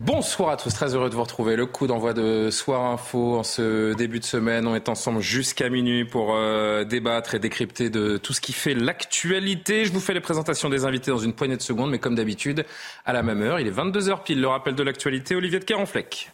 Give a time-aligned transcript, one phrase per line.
[0.00, 1.56] Bonsoir à tous, très heureux de vous retrouver.
[1.56, 4.66] Le coup d'envoi de Soir Info en ce début de semaine.
[4.66, 8.72] On est ensemble jusqu'à minuit pour euh, débattre et décrypter de tout ce qui fait
[8.72, 9.84] l'actualité.
[9.84, 12.64] Je vous fais les présentations des invités dans une poignée de secondes, mais comme d'habitude,
[13.04, 13.60] à la même heure.
[13.60, 14.40] Il est 22h pile.
[14.40, 16.32] Le rappel de l'actualité, Olivier de Carenfleck.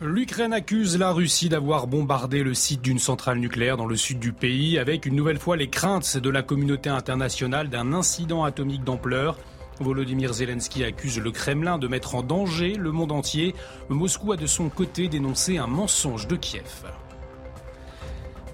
[0.00, 4.32] L'Ukraine accuse la Russie d'avoir bombardé le site d'une centrale nucléaire dans le sud du
[4.32, 9.36] pays, avec une nouvelle fois les craintes de la communauté internationale d'un incident atomique d'ampleur.
[9.80, 13.54] Volodymyr Zelensky accuse le Kremlin de mettre en danger le monde entier.
[13.88, 16.84] Moscou a de son côté dénoncé un mensonge de Kiev.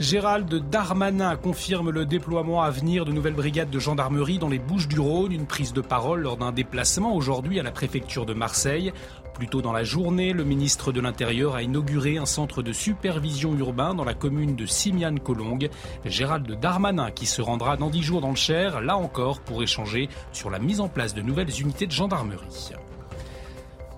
[0.01, 4.89] Gérald Darmanin confirme le déploiement à venir de nouvelles brigades de gendarmerie dans les Bouches
[4.89, 8.95] du Rhône, une prise de parole lors d'un déplacement aujourd'hui à la préfecture de Marseille.
[9.41, 13.57] Plus tôt dans la journée, le ministre de l'Intérieur a inauguré un centre de supervision
[13.57, 15.71] urbain dans la commune de Simiane-Colongue.
[16.05, 20.11] Gérald Darmanin qui se rendra dans dix jours dans le Cher, là encore pour échanger
[20.33, 22.75] sur la mise en place de nouvelles unités de gendarmerie.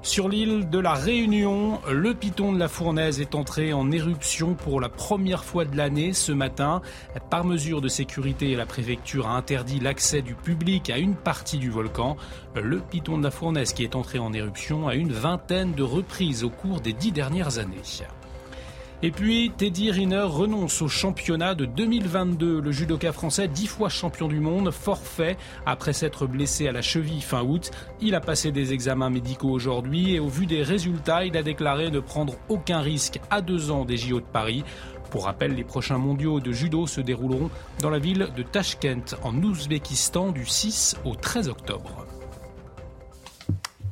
[0.05, 4.81] Sur l'île de la Réunion, le piton de la Fournaise est entré en éruption pour
[4.81, 6.83] la première fois de l'année ce matin.
[7.31, 11.71] Par mesure de sécurité, la préfecture a interdit l'accès du public à une partie du
[11.71, 12.17] volcan.
[12.61, 16.43] Le piton de la Fournaise qui est entré en éruption à une vingtaine de reprises
[16.43, 17.81] au cours des dix dernières années.
[19.05, 22.61] Et puis, Teddy Riner renonce au championnat de 2022.
[22.61, 25.37] Le judoka français, dix fois champion du monde, forfait
[25.67, 27.73] après s'être blessé à la cheville fin août.
[28.01, 31.91] Il a passé des examens médicaux aujourd'hui et au vu des résultats, il a déclaré
[31.91, 34.63] ne prendre aucun risque à deux ans des JO de Paris.
[35.11, 39.35] Pour rappel, les prochains mondiaux de judo se dérouleront dans la ville de Tashkent, en
[39.43, 42.07] Ouzbékistan, du 6 au 13 octobre.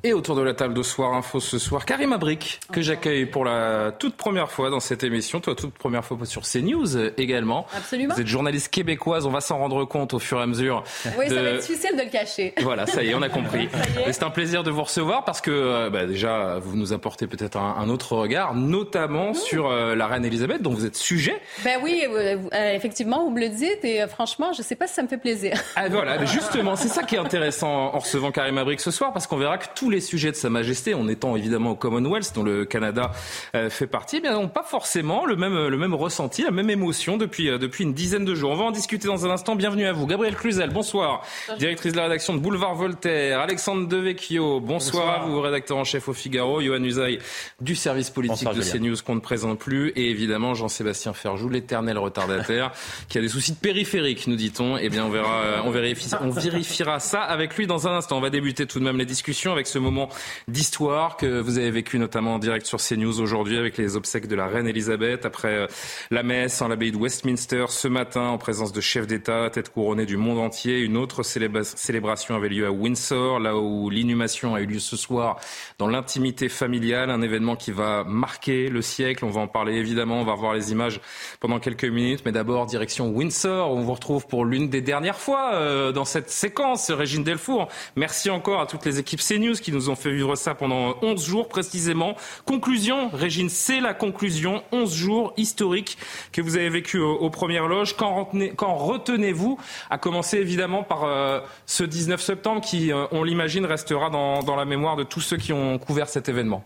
[0.03, 3.45] Et autour de la table de Soir Info ce soir, Karim Abrik, que j'accueille pour
[3.45, 5.41] la toute première fois dans cette émission.
[5.41, 7.67] Toi, toute première fois sur CNews également.
[7.77, 8.15] Absolument.
[8.15, 10.85] Vous êtes journaliste québécoise, on va s'en rendre compte au fur et à mesure.
[11.19, 12.55] Oui, de- ça va être difficile de le cacher.
[12.63, 13.69] Voilà, ça y est, on a compris.
[14.11, 17.59] C'est un plaisir de vous recevoir parce que euh, bah, déjà, vous nous apportez peut-être
[17.59, 21.39] un, un autre regard, notamment sur euh, la reine Elisabeth, dont vous êtes sujet.
[21.63, 24.95] Ben oui, euh, euh, effectivement, vous me le dites et franchement, je sais pas si
[24.95, 25.59] ça me fait plaisir.
[25.77, 29.27] Ah voilà, justement, c'est ça qui est intéressant en recevant Karim Abrik ce soir, parce
[29.27, 32.43] qu'on verra que tous les sujets de Sa Majesté, en étant évidemment au Commonwealth, dont
[32.43, 33.13] le Canada
[33.55, 36.71] euh, fait partie, eh bien, n'ont pas forcément le même, le même ressenti, la même
[36.71, 38.51] émotion depuis, euh, depuis une dizaine de jours.
[38.51, 39.57] On va en discuter dans un instant.
[39.57, 40.07] Bienvenue à vous.
[40.07, 41.23] Gabrielle Cluzel, bonsoir.
[41.59, 43.41] Directrice de la rédaction de Boulevard Voltaire.
[43.41, 46.61] Alexandre Devecchio, bonsoir, à vous, rédacteur en chef au Figaro.
[46.61, 47.19] Johan Usaï,
[47.61, 48.91] du service politique Bonsoir, de Julien.
[48.91, 49.91] CNews qu'on ne présente plus.
[49.97, 52.73] Et évidemment, Jean-Sébastien Ferjou, l'éternel retardataire,
[53.09, 54.77] qui a des soucis de périphérique, nous dit-on.
[54.77, 58.19] Eh bien, on verra, euh, on vérifie, on vérifiera ça avec lui dans un instant.
[58.19, 60.09] On va débuter tout de même les discussions avec ce moment
[60.49, 64.35] d'histoire que vous avez vécu notamment en direct sur CNews aujourd'hui avec les obsèques de
[64.37, 65.67] la reine Elisabeth après euh,
[66.11, 70.07] la messe en l'abbaye de Westminster ce matin en présence de chefs d'État, tête couronnée
[70.07, 70.81] du monde entier.
[70.81, 74.97] Une autre célébra- célébration avait lieu à Windsor, là où l'inhumation a eu lieu ce
[74.97, 75.39] soir
[75.79, 79.25] dans l'intimité familiale, un événement qui va marquer le siècle.
[79.25, 81.01] On va en parler évidemment, on va revoir les images
[81.41, 85.19] pendant quelques minutes, mais d'abord direction Windsor, où on vous retrouve pour l'une des dernières
[85.19, 87.69] fois euh, dans cette séquence, Régine Delfour.
[87.97, 91.25] Merci encore à toutes les équipes CNews qui nous ont fait vivre ça pendant 11
[91.25, 92.15] jours précisément.
[92.45, 95.99] Conclusion, Régine, c'est la conclusion, 11 jours historiques
[96.33, 97.97] que vous avez vécu au- aux premières loges.
[97.97, 98.29] Quand
[98.75, 99.59] retenez-vous
[99.91, 104.65] à commencer évidemment par euh, ce 19 septembre qui, euh, on l'imagine, restera dans la
[104.65, 106.65] mémoire de tous ceux qui ont couvert cet événement?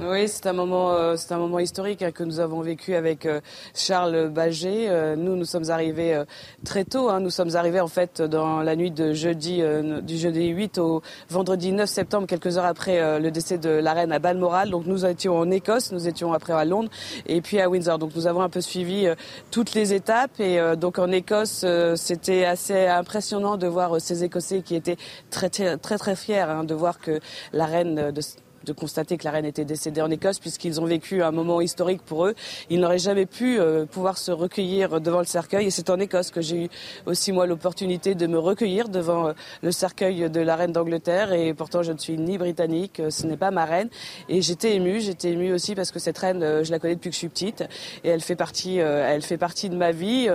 [0.00, 3.26] Oui, c'est un moment, euh, c'est un moment historique hein, que nous avons vécu avec
[3.26, 3.42] euh,
[3.74, 4.88] Charles Baget.
[4.88, 6.18] Euh, nous, nous sommes arrivés
[6.64, 7.10] très tôt.
[7.10, 7.20] hein.
[7.20, 9.62] Nous sommes arrivés en fait dans la nuit de jeudi,
[10.02, 14.12] du jeudi 8 au vendredi 9 septembre, quelques heures après le décès de la reine
[14.12, 14.70] à Balmoral.
[14.70, 16.90] Donc nous étions en Écosse, nous étions après à Londres
[17.26, 17.98] et puis à Windsor.
[17.98, 19.06] Donc nous avons un peu suivi
[19.50, 21.66] toutes les étapes et donc en Écosse,
[21.96, 24.96] c'était assez impressionnant de voir ces Écossais qui étaient
[25.30, 27.20] très très très, fiers hein, de voir que
[27.52, 28.20] la reine de
[28.64, 32.02] de constater que la reine était décédée en Écosse, puisqu'ils ont vécu un moment historique
[32.02, 32.34] pour eux.
[32.70, 33.58] Ils n'auraient jamais pu
[33.90, 35.66] pouvoir se recueillir devant le cercueil.
[35.66, 36.68] Et c'est en Écosse que j'ai eu
[37.06, 39.32] aussi moi l'opportunité de me recueillir devant
[39.62, 41.32] le cercueil de la reine d'Angleterre.
[41.32, 43.88] Et pourtant, je ne suis ni britannique, ce n'est pas ma reine.
[44.28, 45.00] Et j'étais émue.
[45.00, 47.64] J'étais émue aussi parce que cette reine, je la connais depuis que je suis petite,
[48.04, 50.28] et elle fait partie, elle fait partie de ma vie,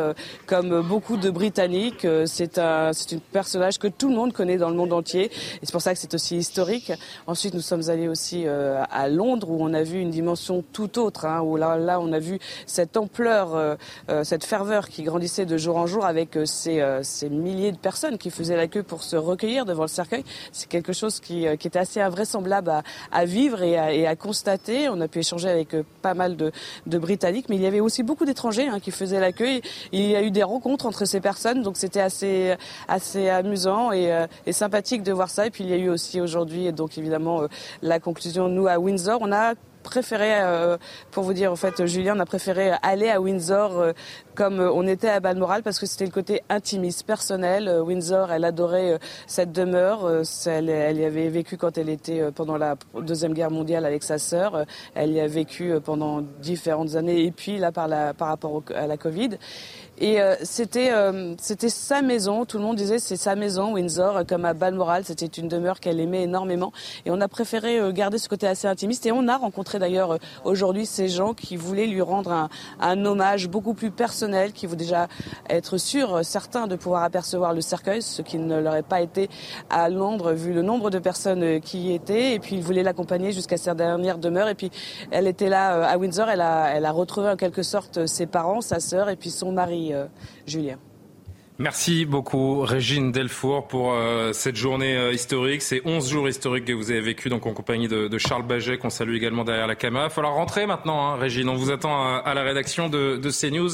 [0.46, 2.08] comme beaucoup de Britanniques.
[2.26, 5.26] C'est un, c'est un personnage que tout le monde connaît dans le monde entier.
[5.26, 5.32] Et
[5.64, 6.92] c'est pour ça que c'est aussi historique.
[7.28, 11.00] Ensuite, nous sommes allés aussi euh, à Londres où on a vu une dimension tout
[11.00, 13.75] autre, hein, où là, là, on a vu cette ampleur, euh,
[14.10, 18.18] euh, cette ferveur qui grandissait de jour en jour avec ces, ces, milliers de personnes
[18.18, 20.24] qui faisaient la queue pour se recueillir devant le cercueil.
[20.52, 24.16] C'est quelque chose qui, qui était assez invraisemblable à, à vivre et à, et à,
[24.16, 24.90] constater.
[24.90, 26.52] On a pu échanger avec pas mal de,
[26.86, 29.62] de, Britanniques, mais il y avait aussi beaucoup d'étrangers hein, qui faisaient l'accueil.
[29.92, 32.56] Il y a eu des rencontres entre ces personnes, donc c'était assez,
[32.88, 35.46] assez amusant et, et sympathique de voir ça.
[35.46, 37.48] Et puis il y a eu aussi aujourd'hui, donc évidemment, euh,
[37.81, 40.77] la conclusion, nous, à Windsor, on a préféré, euh,
[41.12, 43.92] pour vous dire en fait, Julien, on a préféré aller à Windsor euh,
[44.33, 47.69] comme on était à Balmoral parce que c'était le côté intimiste, personnel.
[47.81, 50.09] Windsor, elle adorait cette demeure.
[50.45, 54.65] Elle, y avait vécu quand elle était pendant la deuxième guerre mondiale avec sa sœur.
[54.94, 57.89] Elle y a vécu pendant différentes années et puis là par
[58.19, 59.39] rapport à la Covid.
[60.00, 62.46] Et euh, c'était euh, sa maison.
[62.46, 65.04] Tout le monde disait c'est sa maison, Windsor, comme à Balmoral.
[65.06, 66.72] C'était une demeure qu'elle aimait énormément.
[67.06, 69.08] Et on a préféré euh, garder ce côté assez intimiste.
[69.08, 72.50] Et on a rencontré d'ailleurs aujourd'hui ces gens qui voulaient lui rendre un,
[72.80, 75.08] un, hommage beaucoup plus personnel, qui voulaient déjà
[75.50, 79.30] être sûrs, certains, de pouvoir apercevoir le cercueil, ce qui ne leur est pas été
[79.70, 82.34] à Londres vu le nombre de personnes qui y étaient.
[82.34, 84.48] Et puis ils voulaient l'accompagner jusqu'à sa dernière demeure.
[84.48, 84.70] Et puis
[85.10, 86.30] elle était là à Windsor.
[86.30, 89.52] Elle a elle a retrouvé en quelque sorte ses parents, sa sœur et puis son
[89.52, 89.87] mari.
[89.94, 90.07] Euh,
[90.45, 90.78] Julien.
[91.60, 96.74] Merci beaucoup Régine Delfour pour euh, cette journée euh, historique, ces 11 jours historiques que
[96.74, 100.06] vous avez vécu donc en compagnie de, Charles Baget qu'on salue également derrière la caméra.
[100.06, 103.72] Il va falloir rentrer maintenant hein, Régine, on vous attend à, la rédaction de, CNews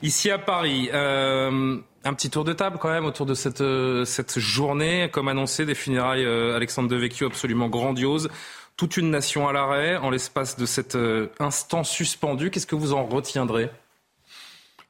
[0.00, 0.88] ici à Paris.
[0.92, 6.24] un petit tour de table quand même autour de cette, journée, comme annoncé, des funérailles
[6.24, 8.30] Alexandre Devecchio absolument grandiose.
[8.78, 10.96] Toute une nation à l'arrêt en l'espace de cet
[11.38, 12.50] instant suspendu.
[12.50, 13.68] Qu'est-ce que vous en retiendrez?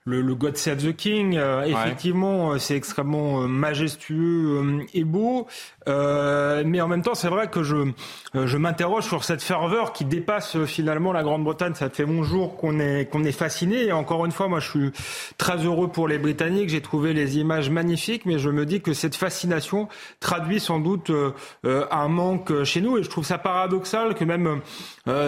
[0.09, 1.37] Le, God Save the King.
[1.37, 5.47] Euh, effectivement, euh, c'est extrêmement euh, majestueux et beau.
[5.87, 7.77] mais en même temps, c'est vrai que je,
[8.35, 11.75] je m'interroge sur cette ferveur qui dépasse finalement la Grande-Bretagne.
[11.75, 13.87] Ça fait mon jour qu'on est, qu'on est fasciné.
[13.87, 14.93] Et encore une fois, moi, je suis
[15.39, 16.69] très heureux pour les Britanniques.
[16.69, 19.89] J'ai trouvé les images magnifiques, mais je me dis que cette fascination
[20.21, 21.11] traduit sans doute
[21.65, 22.99] un manque chez nous.
[22.99, 24.61] Et je trouve ça paradoxal que même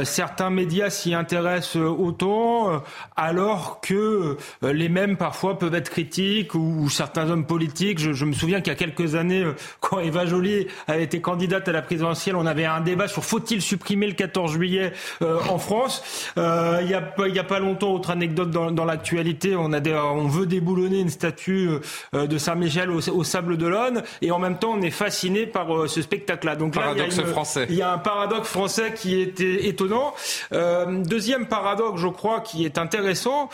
[0.05, 2.83] certains médias s'y intéressent autant,
[3.17, 7.99] alors que euh, les mêmes parfois peuvent être critiques ou, certains hommes politiques.
[7.99, 11.69] Je, me souviens qu'il y a quelques années, euh, quand Eva Joly a été candidate
[11.69, 14.93] à la présidentielle, on avait un débat sur faut-il supprimer le 14 juillet
[15.23, 16.03] euh, en France.
[16.37, 20.47] il y a y a pas longtemps, autre anecdote dans, l'actualité, on a on veut
[20.47, 21.69] déboulonner une statue
[22.13, 26.57] de Saint-Michel au, Sable d'Olonne et en même temps on est fasciné par ce spectacle-là.
[26.57, 27.67] Donc là, il y, a français.
[27.69, 30.15] il y a un paradoxe français qui est étonnant.
[30.53, 33.49] deuxième paradoxe, je crois, qui est intéressant,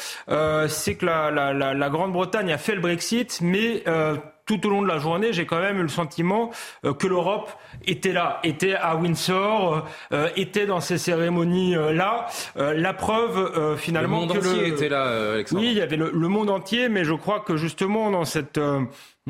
[0.68, 4.98] c'est que la, Grande-Bretagne a fait le Brexit, mais euh, tout au long de la
[4.98, 6.50] journée, j'ai quand même eu le sentiment
[6.84, 7.50] euh, que l'Europe
[7.86, 12.26] était là, était à Windsor, euh, était dans ces cérémonies-là.
[12.56, 15.62] la preuve, finalement, le monde entier était là, Alexandre.
[15.62, 18.60] Oui, il y avait le, monde entier, mais je crois que justement dans cette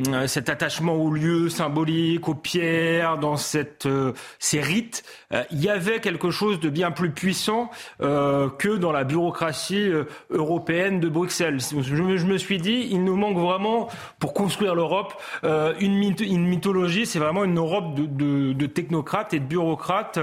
[0.09, 5.03] euh, cet attachement aux lieux symboliques, aux pierres, dans cette, euh, ces rites,
[5.33, 9.91] euh, il y avait quelque chose de bien plus puissant que dans la bureaucratie
[10.31, 11.59] européenne de Bruxelles.
[11.61, 13.89] Je me, je me, suis dit, il nous manque vraiment,
[14.19, 19.41] pour construire l'Europe, une, une, mythologie, c'est vraiment une Europe de, de, de, technocrates et
[19.41, 20.19] de bureaucrates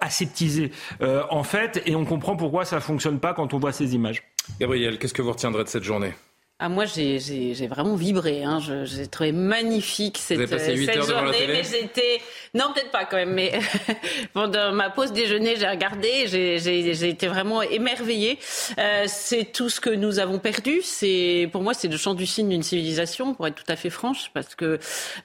[0.00, 4.22] aseptisés, en fait, et on comprend pourquoi ça fonctionne pas quand on voit ces images.
[4.60, 6.12] Gabriel, qu'est-ce que vous retiendrez de cette journée?
[6.58, 8.42] Ah, moi, j'ai vraiment vibré.
[8.42, 8.60] Hein.
[8.84, 11.46] J'ai trouvé magnifique cette, cette journée.
[11.48, 12.22] Mais j'étais.
[12.54, 13.34] Non, peut-être pas quand même.
[13.34, 13.52] Mais
[14.32, 16.26] pendant ma pause déjeuner, j'ai regardé.
[16.26, 18.38] J'ai été vraiment émerveillée.
[18.78, 20.80] Euh, c'est tout ce que nous avons perdu.
[20.82, 23.90] C'est Pour moi, c'est le chant du signe d'une civilisation, pour être tout à fait
[23.90, 24.30] franche.
[24.32, 24.78] Parce que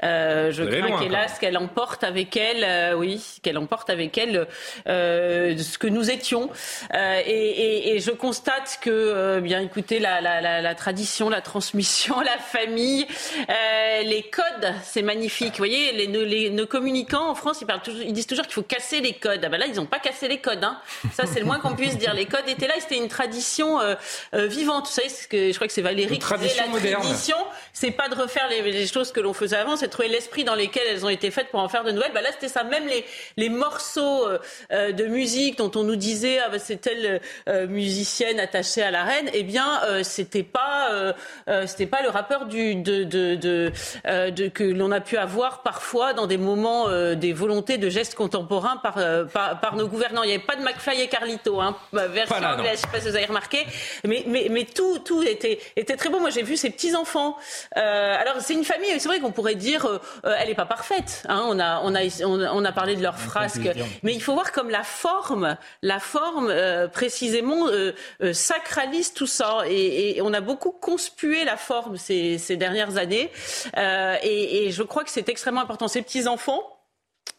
[0.03, 4.47] euh, je crains qu'hélas, qu'elle emporte avec elle, euh, oui, qu'elle emporte avec elle
[4.89, 6.49] euh, ce que nous étions.
[6.93, 11.41] Euh, et, et, et, je constate que, bien écoutez, la, la, la, la tradition la
[11.41, 13.05] transmission, la famille,
[13.49, 15.51] euh, les codes, c'est magnifique.
[15.51, 18.53] Vous voyez, les, les, nos communicants en France, ils, parlent toujours, ils disent toujours qu'il
[18.53, 19.41] faut casser les codes.
[19.43, 20.63] Ah ben là, ils n'ont pas cassé les codes.
[20.63, 20.79] Hein.
[21.13, 22.13] Ça, c'est le moins qu'on puisse dire.
[22.13, 23.95] Les codes étaient là, c'était une tradition euh,
[24.33, 24.87] euh, vivante.
[24.87, 27.01] Vous savez, ce que, je crois que c'est Valérie qui disait la moderne.
[27.01, 27.37] tradition,
[27.73, 30.43] c'est pas de refaire les, les choses que l'on faisait avant, c'est de trouver l'esprit
[30.43, 32.13] dans lesquels elles ont été faites pour en faire de nouvelles.
[32.13, 32.63] Ben là, c'était ça.
[32.63, 33.05] Même les,
[33.37, 34.27] les morceaux
[34.71, 37.21] de musique dont on nous disait ah ben c'est telle
[37.67, 41.10] musicienne attachée à la reine, eh bien, c'était pas,
[41.65, 43.71] c'était pas le rappeur du, de, de, de,
[44.29, 48.77] de que l'on a pu avoir parfois dans des moments des volontés de gestes contemporains
[48.77, 48.95] par,
[49.33, 50.23] par, par, nos gouvernants.
[50.23, 52.99] Il n'y avait pas de McFly et Carlito, hein, version anglaise, je ne sais pas
[52.99, 53.65] si vous avez remarqué,
[54.05, 56.19] mais, mais, mais tout, tout était, était très beau.
[56.19, 57.37] Moi, j'ai vu ces petits-enfants.
[57.77, 61.23] Euh, alors, c'est une famille, c'est vrai qu'on pourrait dire, euh, elle n'est pas parfaite.
[61.27, 63.69] Hein, on, a, on, a, on, a parlé de leurs frasques,
[64.03, 69.27] mais il faut voir comme la forme, la forme euh, précisément euh, euh, sacralise tout
[69.27, 69.59] ça.
[69.67, 73.31] Et, et, on a beaucoup conspué la forme ces, dernières années.
[73.75, 75.87] Et, et je crois que c'est extrêmement important.
[75.87, 76.61] Ces petits-enfants,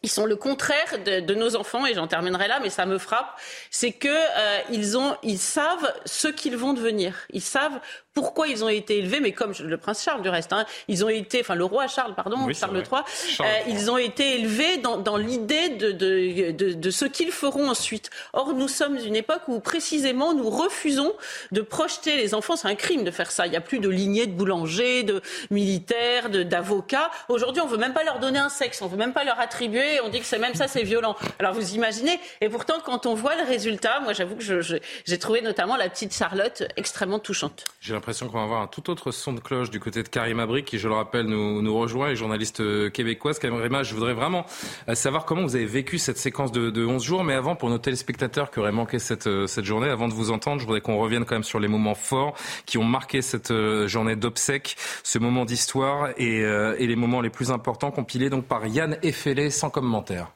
[0.03, 3.39] ils sont le contraire de, nos enfants et j'en terminerai là, mais ça me frappe,
[3.71, 4.59] c'est que euh,
[5.23, 7.15] ils savent ce qu'ils vont devenir.
[7.31, 7.79] Ils savent
[8.13, 11.09] pourquoi ils ont été élevés, mais comme le prince Charles du reste, hein, ils ont
[11.09, 13.01] été, enfin le roi Charles, pardon, Charles III,
[13.41, 17.69] euh, ils ont été élevés dans, dans l'idée de, de, de, de, ce qu'ils feront
[17.69, 18.11] ensuite.
[18.33, 21.13] Or, nous sommes une époque où précisément nous refusons
[21.51, 22.55] de projeter les enfants.
[22.55, 23.47] C'est un crime de faire ça.
[23.47, 27.09] Il n'y a plus de lignée de boulangers, de militaires, d'avocats.
[27.29, 30.01] Aujourd'hui, on veut même pas leur donner un sexe, on veut même pas leur attribuer.
[30.01, 31.15] On dit que c'est même ça, c'est violent.
[31.39, 32.19] Alors vous imaginez.
[32.41, 34.61] Et pourtant, quand on voit le résultat, moi, j'avoue que
[35.05, 37.65] j'ai trouvé notamment la petite Charlotte extrêmement touchante
[38.03, 40.65] l'impression qu'on va avoir un tout autre son de cloche du côté de Karima Abri,
[40.65, 43.39] qui, je le rappelle, nous, rejoint, et journaliste euh, québécoise.
[43.39, 44.45] Karima, je voudrais vraiment
[44.89, 47.23] euh, savoir comment vous avez vécu cette séquence de, de 11 jours.
[47.23, 50.31] Mais avant, pour nos téléspectateurs qui auraient manqué cette, euh, cette journée, avant de vous
[50.31, 53.53] entendre, je voudrais qu'on revienne quand même sur les moments forts qui ont marqué cette
[53.87, 58.67] journée d'obsèques, ce moment d'histoire et, et les moments les plus importants compilés donc par
[58.67, 60.33] Yann Effelé sans commentaire.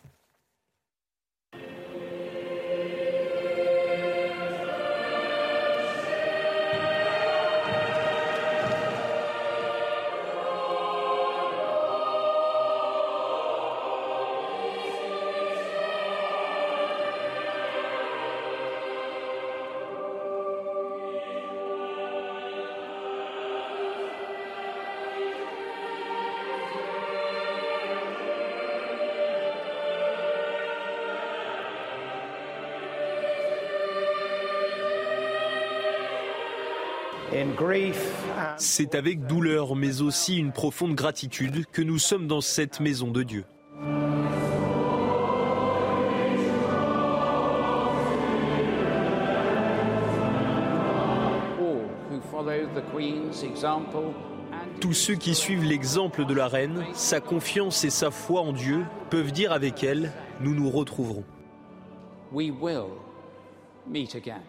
[38.57, 43.23] C'est avec douleur, mais aussi une profonde gratitude, que nous sommes dans cette maison de
[43.23, 43.45] Dieu.
[54.79, 58.85] Tous ceux qui suivent l'exemple de la reine, sa confiance et sa foi en Dieu,
[59.09, 60.11] peuvent dire avec elle,
[60.41, 61.23] nous nous retrouverons.
[62.31, 62.89] We will
[63.87, 64.41] meet again.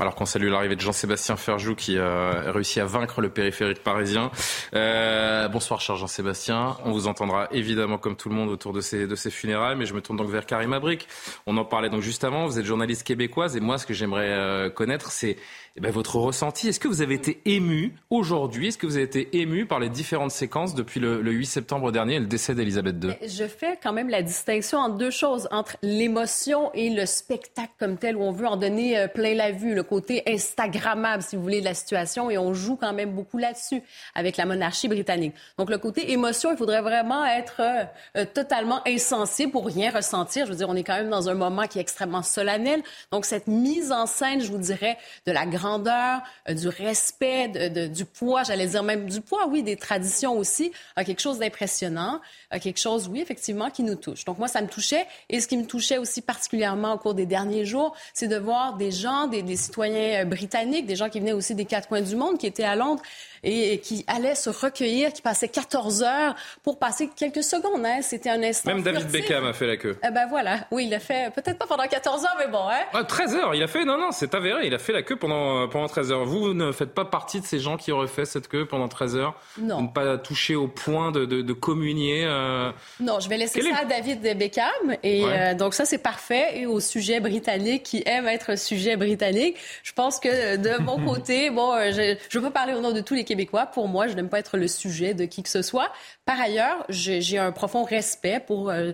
[0.00, 4.30] Alors qu'on salue l'arrivée de Jean-Sébastien Ferjou qui a réussi à vaincre le périphérique parisien.
[4.74, 6.76] Euh, bonsoir cher Jean-Sébastien.
[6.84, 9.86] On vous entendra évidemment comme tout le monde autour de ces, de ces funérailles, mais
[9.86, 11.08] je me tourne donc vers Karim Abrik.
[11.46, 14.30] On en parlait donc juste avant, vous êtes journaliste québécoise et moi ce que j'aimerais
[14.30, 15.36] euh, connaître c'est
[15.76, 16.68] eh ben, votre ressenti.
[16.68, 18.68] Est-ce que vous avez été ému aujourd'hui?
[18.68, 22.16] Est-ce que vous avez été ému par les différentes séquences depuis le, 8 septembre dernier
[22.16, 25.76] et le décès d'Elisabeth II Je fais quand même la distinction entre deux choses, entre
[25.82, 29.74] l'émotion et le spectacle comme tel, où on veut en donner euh, plein la vue,
[29.74, 33.38] le côté Instagrammable, si vous voulez, de la situation, et on joue quand même beaucoup
[33.38, 33.82] là-dessus
[34.14, 35.34] avec la monarchie britannique.
[35.58, 37.84] Donc le côté émotion, il faudrait vraiment être euh,
[38.16, 40.46] euh, totalement insensible pour rien ressentir.
[40.46, 42.82] Je veux dire, on est quand même dans un moment qui est extrêmement solennel.
[43.10, 47.48] Donc cette mise en scène, je vous dirais, de la grandeur, euh, du respect,
[47.88, 52.20] du poids, j'allais dire même du poids, oui, des traditions aussi, a quelque chose d'impressionnant,
[52.60, 54.24] quelque chose, oui, effectivement, qui nous touche.
[54.24, 55.06] Donc moi, ça me touchait.
[55.28, 58.76] Et ce qui me touchait aussi particulièrement au cours des derniers jours, c'est de voir
[58.76, 62.02] des gens, des, des citoyens euh, britanniques, des gens qui venaient aussi des quatre coins
[62.02, 63.02] du monde, qui étaient à Londres
[63.42, 67.84] et qui allaient se recueillir, qui passaient 14 heures pour passer quelques secondes.
[67.84, 68.00] Hein.
[68.02, 68.72] C'était un instant.
[68.74, 69.96] Même David Beckham a fait la queue.
[70.06, 72.62] Eh ben voilà, oui, il l'a fait, peut-être pas pendant 14 heures, mais bon.
[72.68, 73.04] Hein?
[73.04, 75.68] 13 heures, il a fait, non, non, c'est avéré, il a fait la queue pendant,
[75.68, 76.24] pendant 13 heures.
[76.24, 79.16] Vous, ne faites pas partie de ces gens qui auraient fait cette queue pendant 13
[79.16, 79.40] heures?
[79.58, 79.82] Non.
[79.82, 82.70] Ne pas toucher au point de, de, communier euh...
[83.00, 84.96] Non, je vais laisser ça à David Beckham.
[85.02, 86.58] Et euh, donc ça, c'est parfait.
[86.58, 91.50] Et au sujet britannique, qui aime être sujet britannique, je pense que de mon côté,
[91.50, 93.66] bon, euh, je ne peux parler au nom de tous les Québécois.
[93.66, 95.92] Pour moi, je n'aime pas être le sujet de qui que ce soit.
[96.24, 98.92] Par ailleurs, j'ai un profond respect pour euh,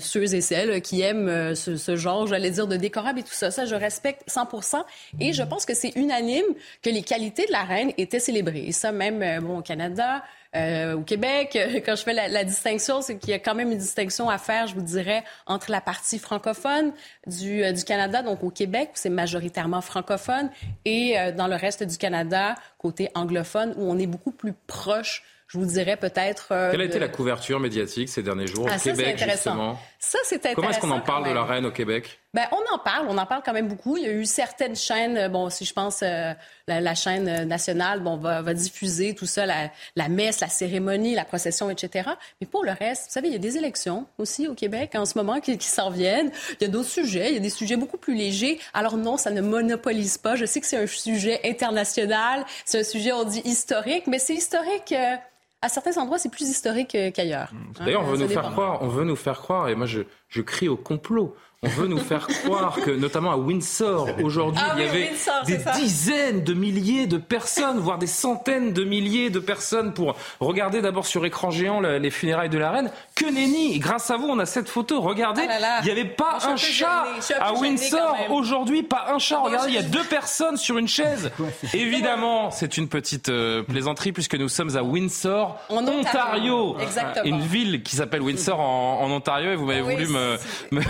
[0.00, 3.52] ceux et celles qui aiment ce, ce, genre, j'allais dire, de décorable et tout ça.
[3.52, 4.82] Ça, je respecte 100%
[5.20, 6.44] Et je pense que c'est unanime
[6.82, 8.64] que les qualités de la reine étaient célébrées.
[8.66, 10.24] Et ça, même bon, au Canada,
[10.56, 13.78] euh, au Québec, quand je fais la, distinction, c'est qu'il y a quand même une
[13.78, 16.92] distinction à faire, je vous dirais, entre la partie francophone
[17.26, 20.50] du, euh, du Canada, donc au Québec, où c'est majoritairement francophone,
[20.84, 25.22] et euh, dans le reste du Canada, côté anglophone, où on est beaucoup plus proche
[25.50, 26.48] je vous dirais peut-être.
[26.48, 29.78] Quelle a été la couverture médiatique ces derniers jours au ah, Québec, justement?
[30.00, 30.60] Ça, c'est intéressant.
[30.60, 32.20] Comment est-ce qu'on en parle de la reine au Québec?
[32.32, 33.96] Ben, on en parle, on en parle quand même beaucoup.
[33.96, 36.34] Il y a eu certaines chaînes, bon, si je pense euh,
[36.68, 41.24] la, chaîne nationale, bon, va, va diffuser tout ça, la, la, messe, la cérémonie, la
[41.24, 42.10] procession, etc.
[42.40, 45.04] Mais pour le reste, vous savez, il y a des élections aussi au Québec en
[45.04, 46.30] ce moment qui, qui s'en viennent.
[46.60, 48.60] Il y a d'autres sujets, il y a des sujets beaucoup plus légers.
[48.74, 50.36] Alors non, ça ne monopolise pas.
[50.36, 54.34] Je sais que c'est un sujet international, c'est un sujet, on dit historique, mais c'est
[54.34, 54.92] historique.
[54.92, 55.16] Euh,
[55.60, 57.52] à certains endroits, c'est plus historique qu'ailleurs.
[57.80, 60.42] D'ailleurs, on veut nous faire croire, on veut nous faire croire, et moi je, je
[60.42, 61.34] crie au complot.
[61.64, 65.10] On veut nous faire croire que, notamment à Windsor, aujourd'hui, ah il y avait
[65.44, 70.80] des dizaines de milliers de personnes, voire des centaines de milliers de personnes pour regarder
[70.80, 72.92] d'abord sur écran géant les funérailles de la reine.
[73.16, 75.00] Que nenni Et grâce à vous, on a cette photo.
[75.00, 77.06] Regardez, ah il n'y avait pas un chat
[77.40, 78.14] à Windsor.
[78.30, 79.40] Aujourd'hui, pas un chat.
[79.40, 81.32] Regardez, il y a deux personnes sur une chaise.
[81.74, 86.76] Évidemment, c'est une petite euh, plaisanterie puisque nous sommes à Windsor, en Ontario.
[86.78, 87.24] Exactement.
[87.24, 90.36] Une ville qui s'appelle Windsor en, Ontario et vous m'avez voulu me,
[90.70, 90.82] me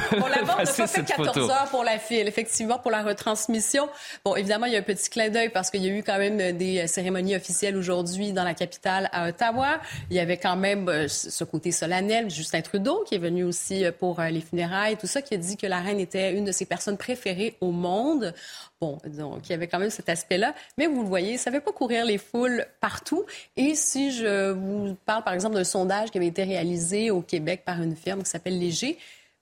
[0.57, 3.88] on n'a pas fait 14 heures pour la file, effectivement, pour la retransmission.
[4.24, 6.18] Bon, évidemment, il y a un petit clin d'œil parce qu'il y a eu quand
[6.18, 9.80] même des cérémonies officielles aujourd'hui dans la capitale à Ottawa.
[10.10, 12.30] Il y avait quand même euh, ce côté solennel.
[12.30, 15.36] Justin Trudeau, qui est venu aussi euh, pour euh, les funérailles, tout ça, qui a
[15.36, 18.34] dit que la reine était une de ses personnes préférées au monde.
[18.80, 20.54] Bon, donc il y avait quand même cet aspect-là.
[20.76, 23.24] Mais vous le voyez, ça ne fait pas courir les foules partout.
[23.56, 27.62] Et si je vous parle, par exemple, d'un sondage qui avait été réalisé au Québec
[27.64, 28.98] par une firme qui s'appelle Léger,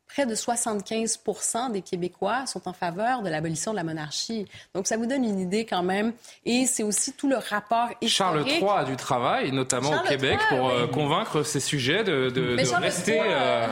[0.08, 1.20] près de 75
[1.72, 4.46] des Québécois sont en faveur de l'abolition de la monarchie.
[4.74, 6.12] Donc, ça vous donne une idée quand même.
[6.44, 8.10] Et c'est aussi tout le rapport historique.
[8.10, 13.20] Charles III a du travail, notamment au Québec, pour euh, convaincre ces sujets de, rester
[13.20, 13.66] euh,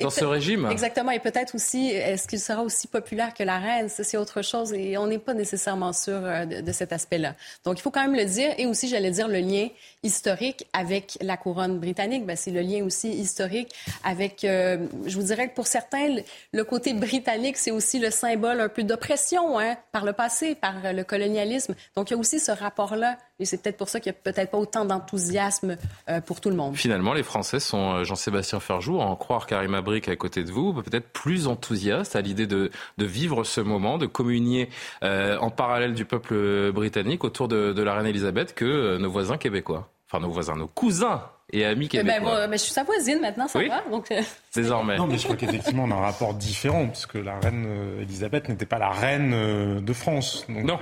[0.00, 0.68] dans ce régime.
[0.70, 1.10] Exactement.
[1.10, 3.88] Et peut-être aussi, est-ce qu'il sera aussi populaire que la reine?
[3.88, 4.72] c'est autre chose.
[4.72, 7.34] Et on n'est pas nécessairement sûr euh, de, cet aspect-là.
[7.64, 8.54] Donc, il faut quand même le dire.
[8.58, 9.68] Et aussi, j'allais dire, le lien
[10.02, 12.24] historique avec la couronne britannique.
[12.24, 13.72] Ben, c'est le lien aussi historique
[14.04, 16.16] avec, je vous dirais que pour certains,
[16.52, 20.74] le côté britannique, c'est aussi le symbole un peu d'oppression hein, par le passé, par
[20.92, 21.74] le colonialisme.
[21.96, 23.16] Donc, il y a aussi ce rapport-là.
[23.38, 25.76] Et c'est peut-être pour ça qu'il n'y a peut-être pas autant d'enthousiasme
[26.08, 26.76] euh, pour tout le monde.
[26.76, 30.52] Finalement, les Français sont, euh, Jean-Sébastien Ferjou, à en croire Karim Abrik à côté de
[30.52, 34.68] vous, peut-être plus enthousiastes à l'idée de, vivre ce moment, de communier
[35.02, 39.38] euh, en parallèle du peuple britannique autour de, de la reine Elisabeth que nos voisins
[39.38, 39.88] québécois.
[40.08, 42.40] Enfin, nos voisins, nos cousins et amis eh ben, québécois.
[42.40, 43.82] Ben, mais je suis sa voisine maintenant, ça va.
[43.90, 44.20] Donc, euh,
[44.54, 44.96] Désormais.
[44.96, 48.48] Non, mais je crois qu'effectivement, on a un rapport différent, puisque la reine euh, Elisabeth
[48.48, 50.46] n'était pas la reine euh, de France.
[50.48, 50.78] Donc, non.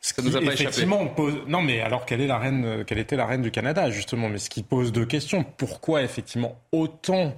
[0.00, 1.34] ce ça nous a pas effectivement pose...
[1.46, 4.28] Non, mais alors qu'elle est la reine, qu'elle était la reine du Canada, justement.
[4.28, 5.44] Mais ce qui pose deux questions.
[5.44, 7.34] Pourquoi, effectivement, autant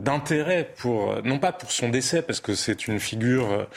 [0.00, 3.68] d'intérêt pour, non pas pour son décès, parce que c'est une figure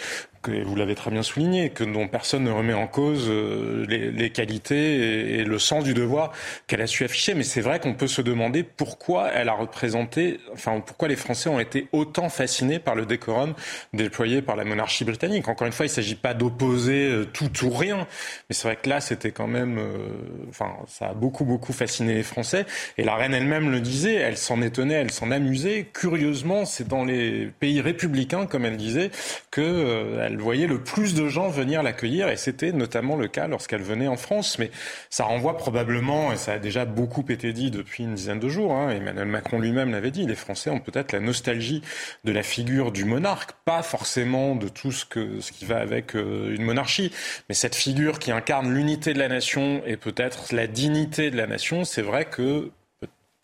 [0.42, 4.30] que vous l'avez très bien souligné, que dont personne ne remet en cause euh, les,
[4.32, 6.32] qualités et, le sens du devoir
[6.68, 7.34] qu'elle a su afficher.
[7.34, 11.50] Mais c'est vrai qu'on peut se demander pourquoi elle a représenté, enfin pourquoi les Français
[11.50, 13.54] ont été autant fascinés par le décorum
[13.94, 15.48] déployé par la monarchie britannique.
[15.48, 18.08] Encore une fois, il ne s'agit pas d'opposer euh, tout ou rien,
[18.50, 20.08] mais c'est vrai que là, c'était quand même, euh,
[20.50, 22.66] enfin, ça a beaucoup beaucoup fasciné les Français.
[22.98, 25.88] Et la reine elle-même le disait, elle s'en étonnait, elle s'en amusait.
[25.94, 29.12] Curieusement, c'est dans les pays républicains, comme elle disait,
[29.52, 34.08] que voyait le plus de gens venir l'accueillir et c'était notamment le cas lorsqu'elle venait
[34.08, 34.60] en France.
[34.60, 34.72] Mais
[35.10, 38.74] ça renvoie probablement, et ça a déjà beaucoup été dit depuis une dizaine de jours,
[38.74, 41.82] hein, Emmanuel Macron lui-même l'avait dit, les Français ont peut-être la nostalgie
[42.24, 46.16] de la figure du monarque, pas forcément de tout ce, que, ce qui va avec
[46.16, 47.12] euh, une monarchie,
[47.50, 51.48] mais cette figure qui incarne l'unité de la nation et peut-être la dignité de la
[51.48, 52.72] nation, c'est vrai que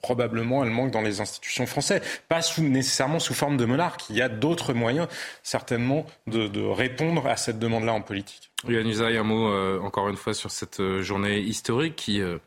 [0.02, 2.02] probablement elle manque dans les institutions françaises.
[2.30, 4.10] Pas sous, nécessairement sous forme de monarque.
[4.10, 5.08] Il y a d'autres moyens,
[5.44, 8.52] certainement, de, répondre à cette demande-là en politique.
[8.68, 12.38] Yann Usaï, un mot euh, encore une fois sur cette euh, journée historique qui, euh,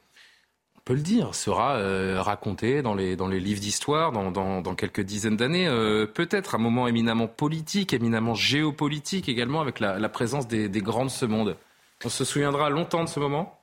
[0.76, 1.78] on peut le dire, sera
[2.22, 5.66] racontée dans les, dans les livres d'histoire dans, dans, quelques dizaines d'années.
[6.14, 11.04] Peut-être un moment éminemment politique, éminemment géopolitique également, avec la, la présence des, des grands
[11.04, 11.56] de ce monde.
[12.04, 13.60] On se souviendra longtemps de ce moment?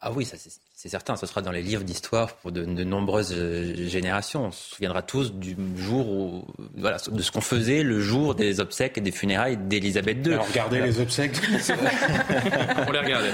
[0.00, 0.50] Ah oui, ça c'est
[0.82, 4.46] c'est certain, ce sera dans les livres d'histoire pour de, nombreuses euh, générations.
[4.46, 6.44] On se souviendra tous du jour où,
[6.76, 10.32] voilà, de ce qu'on faisait le jour des obsèques et des funérailles d'Élisabeth II.
[10.32, 11.36] Alors regardez les obsèques.
[12.88, 13.30] On les regardait.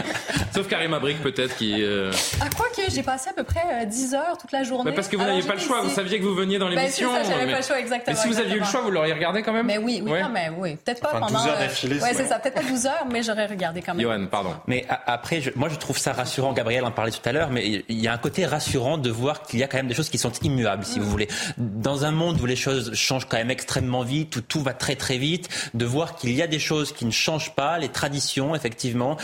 [0.55, 1.83] Sauf Karim Abrik peut-être qui.
[1.83, 2.13] Euh...
[2.39, 4.93] Ah quoi que j'ai passé à peu près 10 euh, heures toute la journée.
[4.93, 5.81] parce que vous n'aviez pas le choix.
[5.81, 7.11] Vous saviez que vous veniez dans l'émission.
[7.15, 8.15] Ben, j'avais pas le choix exactement.
[8.15, 9.65] Mais si vous aviez eu le choix, vous l'auriez regardé quand même.
[9.65, 11.29] Mais oui, oui, mais oui, peut-être pas pendant.
[11.29, 12.03] 12 heures euh, d'affilée.
[12.03, 14.03] Ouais, c'est ça, peut-être pas 12 heures, mais j'aurais regardé quand même.
[14.03, 14.55] Johan, pardon.
[14.67, 16.53] Mais après, moi je trouve ça rassurant.
[16.53, 19.43] Gabriel en parlait tout à l'heure, mais il y a un côté rassurant de voir
[19.43, 21.29] qu'il y a quand même des choses qui sont immuables, si vous voulez.
[21.57, 24.97] Dans un monde où les choses changent quand même extrêmement vite, où tout va très
[24.97, 28.55] très vite, de voir qu'il y a des choses qui ne changent pas, les traditions,
[28.55, 29.17] effectivement.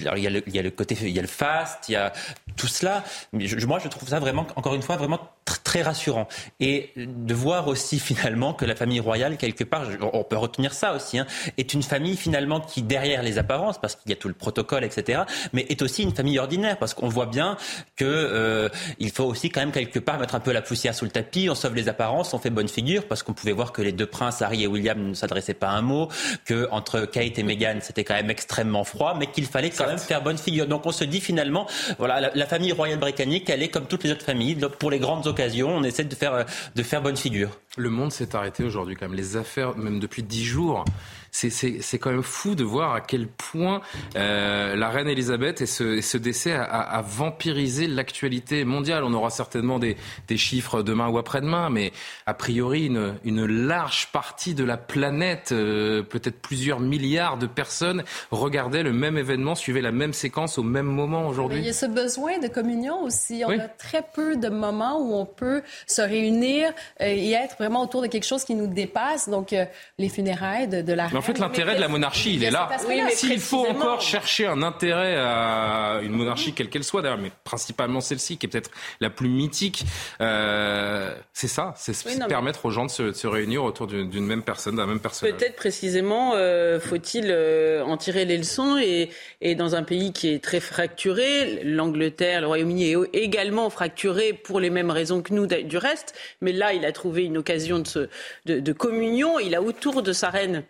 [0.00, 1.88] alors, il, y a le, il y a le côté, il y a le fast,
[1.88, 2.12] il y a
[2.56, 3.04] tout cela.
[3.32, 5.20] Mais moi, je trouve ça vraiment, encore une fois, vraiment
[5.64, 6.28] très rassurant.
[6.60, 10.94] Et de voir aussi finalement que la famille royale, quelque part, on peut retenir ça
[10.94, 11.26] aussi, hein,
[11.58, 14.84] est une famille finalement qui, derrière les apparences, parce qu'il y a tout le protocole,
[14.84, 15.22] etc.,
[15.52, 17.51] mais est aussi une famille ordinaire, parce qu'on voit bien
[17.96, 21.04] que euh, il faut aussi quand même quelque part mettre un peu la poussière sous
[21.04, 23.82] le tapis, on sauve les apparences, on fait bonne figure, parce qu'on pouvait voir que
[23.82, 26.08] les deux princes, Harry et William, ne s'adressaient pas un mot,
[26.44, 29.98] que entre Kate et Meghan, c'était quand même extrêmement froid, mais qu'il fallait quand même
[29.98, 30.66] faire bonne figure.
[30.66, 31.66] Donc on se dit finalement,
[31.98, 34.98] voilà, la, la famille royale britannique, elle est comme toutes les autres familles, pour les
[34.98, 37.50] grandes occasion, on essaie de faire, de faire bonne figure.
[37.76, 39.16] Le monde s'est arrêté aujourd'hui quand même.
[39.16, 40.84] Les affaires, même depuis dix jours,
[41.32, 43.80] c'est quand même fou de voir à quel point
[44.16, 49.02] euh, la reine Elisabeth et ce, ce décès a, a, vampirisé l'actualité mondiale.
[49.02, 49.96] On aura certainement des,
[50.28, 51.92] des chiffres demain ou après-demain, mais
[52.26, 58.04] a priori, une, une, large partie de la planète, euh, peut-être plusieurs milliards de personnes,
[58.30, 61.60] regardaient le même événement, suivaient la même séquence au même moment aujourd'hui.
[61.60, 63.42] Il y a ce besoin de communion aussi.
[63.46, 66.68] On a très peu de moments où on peut se réunir
[67.00, 69.30] euh, et être vraiment autour de quelque chose qui nous dépasse.
[69.30, 69.64] Donc, euh,
[69.98, 72.68] les funérailles de, de la reine en fait, l'intérêt de la monarchie, il est là.
[73.10, 78.00] S'il faut encore chercher un intérêt à une monarchie, quelle qu'elle soit, d'ailleurs, mais principalement
[78.00, 79.84] celle-ci, qui est peut-être la plus mythique,
[80.20, 81.92] euh, c'est ça, c'est
[82.26, 85.36] permettre aux gens de se, réunir autour d'une même personne, d'un même personnage.
[85.36, 90.28] Peut-être précisément, euh, faut-il euh, en tirer les leçons et, et, dans un pays qui
[90.28, 95.46] est très fracturé, l'Angleterre, le Royaume-Uni est également fracturé pour les mêmes raisons que nous
[95.46, 98.08] du reste, mais là, il a trouvé une occasion de,
[98.46, 99.38] de, de communion.
[99.38, 100.64] Il a autour de sa reine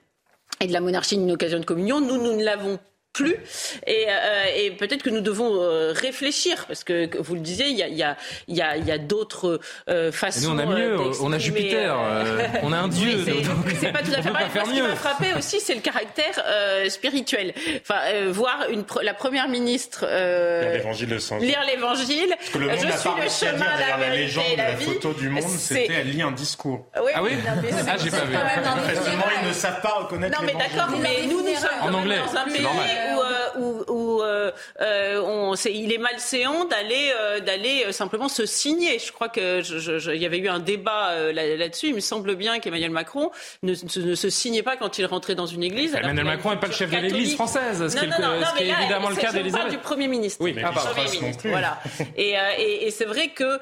[0.63, 2.01] et de la monarchie une occasion de communion.
[2.01, 2.79] Nous, nous ne l'avons
[3.13, 3.37] plus.
[3.87, 7.77] Et, euh, et peut-être que nous devons euh, réfléchir, parce que, vous le disiez, il
[7.77, 8.17] y a, y a,
[8.49, 10.55] y a, y a d'autres euh, façons.
[10.55, 11.97] nous, on a mieux, on a Jupiter,
[12.63, 13.25] on a un dieu.
[13.81, 14.49] c'est pas tout à fait pareil.
[14.55, 16.43] Ce qui m'a frappé aussi, c'est le caractère
[16.89, 17.55] spirituel.
[17.81, 20.07] Enfin, voir une, la première ministre
[21.41, 22.35] lire l'évangile.
[22.53, 26.23] Je suis le chemin, la, la légende de la, photo du monde, c'était elle lit
[26.23, 26.87] un discours.
[27.03, 28.33] Oui, ah oui Ah, j'ai pas vu.
[28.35, 32.19] Manifestement, ils ne savent pas reconnaître Non, mais d'accord, mais nous, nous sommes en anglais.
[32.19, 32.67] dans un pays
[33.59, 38.99] où, où, euh, euh, on, il est malséant d'aller euh, d'aller simplement se signer.
[38.99, 39.63] Je crois que
[40.15, 41.89] il y avait eu un débat là-dessus.
[41.89, 43.31] il me semble bien qu'Emmanuel Macron
[43.63, 45.95] ne, se signait pas quand il rentrait dans une église.
[45.95, 49.33] Emmanuel Macron n'est pas le chef de l'Église française, ce qui est, évidemment le cas
[49.33, 49.71] d'Elisabeth.
[49.71, 50.39] du Premier ministre.
[50.43, 51.49] Oui, mais ah, Premier ministre.
[51.49, 51.81] Voilà.
[52.17, 53.59] Et, et, et c'est vrai que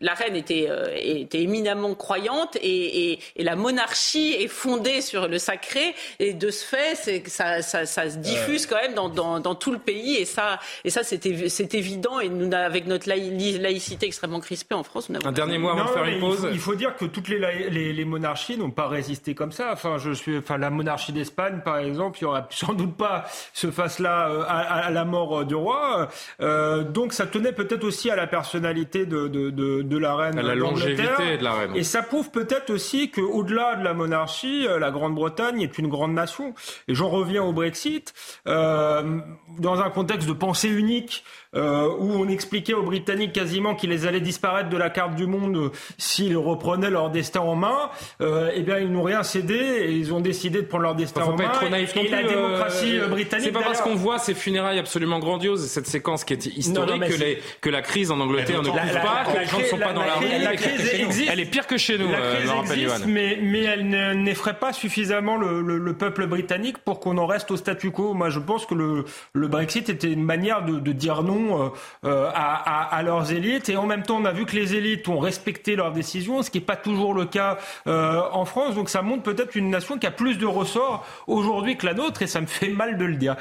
[0.00, 5.28] la reine était, euh, était éminemment croyante et, et, et, la monarchie est fondée sur
[5.28, 9.08] le sacré et de ce fait, c'est ça, ça, ça, se diffuse quand même dans,
[9.08, 12.86] dans, dans, tout le pays et ça, et ça c'est, c'est évident et nous avec
[12.86, 16.48] notre laïcité extrêmement crispée en France, un dernier mot avant de faire une pause.
[16.52, 17.38] Il faut, dire que toutes les,
[17.70, 19.70] les, les monarchies n'ont pas résisté comme ça.
[19.72, 23.24] Enfin, je suis, enfin la monarchie d'Espagne par exemple, il y aura sans doute pas
[23.52, 26.08] ce face-là euh, à, à, la mort du roi.
[26.40, 30.40] Euh, donc ça tenait peut-être aussi à la personnalité de, de, de de la reine.
[30.40, 31.70] la longévité de la reine.
[31.74, 36.12] Et ça prouve peut-être aussi qu'au-delà de la monarchie, euh, la Grande-Bretagne est une grande
[36.12, 36.54] nation.
[36.88, 38.14] Et j'en reviens au Brexit.
[38.46, 39.18] Euh,
[39.58, 41.24] dans un contexte de pensée unique,
[41.56, 45.56] euh, où on expliquait aux Britanniques quasiment qu'ils allaient disparaître de la carte du monde
[45.56, 47.90] euh, s'ils reprenaient leur destin en main,
[48.20, 51.22] euh, eh bien ils n'ont rien cédé et ils ont décidé de prendre leur destin
[51.22, 51.48] en main.
[51.48, 53.46] Trop naïf et, la démocratie britannique.
[53.46, 57.20] C'est pas parce qu'on voit ces funérailles absolument grandioses, cette séquence qui est historique, que,
[57.20, 59.92] les, que, la crise en Angleterre ne couvre pas, que les gens ne sont pas
[59.92, 60.26] dans la rue.
[60.42, 61.30] La crise existe.
[61.32, 65.36] Elle est pire que chez nous, la crise existe, mais, mais elle n'effraie pas suffisamment
[65.36, 68.14] le, le, le, peuple britannique pour qu'on en reste au statu quo.
[68.14, 71.70] Moi, je pense que le, le Brexit était une manière de, de dire non euh,
[72.04, 73.68] euh, à, leurs élites.
[73.68, 76.50] Et en même temps, on a vu que les élites ont respecté leurs décisions, ce
[76.50, 78.74] qui n'est pas toujours le cas euh, en France.
[78.74, 82.22] Donc ça montre peut-être une nation qui a plus de ressorts aujourd'hui que la nôtre,
[82.22, 83.36] et ça me fait mal de le dire.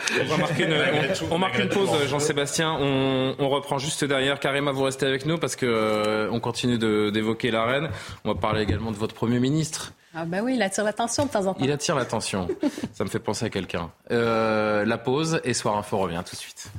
[1.32, 2.78] On, marque une pause, Jean-Sébastien.
[2.80, 4.39] On, reprend juste derrière.
[4.39, 7.89] Karima, vous restez avec nous parce que on continue d'évoquer la reine.
[8.26, 9.94] On va parler également de votre Premier ministre.
[10.16, 11.60] Ah bah oui, il attire l'attention de temps en temps.
[11.63, 12.48] Il attire l'attention.
[12.94, 13.92] Ça me fait penser à quelqu'un.
[14.10, 16.72] la pause et Soir Info revient tout de suite.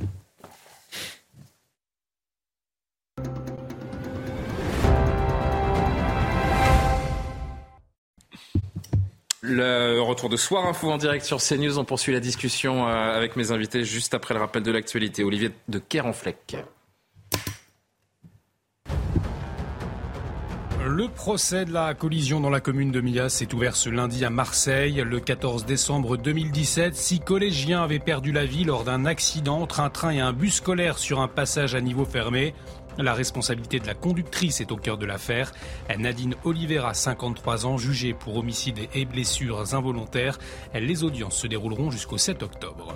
[9.47, 11.79] Le retour de Soir Info en direct sur CNews.
[11.79, 15.23] On poursuit la discussion euh, avec mes invités juste après le rappel de l'actualité.
[15.23, 16.57] Olivier de Kerenfleck.
[20.87, 24.31] Le procès de la collision dans la commune de Millas s'est ouvert ce lundi à
[24.31, 25.03] Marseille.
[25.05, 29.91] Le 14 décembre 2017, six collégiens avaient perdu la vie lors d'un accident entre un
[29.91, 32.55] train et un bus scolaire sur un passage à niveau fermé.
[32.99, 35.53] La responsabilité de la conductrice est au cœur de l'affaire.
[35.99, 40.39] Nadine Oliveira, 53 ans, jugée pour homicide et blessures involontaires.
[40.75, 42.95] Les audiences se dérouleront jusqu'au 7 octobre.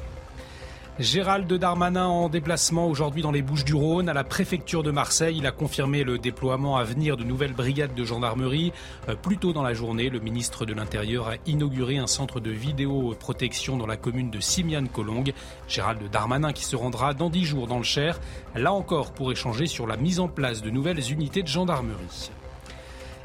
[0.98, 5.36] Gérald Darmanin en déplacement aujourd'hui dans les Bouches-du-Rhône à la préfecture de Marseille.
[5.38, 8.72] Il a confirmé le déploiement à venir de nouvelles brigades de gendarmerie.
[9.08, 12.50] Euh, plus tôt dans la journée, le ministre de l'Intérieur a inauguré un centre de
[12.50, 15.34] vidéoprotection dans la commune de Simiane-Colongue.
[15.68, 18.18] Gérald Darmanin qui se rendra dans dix jours dans le Cher,
[18.56, 22.32] là encore pour échanger sur la mise en place de nouvelles unités de gendarmerie.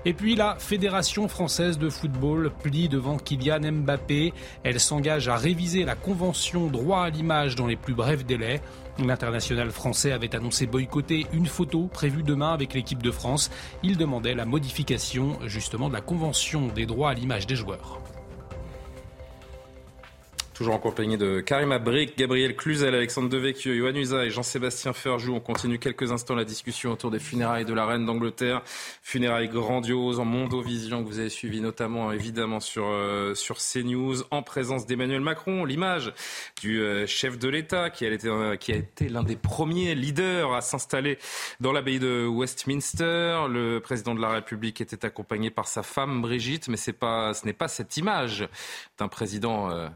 [0.06, 4.34] Et puis la Fédération française de football plie devant Kylian Mbappé.
[4.64, 8.62] Elle s'engage à réviser la convention droit à l'image dans les plus brefs délais.
[9.00, 13.50] L'international français avait annoncé boycotter une photo prévue demain avec l'équipe de France.
[13.82, 18.02] Il demandait la modification justement de la convention des droits à l'image des joueurs.
[20.54, 25.34] Toujours en compagnie de Karim Brick, Gabriel Cluzel, Alexandre Devecchio, Yohann Usa et Jean-Sébastien Ferjou.
[25.34, 28.62] On continue quelques instants la discussion autour des funérailles de la reine d'Angleterre.
[29.02, 34.44] Funérailles grandioses en Mondovision que vous avez suivi notamment évidemment sur, euh, sur CNews en
[34.44, 35.66] présence d'Emmanuel Macron.
[35.66, 36.14] L'image
[36.62, 39.96] du euh, chef de l'État qui a été, euh, qui a été l'un des premiers
[39.96, 41.18] leaders à s'installer
[41.62, 43.48] dans l'abbaye de Westminster.
[43.50, 47.44] Le président de la République était accompagné par sa femme Brigitte, mais c'est pas, ce
[47.48, 48.48] n'est pas cette image
[49.00, 49.90] d'un président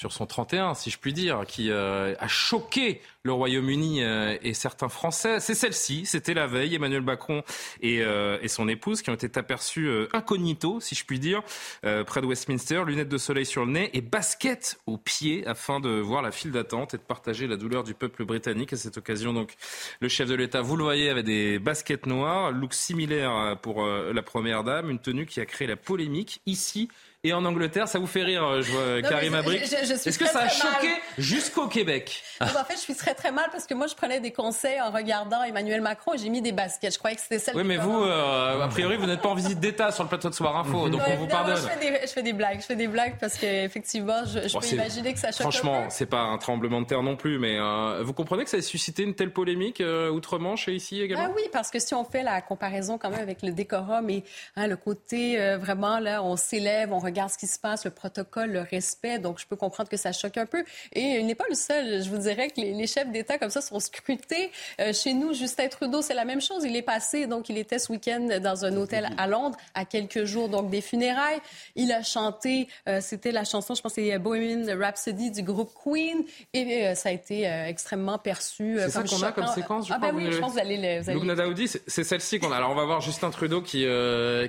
[0.00, 4.54] sur son 31, si je puis dire, qui euh, a choqué le Royaume-Uni euh, et
[4.54, 5.40] certains Français.
[5.40, 7.42] C'est celle-ci, c'était la veille, Emmanuel Macron
[7.82, 11.42] et, euh, et, son épouse qui ont été aperçus incognito, si je puis dire,
[11.82, 15.90] près de Westminster, lunettes de soleil sur le nez et basket aux pieds afin de
[15.90, 18.72] voir la file d'attente et de partager la douleur du peuple britannique.
[18.72, 19.54] À cette occasion, donc,
[20.00, 24.22] le chef de l'État, vous le voyez, avait des baskets noires, look similaire pour la
[24.22, 26.88] première dame, une tenue qui a créé la polémique ici
[27.22, 27.86] et en Angleterre.
[27.86, 29.62] Ça vous fait rire, euh, je vois Karim Abrik.
[29.62, 33.66] Est-ce que ça a choqué jusqu'au Québec En fait, je suis très très mal parce
[33.66, 36.94] que moi, je prenais des conseils en regardant Emmanuel Macron et j'ai mis des baskets.
[36.94, 37.56] Je croyais que c'était celle.
[37.56, 40.30] Oui, mais vous, euh, a priori, vous n'êtes pas en visite d'État sur le plateau
[40.30, 41.56] de Soir Info, donc on vous pardonne.
[41.56, 44.58] je, fais des, je, fais des, blagues, je fais des blagues parce qu'effectivement, je, je
[44.58, 45.42] peux imaginer que ça choque.
[45.42, 48.56] Franchement, c'est pas un tremblement de terre non plus, mais euh, vous comprenez que ça
[48.56, 51.26] a suscité une telle polémique outre-Manche et ici également?
[51.28, 54.24] Ah Oui, parce que si on fait la comparaison quand même avec le décorum et
[54.56, 58.50] hein, le côté vraiment là, on s'élève, on regarde ce qui se passe, le protocole,
[58.50, 59.18] le respect.
[59.18, 60.64] Donc, je peux comprendre que ça choque un peu.
[60.92, 62.02] Et il n'est pas le seul.
[62.02, 64.50] Je vous dirais que les, chefs d'État comme ça sont scrutés.
[64.80, 66.64] Euh, chez nous, Justin Trudeau, c'est la même chose.
[66.64, 70.24] Il est passé, donc il était ce week-end dans un hôtel à Londres, à quelques
[70.24, 71.40] jours donc des funérailles.
[71.76, 76.24] Il a chanté, euh, c'était la chanson, je pense, c'est Bohemian Rhapsody du groupe Queen,
[76.52, 78.76] et euh, ça a été extrêmement perçu.
[78.78, 79.88] c'est ça qu'on a comme séquence.
[79.88, 81.00] Je ah ben oui, je pense que vous allez.
[81.00, 81.66] Vous allez...
[81.86, 82.56] c'est celle-ci qu'on a.
[82.56, 83.86] Alors on va voir Justin Trudeau qui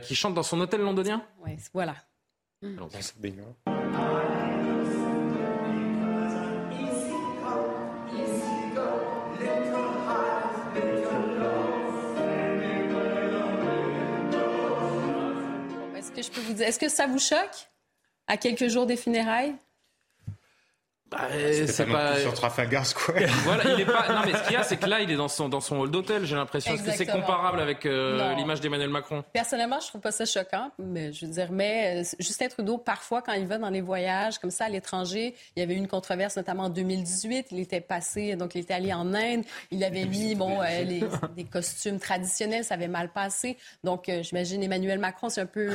[0.01, 1.23] qui chante dans son hôtel londonien.
[1.45, 1.95] Oui, voilà.
[15.95, 17.39] Est-ce que je peux vous dire, est-ce que ça vous choque?
[18.27, 19.55] À quelques jours des funérailles?
[21.11, 21.27] Bah,
[21.67, 23.17] c'est pas, sur Trafalgar Square.
[23.43, 24.07] voilà, il est pas.
[24.07, 25.77] Non, mais ce qu'il y a, c'est que là, il est dans son dans son
[25.77, 26.23] hall d'hôtel.
[26.25, 26.73] J'ai l'impression.
[26.73, 29.21] Est-ce que c'est comparable avec euh, l'image d'Emmanuel Macron?
[29.33, 30.71] Personnellement, je trouve pas ça choquant.
[30.79, 34.39] Mais je veux dire, mais euh, Justin Trudeau, parfois, quand il va dans les voyages
[34.39, 37.47] comme ça à l'étranger, il y avait eu une controverse, notamment en 2018.
[37.51, 39.43] Il était passé, donc il était allé en Inde.
[39.69, 41.03] Il avait mis bon euh, les,
[41.35, 43.57] des costumes traditionnels, ça avait mal passé.
[43.83, 45.71] Donc, j'imagine Emmanuel Macron, c'est un peu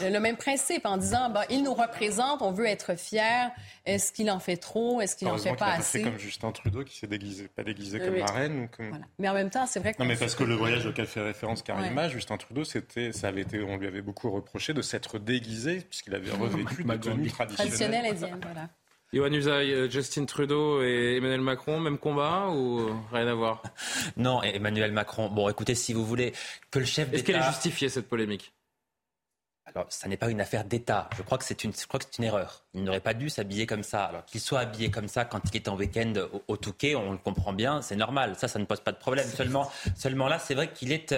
[0.00, 3.50] le même principe en disant, bah, il nous représente, on veut être fier.
[3.86, 4.67] Est-ce qu'il en fait trop
[5.00, 8.16] Est-ce qu'il en fait pas assez comme Justin Trudeau qui s'est déguisé, pas déguisé comme
[8.16, 8.68] la reine.
[8.76, 8.98] Comme...
[9.18, 11.20] Mais en même temps, c'est vrai que non, mais parce que le voyage auquel fait
[11.20, 15.18] référence Karima, Justin Trudeau, c'était, ça avait été, on lui avait beaucoup reproché de s'être
[15.18, 18.06] déguisé puisqu'il avait revêtu de tenue traditionnelle.
[18.06, 18.68] indienne, voilà.
[19.12, 23.62] Yohann Usaï, euh, Justin Trudeau et Emmanuel Macron, même combat ou rien à voir?
[24.18, 25.30] Non, Emmanuel Macron.
[25.30, 26.32] Bon, écoutez, si vous voulez
[26.70, 27.16] que le chef d'État.
[27.16, 28.52] Est-ce qu'elle est justifiée cette polémique?
[29.74, 31.10] Alors, ça n'est pas une affaire d'État.
[31.16, 32.64] Je crois que c'est une, je crois que c'est une erreur.
[32.74, 34.04] Il n'aurait pas dû s'habiller comme ça.
[34.04, 36.12] Alors qu'il soit habillé comme ça quand il est en week-end
[36.46, 38.34] au, Touquet, on le comprend bien, c'est normal.
[38.36, 39.26] Ça, ça ne pose pas de problème.
[39.26, 41.14] Seulement, seulement là, c'est vrai qu'il est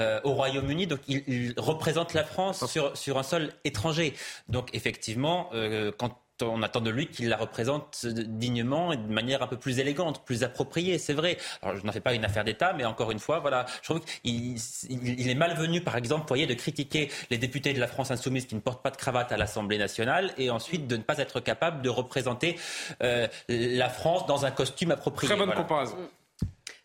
[0.00, 4.14] euh, au Royaume-Uni, donc il, représente la France sur, sur un sol étranger.
[4.48, 9.42] Donc effectivement, euh, quand on attend de lui qu'il la représente dignement et de manière
[9.42, 11.38] un peu plus élégante, plus appropriée, c'est vrai.
[11.62, 14.00] Alors, je n'en fais pas une affaire d'État, mais encore une fois, voilà, je trouve
[14.00, 14.56] qu'il
[14.88, 18.54] il est malvenu, par exemple, voyez, de critiquer les députés de la France insoumise qui
[18.54, 21.82] ne portent pas de cravate à l'Assemblée nationale et ensuite de ne pas être capable
[21.82, 22.58] de représenter
[23.02, 25.28] euh, la France dans un costume approprié.
[25.28, 25.96] Très bonne comparaison.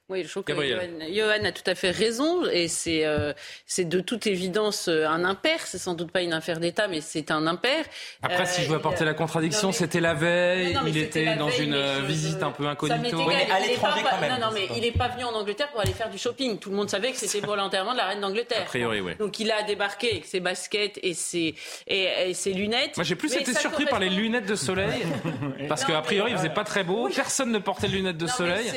[0.10, 3.32] Oui, je trouve que Johan, a tout à fait raison et c'est euh,
[3.67, 5.60] c'est de toute évidence euh, un impair.
[5.67, 7.86] C'est sans doute pas une affaire d'État, mais c'est un impair.
[8.24, 10.76] Après, si je veux apporter la contradiction, c'était la veille.
[10.88, 13.17] il était dans une visite un peu incognito.
[13.19, 14.32] Oui, mais à l'étranger quand même.
[14.32, 16.58] Non, non, mais il n'est pas venu en Angleterre pour aller faire du shopping.
[16.58, 18.63] Tout le monde savait que c'était pour l'enterrement de la reine d'Angleterre.
[18.63, 19.13] A priori, oui.
[19.19, 21.54] Donc il a débarqué avec ses baskets et ses
[21.86, 22.98] et, ses lunettes.
[22.98, 25.04] Moi, j'ai plus été surpris par les lunettes de soleil
[25.69, 27.10] parce qu'a priori, il faisait pas très beau.
[27.15, 28.72] Personne ne portait de lunettes de soleil.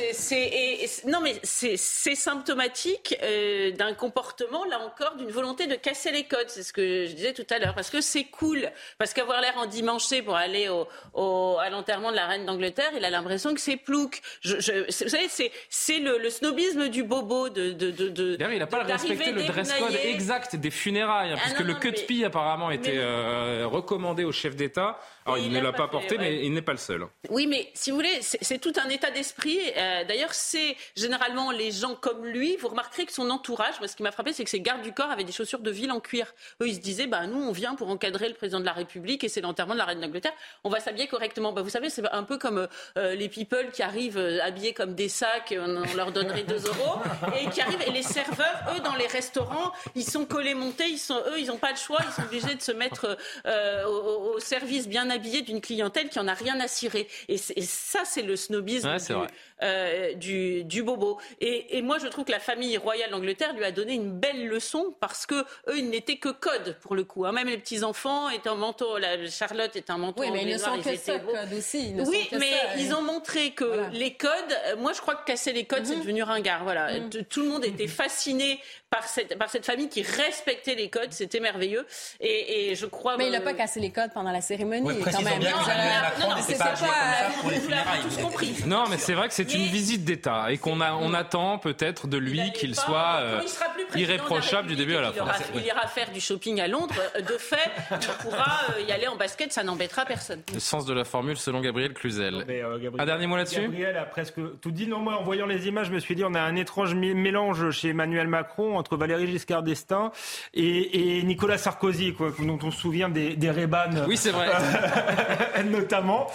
[1.07, 6.49] Non, mais c'est symptomatique euh, d'un comportement, là encore, d'une volonté de casser les codes.
[6.49, 7.75] C'est ce que je disais tout à l'heure.
[7.75, 8.71] Parce que c'est cool.
[8.99, 10.69] Parce qu'avoir l'air endimanché pour aller
[11.15, 14.21] au, à l'enterrement de la reine d'Angleterre, il a l'impression que c'est plouc.
[14.43, 15.29] Je, vous savez,
[15.69, 17.73] c'est le, snobisme du bobo de.
[17.73, 21.61] de, de, il n'a pas respecté le dress code exact des funérailles, hein, ah puisque
[21.61, 24.99] le cut pie apparemment était euh, recommandé au chef d'État.
[25.25, 27.07] Alors, il, ne l'a pas, porté, mais il n'est pas le seul.
[27.31, 29.59] Oui, mais si vous voulez, c'est tout un état d'esprit.
[29.77, 32.57] Euh, d'ailleurs, c'est généralement les gens comme lui.
[32.57, 34.93] Vous remarquerez que son entourage, moi, ce qui m'a frappé, c'est que ses gardes du
[34.93, 36.35] corps avaient des chaussures de ville en cuir.
[36.61, 39.23] Eux, ils se disaient, bah, nous, on vient pour encadrer le président de la République
[39.23, 40.33] et c'est l'enterrement de la reine d'Angleterre.
[40.65, 41.53] On va s'habiller correctement.
[41.53, 42.67] Bah, vous savez, c'est un peu comme
[42.99, 47.01] euh, les people qui arrivent euh, habillés comme des sacs, on, leur donnerait 2 euros,
[47.41, 50.99] et qui arrivent, et les serveurs, eux, dans les restaurants, ils sont collés montés, ils
[50.99, 53.17] sont, eux, ils n'ont pas le choix, ils sont obligés de se mettre
[53.87, 57.09] au, au service bien habillé d'une clientèle qui en a rien à cirer.
[57.29, 58.88] Et, ça, c'est le snobisme
[59.62, 61.18] euh, du, du, bobo.
[61.40, 64.94] Et, moi, je trouve que la famille royale d'Angleterre lui a donné une belle leçon
[65.01, 65.35] parce que
[65.68, 67.25] eux, ils n'étaient que code pour le coup.
[67.27, 67.33] Hein.
[67.33, 68.98] Même les petits enfants étaient en manteau.
[68.98, 70.22] La, Charlotte est un manteau.
[70.22, 71.94] Oui, mais ils ne sont que ça, code aussi.
[72.07, 74.31] oui, mais ils ont montré que les codes.
[74.66, 76.01] Euh, moi, je crois que casser les codes, c'est mhm.
[76.01, 76.64] devenu ringard.
[76.64, 77.11] Voilà, mhm.
[77.29, 81.12] tout le monde était fasciné par cette, par cette famille qui respectait les codes.
[81.12, 81.87] C'était merveilleux.
[82.20, 83.16] Et, et, je crois.
[83.16, 84.88] Mais il n'a pas cassé les codes pendant la cérémonie.
[85.03, 85.40] quand même.
[85.40, 86.75] non, c'est pas,
[88.20, 88.55] compris.
[88.66, 92.07] Non, mais c'est vrai que c'est une visite d'État et qu'on a, on attend peut-être
[92.07, 93.41] de lui qu'il soit euh,
[93.95, 95.27] irréprochable du début à la fin.
[95.55, 96.95] Il ira faire du shopping à Londres.
[97.17, 100.43] De fait, il pourra euh, y aller en basket, ça n'embêtera personne.
[100.53, 102.45] Le sens de la formule selon Gabriel Cluzel.
[102.49, 104.87] Euh, un dernier mot là-dessus Gabriel a presque tout dit.
[104.87, 107.71] Non, moi, en voyant les images, je me suis dit, on a un étrange mélange
[107.71, 110.12] chez Emmanuel Macron entre Valéry Giscard d'Estaing
[110.55, 113.51] et, Nicolas Sarkozy, quoi, dont on se souvient des, des
[114.07, 114.49] Oui, c'est vrai.
[115.65, 116.27] notamment.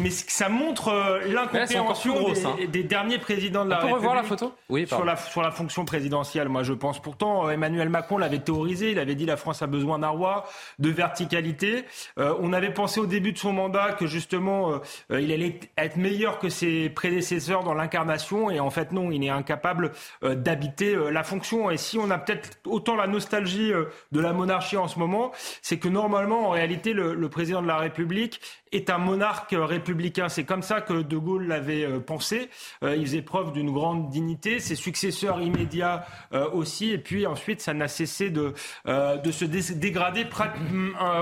[0.00, 2.56] Mais ça montre euh, l'incompréhension des, hein.
[2.66, 4.52] Des, derniers présidents de la on peut revoir la photo?
[4.68, 8.90] Oui, sur la, sur la fonction présidentielle, moi je pense Pourtant, Emmanuel Macron l'avait théorisé,
[8.90, 10.44] il avait dit la France a besoin d'un roi,
[10.78, 11.84] de verticalité.
[12.16, 16.48] on avait pensé au début de son mandat que justement, il allait être meilleur que
[16.48, 21.70] ses prédécesseurs dans l'incarnation, et en fait non, il est incapable d'habiter la fonction.
[21.70, 23.72] Et si on a peut-être autant la nostalgie
[24.12, 27.68] de la monarchie en ce moment, c'est que normalement, en réalité, le, le président de
[27.68, 28.40] la République
[28.72, 30.28] est un monarque républicain.
[30.28, 32.48] C'est comme ça que De Gaulle l'avait euh, pensé.
[32.82, 34.60] Euh, il faisait preuve d'une grande dignité.
[34.60, 36.90] Ses successeurs immédiats euh, aussi.
[36.90, 38.54] Et puis ensuite, ça n'a cessé de,
[38.86, 40.26] de se dégrader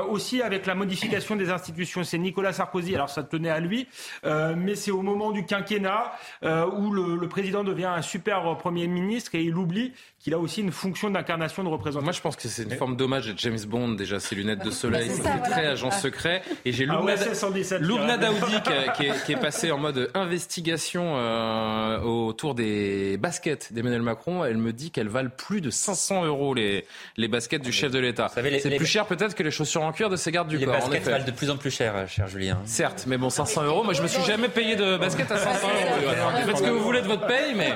[0.09, 2.05] aussi avec la modification des institutions.
[2.05, 2.94] C'est Nicolas Sarkozy.
[2.94, 3.88] Alors ça tenait à lui,
[4.25, 9.35] mais c'est au moment du quinquennat où le, le, président devient un super Premier ministre
[9.35, 9.92] et il oublie
[10.25, 12.03] qu'il a aussi une fonction d'incarnation de représentation.
[12.03, 14.71] Moi, je pense que c'est une forme d'hommage à James Bond, déjà, ses lunettes de
[14.71, 16.41] soleil, c'est très agent secret.
[16.65, 16.99] Et j'ai ah
[17.79, 18.41] Loubna, Daoudi
[18.97, 24.47] qui, est, qui, est, passé en mode investigation euh, autour des baskets d'Emmanuel Macron.
[24.47, 26.87] Elle me dit qu'elles valent plus de 500 euros, les,
[27.19, 28.31] les baskets du chef de l'État.
[28.35, 30.75] C'est plus cher peut-être que les chaussures en cuir de ses gardes du corps.
[30.75, 32.63] Les baskets valent de plus en plus cher, cher Julien.
[32.65, 35.69] Certes, mais bon, 500 euros, moi je me suis jamais payé de baskets à 500
[35.69, 36.47] euros.
[36.47, 37.75] Faites ce que vous voulez de votre paye, mais...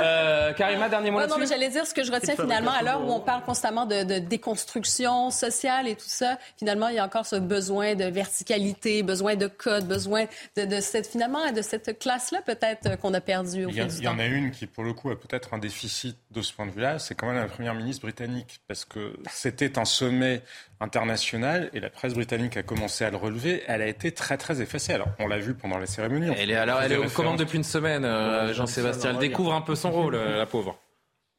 [0.00, 3.02] Euh, Karima, dernier mot Non, mais j'allais dire ce que je retiens finalement, à l'heure
[3.06, 7.26] où on parle constamment de, déconstruction sociale et tout ça, finalement, il y a encore
[7.26, 10.26] ce besoin de verticalité, besoin de code, besoin
[10.56, 14.04] de, cette, finalement, de cette classe-là, peut-être, euh, qu'on a perdu au il y, il
[14.04, 16.66] y en a une qui, pour le coup, a peut-être un déficit de ce point
[16.66, 20.42] de vue-là, c'est quand même la première ministre britannique, parce que c'était un sommet
[20.80, 23.62] international et la presse britannique a commencé à le relever.
[23.66, 24.92] Elle a été très très effacée.
[24.92, 26.30] Alors on l'a vu pendant la cérémonie.
[26.36, 29.10] Elle est alors elle est aux commandes depuis une semaine, euh, Jean-Sébastien.
[29.10, 30.78] Elle découvre un peu son rôle, euh, la pauvre.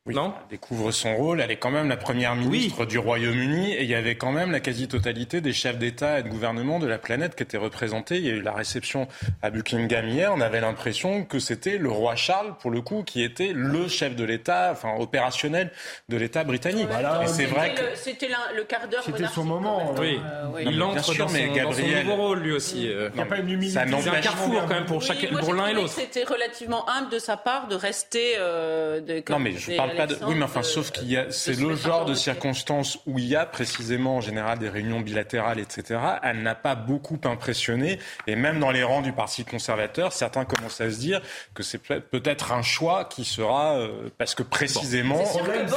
[0.07, 1.41] Oui, non elle découvre son rôle.
[1.41, 4.51] Elle est quand même la première ministre du Royaume-Uni et il y avait quand même
[4.51, 8.17] la quasi-totalité des chefs d'État et de gouvernement de la planète qui étaient représentés.
[8.17, 9.07] Il y a eu la réception
[9.41, 10.31] à Buckingham hier.
[10.31, 14.15] On avait l'impression que c'était le roi Charles, pour le coup, qui était le chef
[14.15, 15.71] de l'État, enfin opérationnel
[16.07, 16.87] de l'État britannique.
[17.23, 19.01] et c'est vrai que c'était le, quart d'heure.
[19.03, 19.95] C'était son moment.
[19.97, 20.19] Oui.
[20.61, 22.05] Il entre dans, mais son, Gabriel...
[22.05, 22.87] nouveau rôle lui aussi.
[22.91, 23.09] Euh.
[23.13, 23.79] Il n'y a pas une humilité.
[24.01, 25.89] C'est un carrefour quand même pour, chaque, pour l'un et l'autre.
[25.89, 28.35] C'était relativement humble de sa part de rester.
[28.37, 29.94] Euh, de, non mais je parle
[30.27, 33.35] oui, mais enfin, sauf qu'il y a, c'est le genre de circonstances où il y
[33.35, 35.99] a précisément en général des réunions bilatérales, etc.
[36.23, 40.81] Elle n'a pas beaucoup impressionné, et même dans les rangs du Parti conservateur, certains commencent
[40.81, 41.21] à se dire
[41.53, 45.23] que c'est peut-être un choix qui sera euh, parce que précisément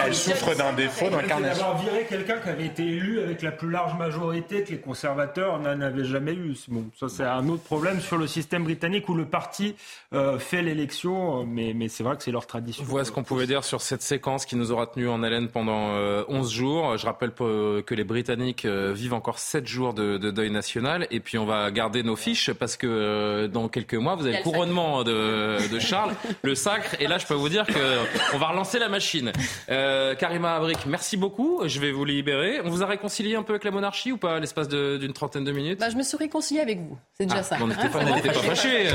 [0.04, 1.64] elle souffre d'un défaut d'incarnation.
[1.64, 5.58] D'avoir viré quelqu'un qui avait été élu avec la plus large majorité que les conservateurs
[5.58, 6.54] n'avaient jamais eu.
[6.68, 9.76] Bon, ça c'est un autre problème sur le système britannique où le parti
[10.12, 12.84] euh, fait l'élection, mais, mais c'est vrai que c'est leur tradition.
[12.84, 15.90] Voilà ce qu'on pouvait dire sur cette séquence qui nous aura tenu en haleine pendant
[15.90, 16.96] 11 euh, jours.
[16.96, 21.06] Je rappelle que les Britanniques euh, vivent encore 7 jours de, deuil national.
[21.10, 24.38] Et puis on va garder nos fiches parce que euh, dans quelques mois, vous avez
[24.38, 26.96] le couronnement de, Charles, le sacre.
[27.00, 29.32] Et là, je peux vous dire qu'on va relancer la machine.
[29.68, 31.62] Karima Abric, merci beaucoup.
[31.66, 32.60] Je vais vous libérer.
[32.64, 35.44] On vous a réconcilié un peu avec la monarchie ou pas à l'espace d'une trentaine
[35.44, 35.80] de minutes?
[35.80, 36.96] Bah, Je me suis réconcilié avec vous.
[37.14, 37.56] C'est déjà ah, ça.
[37.60, 37.98] On n'était pas,
[38.32, 38.88] pas fâchés.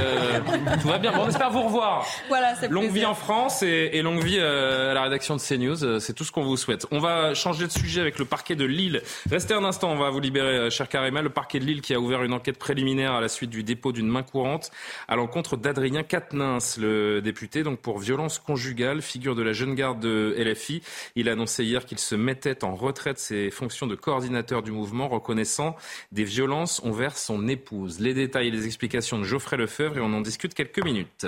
[0.82, 1.12] tout va bien.
[1.12, 2.06] Bon, on espère vous revoir.
[2.30, 5.84] Voilà, Longue vie en France et, et longue vie à la rédaction de CNews.
[5.84, 6.86] Euh, c'est tout ce qu'on vous souhaite.
[6.92, 9.02] On va changer de sujet avec le parquet de Lille.
[9.30, 11.22] Restez un instant, on va vous libérer, euh, cher Karima.
[11.22, 13.92] Le parquet de Lille qui a ouvert une enquête préliminaire à la suite du dépôt
[13.92, 14.72] d'une main courante
[15.08, 20.00] à l'encontre d'Adrien Quatennens, le député, donc pour violence conjugale, figure de la jeune garde
[20.00, 20.82] de LFI.
[21.16, 25.08] Il a annoncé hier qu'il se mettait en retraite ses fonctions de coordinateur du mouvement,
[25.08, 25.76] reconnaissant
[26.12, 28.00] des violences envers son épouse.
[28.00, 31.28] Les détails et les explications de Geoffrey Lefebvre et on en discute quelques minutes.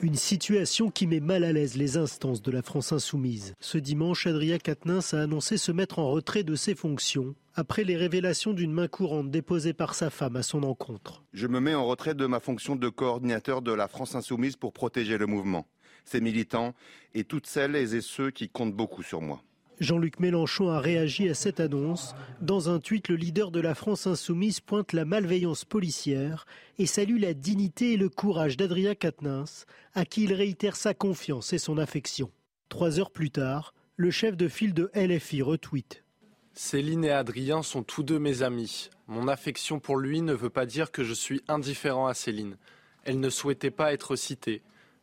[0.00, 3.54] Une situation qui met mal à l'aise les instances de la France insoumise.
[3.60, 7.96] Ce dimanche, Adrien Quatennens a annoncé se mettre en retrait de ses fonctions après les
[7.96, 11.22] révélations d'une main courante déposée par sa femme à son encontre.
[11.32, 14.72] Je me mets en retrait de ma fonction de coordinateur de la France insoumise pour
[14.72, 15.68] protéger le mouvement,
[16.04, 16.74] ses militants
[17.14, 19.44] et toutes celles et ceux qui comptent beaucoup sur moi.
[19.80, 22.14] Jean-Luc Mélenchon a réagi à cette annonce.
[22.42, 26.44] Dans un tweet, le leader de la France insoumise pointe la malveillance policière
[26.78, 29.64] et salue la dignité et le courage d'Adrien Quatennens,
[29.94, 32.30] à qui il réitère sa confiance et son affection.
[32.68, 36.04] Trois heures plus tard, le chef de file de LFI retweet.
[36.52, 38.90] Céline et Adrien sont tous deux mes amis.
[39.08, 42.58] Mon affection pour lui ne veut pas dire que je suis indifférent à Céline.
[43.04, 44.60] Elle ne souhaitait pas être citée.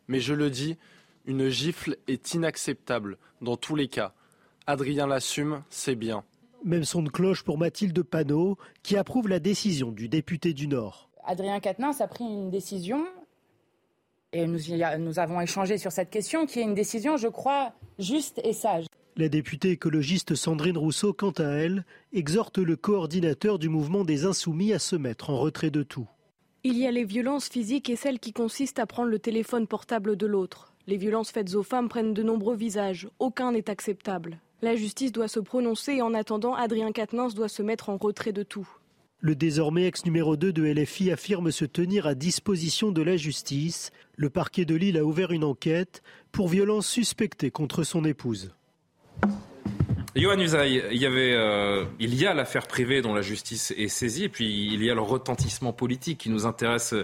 [0.07, 0.77] Mais je le dis,
[1.25, 4.13] une gifle est inacceptable dans tous les cas.
[4.69, 6.25] Adrien l'assume, c'est bien.
[6.65, 11.09] Même son de cloche pour Mathilde Panot, qui approuve la décision du député du Nord.
[11.25, 13.05] Adrien Quatennens a pris une décision,
[14.33, 14.59] et nous,
[14.99, 18.87] nous avons échangé sur cette question, qui est une décision, je crois, juste et sage.
[19.15, 24.73] La députée écologiste Sandrine Rousseau, quant à elle, exhorte le coordinateur du mouvement des Insoumis
[24.73, 26.09] à se mettre en retrait de tout.
[26.65, 30.17] Il y a les violences physiques et celles qui consistent à prendre le téléphone portable
[30.17, 30.73] de l'autre.
[30.87, 33.07] Les violences faites aux femmes prennent de nombreux visages.
[33.19, 34.41] Aucun n'est acceptable.
[34.63, 38.33] La justice doit se prononcer et en attendant, Adrien Quatennens doit se mettre en retrait
[38.33, 38.67] de tout.
[39.19, 43.91] Le désormais ex numéro 2 de LFI affirme se tenir à disposition de la justice.
[44.15, 46.01] Le parquet de Lille a ouvert une enquête
[46.31, 48.51] pour violence suspectée contre son épouse.
[50.15, 53.87] Johan Usaï, il y avait, euh, il y a l'affaire privée dont la justice est
[53.87, 56.95] saisie, et puis il y a le retentissement politique qui nous intéresse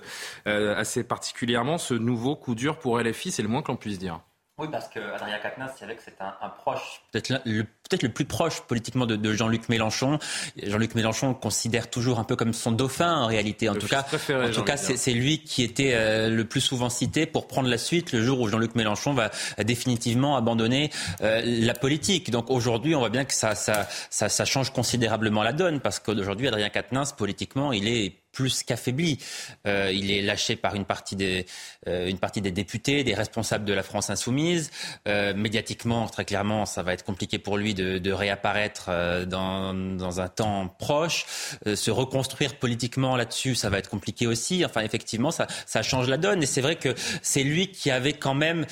[0.48, 1.78] euh, assez particulièrement.
[1.78, 4.22] Ce nouveau coup dur pour LFI, c'est le moins que l'on puisse dire.
[4.60, 8.26] Oui, parce qu'Adrien Quatennens, c'est vrai que c'est un, proche, peut-être le, peut le, plus
[8.26, 10.20] proche politiquement de, Jean-Luc Mélenchon.
[10.62, 13.68] Jean-Luc Mélenchon le considère toujours un peu comme son dauphin en réalité.
[13.68, 17.26] En tout cas, en tout cas, c'est lui qui était euh, le plus souvent cité
[17.26, 19.32] pour prendre la suite le jour où Jean-Luc Mélenchon va
[19.64, 20.92] définitivement abandonner
[21.22, 22.30] euh, la politique.
[22.30, 25.98] Donc aujourd'hui, on voit bien que ça, ça, ça, ça change considérablement la donne parce
[26.00, 29.20] qu'aujourd'hui, Adrien Quatennens, politiquement, il est plus qu'affaibli.
[29.68, 31.46] Euh, il est lâché par une partie des,
[31.88, 34.72] euh, une partie des députés, des responsables de la France insoumise.
[35.08, 38.90] Euh, médiatiquement, très clairement, ça va être compliqué pour lui de, de réapparaître
[39.28, 41.26] dans, dans, un temps proche.
[41.66, 44.66] Se reconstruire politiquement là-dessus, ça va être compliqué aussi.
[44.66, 46.42] Enfin, effectivement, ça, ça change la donne.
[46.42, 48.66] Et c'est vrai que c'est lui qui avait quand même,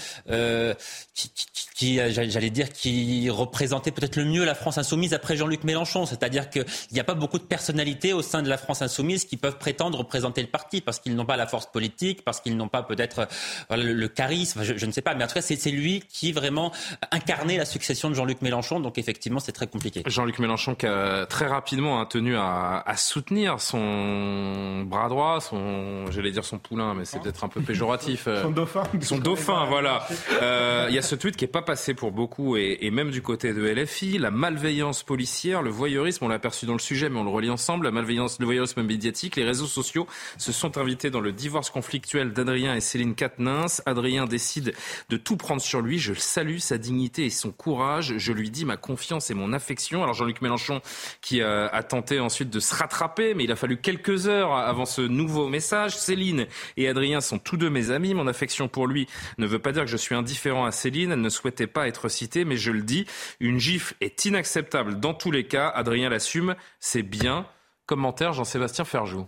[1.76, 6.06] qui j'allais dire, qui représentait peut-être le mieux la France insoumise après Jean-Luc Mélenchon.
[6.06, 9.38] C'est-à-dire qu'il n'y a pas beaucoup de personnalités au sein de la France insoumise qui
[9.38, 12.68] peuvent prétendre représenter le parti parce qu'ils n'ont pas la force politique, parce qu'ils n'ont
[12.68, 13.28] pas peut-être
[13.72, 15.16] euh, le, charisme, je, ne sais pas.
[15.16, 16.72] Mais en tout cas, c'est lui qui vraiment
[17.12, 18.80] incarnait la succession de Jean-Luc Mélenchon.
[18.80, 20.04] Donc effectivement, c'est très compliqué.
[20.06, 26.46] Jean-Luc Mélenchon qui a très rapidement tenu à, soutenir son bras droit, son, j'allais dire
[26.46, 28.28] son poulain, mais c'est peut-être un peu péjoratif.
[28.28, 28.84] Euh, son dauphin.
[29.02, 30.06] Son dauphin, voilà.
[30.42, 33.10] Euh, il y a ce tweet qui est pas passé pour beaucoup et, et même
[33.10, 37.10] du côté de LFI, la malveillance policière, le voyeurisme, on l'a aperçu dans le sujet,
[37.10, 40.78] mais on le relie ensemble, la malveillance, le voyeurisme médiatique, les réseaux sociaux se sont
[40.78, 43.82] invités dans le divorce conflictuel d'Adrien et Céline Quatennens.
[43.88, 44.74] Adrien décide
[45.10, 45.98] de tout prendre sur lui.
[45.98, 48.14] Je salue, sa dignité et son courage.
[48.18, 50.04] Je lui dis ma confiance et mon affection.
[50.04, 50.82] Alors Jean-Luc Mélenchon
[51.22, 54.86] qui euh, a tenté ensuite de se rattraper, mais il a fallu quelques heures avant
[54.86, 55.98] ce nouveau message.
[55.98, 56.46] Céline
[56.78, 58.14] et Adrien sont tous deux mes amis.
[58.14, 59.08] Mon affection pour lui
[59.40, 61.12] ne veut pas dire que je suis indifférent à Céline.
[61.12, 63.08] Elle ne souhaitait pas être citée, mais je le dis,
[63.40, 65.68] une gifle est inacceptable dans tous les cas.
[65.68, 67.48] Adrien l'assume, c'est bien.
[67.92, 69.28] Commentaire Jean-Sébastien Ferjou.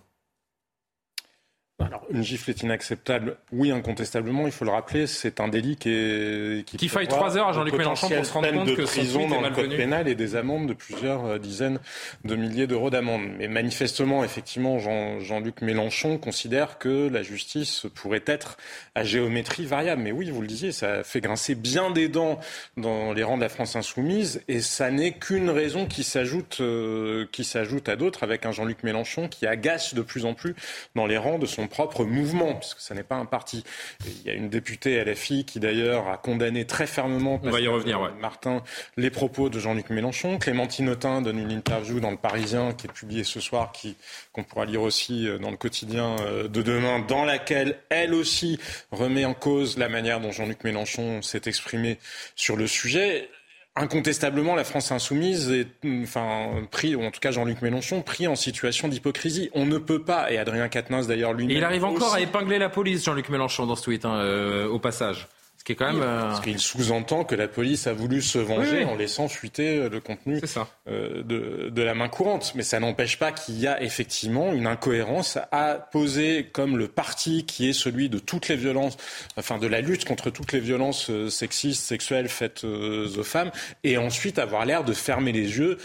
[1.86, 5.90] Alors, une gifle est inacceptable, oui, incontestablement, il faut le rappeler, c'est un délit qui
[5.90, 6.66] est...
[6.66, 9.42] Qui, faille trois heures à Jean-Luc Mélenchon pour se rendre compte de que prison dans
[9.42, 11.80] le code pénal et des amendes de plusieurs euh, dizaines
[12.24, 13.24] de milliers d'euros d'amende.
[13.38, 18.58] Mais manifestement, effectivement, Jean-Luc Mélenchon considère que la justice pourrait être
[18.96, 20.02] à géométrie variable.
[20.02, 22.40] Mais oui, vous le disiez, ça fait grincer bien des dents
[22.78, 27.26] dans les rangs de la France insoumise et ça n'est qu'une raison qui s'ajoute euh,
[27.32, 30.56] qui s'ajoute à d'autres avec un Jean-Luc Mélenchon qui agace de plus en plus
[30.96, 33.64] dans les rangs de son propre mouvement, puisque ce n'est pas un parti.
[34.06, 37.68] il y a une députée LFI qui d'ailleurs a condamné très fermement, On va y
[37.68, 38.12] revenir, ouais.
[38.22, 38.62] Martin,
[38.96, 40.38] les propos de Jean-Luc Mélenchon.
[40.38, 43.96] Clémentine Autain donne une interview dans le Parisien qui est publiée ce soir, qui
[44.34, 48.60] qu'on pourra lire aussi euh, dans le quotidien euh, de demain, dans laquelle elle aussi
[48.92, 51.98] remet en cause la manière dont Jean-Luc Mélenchon s'est exprimé
[52.36, 53.30] sur le sujet
[53.76, 55.68] incontestablement, la France insoumise est,
[56.04, 59.50] enfin, pris, ou en tout cas Jean-Luc Mélenchon, pris en situation d'hypocrisie.
[59.54, 61.58] On ne peut pas, et Adrien Quatennens d'ailleurs lui-même.
[61.58, 64.80] Il arrive encore à épingler la police, Jean-Luc Mélenchon, dans ce tweet, hein, euh, au
[64.80, 65.28] passage.
[65.64, 66.02] Ce qui est quand même.
[66.02, 69.88] Euh, parce qu'il sous-entend que la police a voulu se venger en laissant fuiter euh,
[69.88, 70.42] le contenu
[70.90, 72.52] euh, de, de, la main courante.
[72.56, 77.46] Mais ça n'empêche pas qu'il y a effectivement une incohérence à poser comme le parti
[77.46, 78.98] qui est celui de toutes les violences,
[79.38, 83.52] enfin de la lutte contre toutes les violences sexistes, sexuelles faites aux femmes,
[83.86, 85.78] et ensuite avoir l'air de fermer les yeux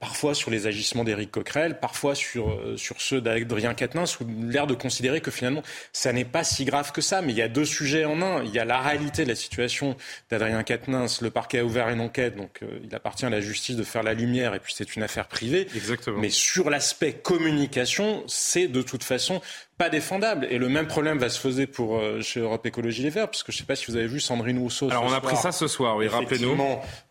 [0.00, 4.66] parfois sur les agissements d'Éric Coquerel, parfois sur, euh, sur ceux d'Adrien Quatennens, ou l'air
[4.66, 5.62] de considérer que finalement,
[5.92, 7.22] ça n'est pas si grave que ça.
[7.22, 8.42] Mais il y a deux sujets en un.
[8.42, 9.96] Il y a la réalité de la situation
[10.30, 11.20] d'Adrien Quatennens.
[11.22, 14.02] Le parquet a ouvert une enquête, donc euh, il appartient à la justice de faire
[14.02, 15.68] la lumière, et puis c'est une affaire privée.
[15.74, 16.18] Exactement.
[16.18, 19.40] Mais sur l'aspect communication, c'est de toute façon
[19.78, 20.46] pas défendable.
[20.50, 23.52] Et le même problème va se poser pour euh, chez Europe Écologie Les Verts, puisque
[23.52, 24.90] je ne sais pas si vous avez vu Sandrine Rousseau.
[24.90, 26.56] Alors on a pris ça ce soir, oui, rappelez-nous.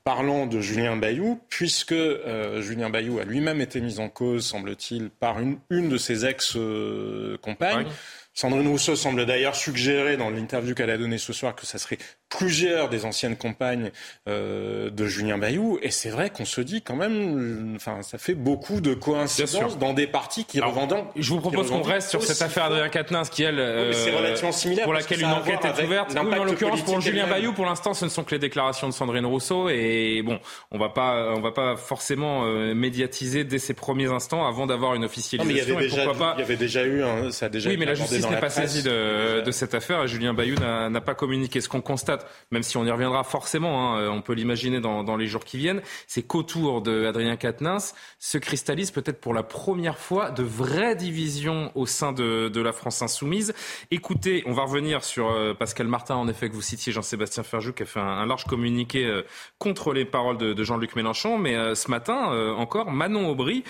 [0.03, 5.09] Parlant de Julien Bayou, puisque euh, Julien Bayou a lui-même été mis en cause, semble-t-il,
[5.09, 7.88] par une, une de ses ex-compagnes.
[8.34, 11.97] Sandrine Rousseau semble d'ailleurs suggérer dans l'interview qu'elle a donnée ce soir que ça serait
[12.30, 13.91] plusieurs des anciennes compagnes
[14.28, 15.80] euh, de Julien Bayou.
[15.82, 19.93] Et c'est vrai qu'on se dit quand même, enfin, ça fait beaucoup de coïncidences dans
[19.93, 20.95] des partis qui revendent.
[21.15, 24.84] Je vous propose qu'on reste sur cette affaire Adrien Quatennens qui, elle, euh, relativement similaire
[24.84, 26.15] pour laquelle une enquête est ouverte.
[26.15, 28.93] Oui, en l'occurrence, pour Julien Bayou, pour l'instant, ce ne sont que les déclarations de
[28.93, 29.69] Sandrine Rousseau.
[29.69, 30.39] Et bon,
[30.71, 34.95] on va pas, on va pas forcément euh, médiatiser dès ces premiers instants avant d'avoir
[34.95, 35.38] une officialisation.
[35.38, 37.69] Non, mais il y avait déjà, il y avait déjà eu, un, ça a déjà
[37.69, 41.01] oui, mais la justice n'est pas saisi de, de, cette affaire et Julien Bayou n'a
[41.01, 41.61] pas communiqué.
[41.61, 42.16] Ce qu'on constate,
[42.51, 45.82] même si on y reviendra forcément, hein, on peut l'imaginer dans, les jours qui viennent,
[46.07, 51.86] c'est qu'autour d'Adrien Quatennens se cristallise peut-être pour la première fois de vraies divisions au
[51.86, 53.53] sein de, la France insoumise.
[53.91, 57.72] Écoutez, on va revenir sur euh, Pascal Martin, en effet, que vous citiez, Jean-Sébastien Ferjou,
[57.72, 59.22] qui a fait un, large communiqué euh,
[59.59, 61.38] contre les paroles de, Jean-Luc Mélenchon.
[61.38, 63.63] Mais euh, ce matin, encore, Manon Aubry,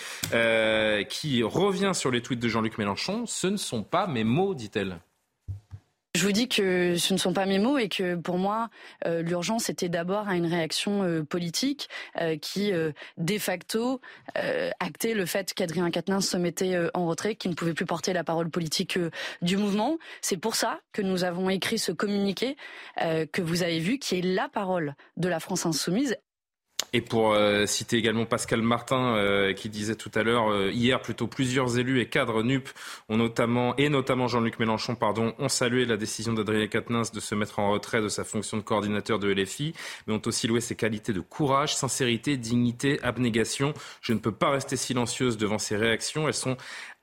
[1.09, 4.99] qui revient sur les tweets de Jean-Luc Mélenchon, ce ne sont pas mes mots, dit-elle.
[6.17, 8.71] Je vous dis que ce ne sont pas mes mots et que pour moi,
[9.05, 11.89] euh, l'urgence était d'abord à une réaction euh, politique
[12.19, 12.71] euh, qui,
[13.17, 14.01] de facto,
[14.79, 18.23] actait le fait qu'Adrien Quatennens se mettait en retrait, qu'il ne pouvait plus porter la
[18.23, 18.97] parole politique
[19.43, 19.99] du mouvement.
[20.21, 22.57] C'est pour ça que nous avons écrit ce communiqué
[22.97, 26.17] que vous avez vu, qui est la parole de la France insoumise.
[26.93, 31.01] Et pour euh, citer également Pascal Martin, euh, qui disait tout à l'heure, euh, hier
[31.01, 32.69] plutôt plusieurs élus et cadres NUP
[33.09, 37.35] ont notamment, et notamment Jean-Luc Mélenchon, pardon, ont salué la décision d'Adrien Quatennens de se
[37.35, 39.73] mettre en retrait de sa fonction de coordinateur de LFI,
[40.05, 43.73] mais ont aussi loué ses qualités de courage, sincérité, dignité, abnégation.
[44.01, 46.27] Je ne peux pas rester silencieuse devant ces réactions.
[46.27, 46.57] Elles sont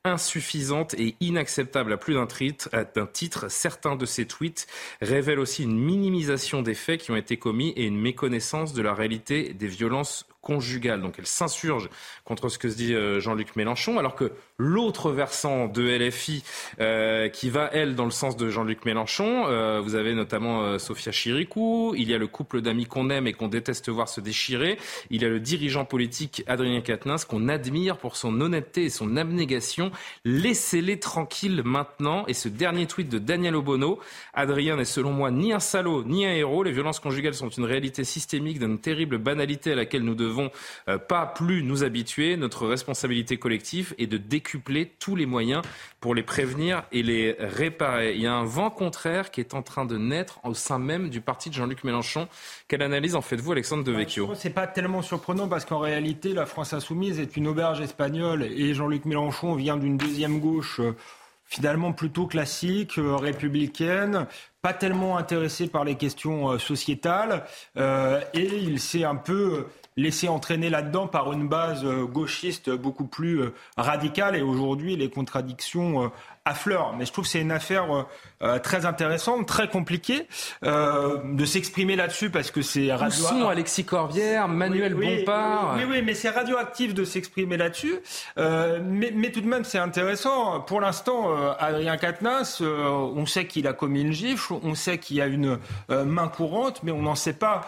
[0.05, 3.49] insuffisante et inacceptable à plus d'un titre.
[3.49, 4.67] Certains de ces tweets
[5.01, 8.95] révèlent aussi une minimisation des faits qui ont été commis et une méconnaissance de la
[8.95, 11.01] réalité des violences conjugales.
[11.01, 11.89] Donc elle s'insurge
[12.25, 16.45] contre ce que se dit euh, Jean-Luc Mélenchon, alors que l'autre versant de LFI,
[16.81, 21.11] euh, qui va, elle, dans le sens de Jean-Luc Mélenchon, euh, vous avez notamment Sophia
[21.11, 24.79] Chirikou, il y a le couple d'amis qu'on aime et qu'on déteste voir se déchirer,
[25.11, 29.17] il y a le dirigeant politique Adrien Quatennens qu'on admire pour son honnêteté et son
[29.17, 29.91] abnégation.
[30.25, 32.25] Laissez-les tranquilles maintenant.
[32.27, 33.99] Et ce dernier tweet de Daniel Obono,
[34.35, 36.63] Adrien n'est selon moi ni un salaud ni un héros.
[36.63, 40.51] Les violences conjugales sont une réalité systémique d'une terrible banalité à laquelle nous devons devons
[40.89, 42.37] euh, pas plus nous habituer.
[42.37, 45.63] Notre responsabilité collective est de décupler tous les moyens
[46.01, 48.15] pour les prévenir et les réparer.
[48.15, 51.09] Il y a un vent contraire qui est en train de naître au sein même
[51.09, 52.29] du parti de Jean-Luc Mélenchon.
[52.69, 56.73] Quelle analyse en faites-vous, Alexandre Devecchio C'est pas tellement surprenant parce qu'en réalité, la France
[56.73, 60.97] insoumise est une auberge espagnole et Jean-Luc Mélenchon vient d'une deuxième gauche euh,
[61.45, 64.27] finalement plutôt classique, euh, républicaine,
[64.63, 67.45] pas tellement intéressé par les questions sociétales,
[67.77, 69.67] et il s'est un peu
[69.97, 74.37] laissé entraîner là-dedans par une base euh, gauchiste beaucoup plus euh, radicale.
[74.37, 76.11] Et aujourd'hui, les contradictions
[76.47, 76.95] euh, affleurent.
[76.97, 78.07] Mais je trouve que c'est une affaire
[78.43, 80.29] euh, très intéressante, très compliquée,
[80.65, 83.25] euh, de s'exprimer là-dessus parce que c'est radio.
[83.25, 85.77] sont Alexis Corbière, Manuel Bompard.
[85.77, 87.97] Oui, oui, mais c'est radioactif de s'exprimer là-dessus.
[88.39, 90.61] Euh, mais, mais, tout de même, c'est intéressant.
[90.61, 94.99] Pour l'instant, euh, Adrien Quatennens, euh, on sait qu'il a commis une gifle, on sait
[94.99, 97.63] qu'il y a une main courante, mais on n'en sait pas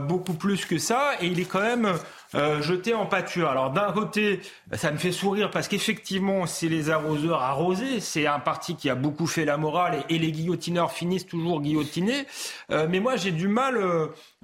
[0.00, 1.12] beaucoup plus que ça.
[1.20, 1.92] Et il est quand même
[2.34, 2.60] euh,
[2.94, 3.48] en pâture.
[3.48, 4.40] Alors d'un côté,
[4.72, 8.00] ça me fait sourire parce qu'effectivement, c'est les arroseurs arrosés.
[8.00, 12.26] C'est un parti qui a beaucoup fait la morale et, les guillotineurs finissent toujours guillotinés.
[12.70, 13.78] Euh, mais moi, j'ai du mal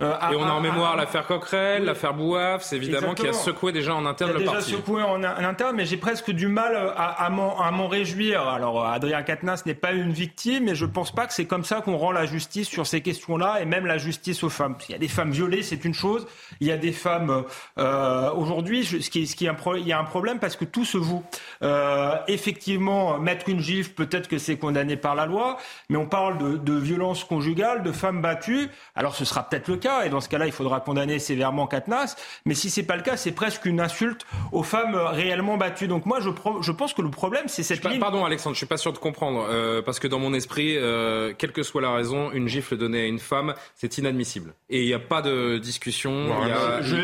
[0.01, 3.33] euh, euh, et on a en mémoire l'affaire Coquerel, l'affaire Bouaf, c'est évidemment qui a
[3.33, 4.67] secoué déjà en interne le parti.
[4.67, 8.47] déjà secoué en, interne, mais j'ai presque du mal à, m'en réjouir.
[8.49, 11.81] Alors Adrien Quatennens n'est pas une victime, mais je pense pas que c'est comme ça
[11.81, 14.77] qu'on rend la justice sur ces questions-là, et même la justice aux femmes.
[14.89, 16.27] Il y a des femmes violées, c'est une chose.
[16.61, 17.45] Il y a des femmes
[17.79, 20.99] euh, aujourd'hui, ce qui, ce qui il y a un problème parce que tout se
[20.99, 21.25] voue.
[21.63, 26.39] Euh, effectivement, mettre une gifle, peut-être que c'est condamné par la loi, mais on parle
[26.39, 28.69] de, de violence conjugale, de femmes battues.
[28.95, 32.17] Alors ce sera peut-être le cas et dans ce cas-là, il faudra condamner sévèrement Katnas.
[32.45, 35.89] Mais si c'est pas le cas, c'est presque une insulte aux femmes réellement battues.
[35.89, 36.31] Donc moi, je,
[36.63, 38.01] je pense que le problème, c'est cette ligne.
[38.01, 41.33] Pardon, Alexandre, je suis pas sûr de comprendre euh, parce que dans mon esprit, euh,
[41.37, 44.55] quelle que soit la raison, une gifle donnée à une femme, c'est inadmissible.
[44.69, 46.29] Et il n'y a pas de discussion.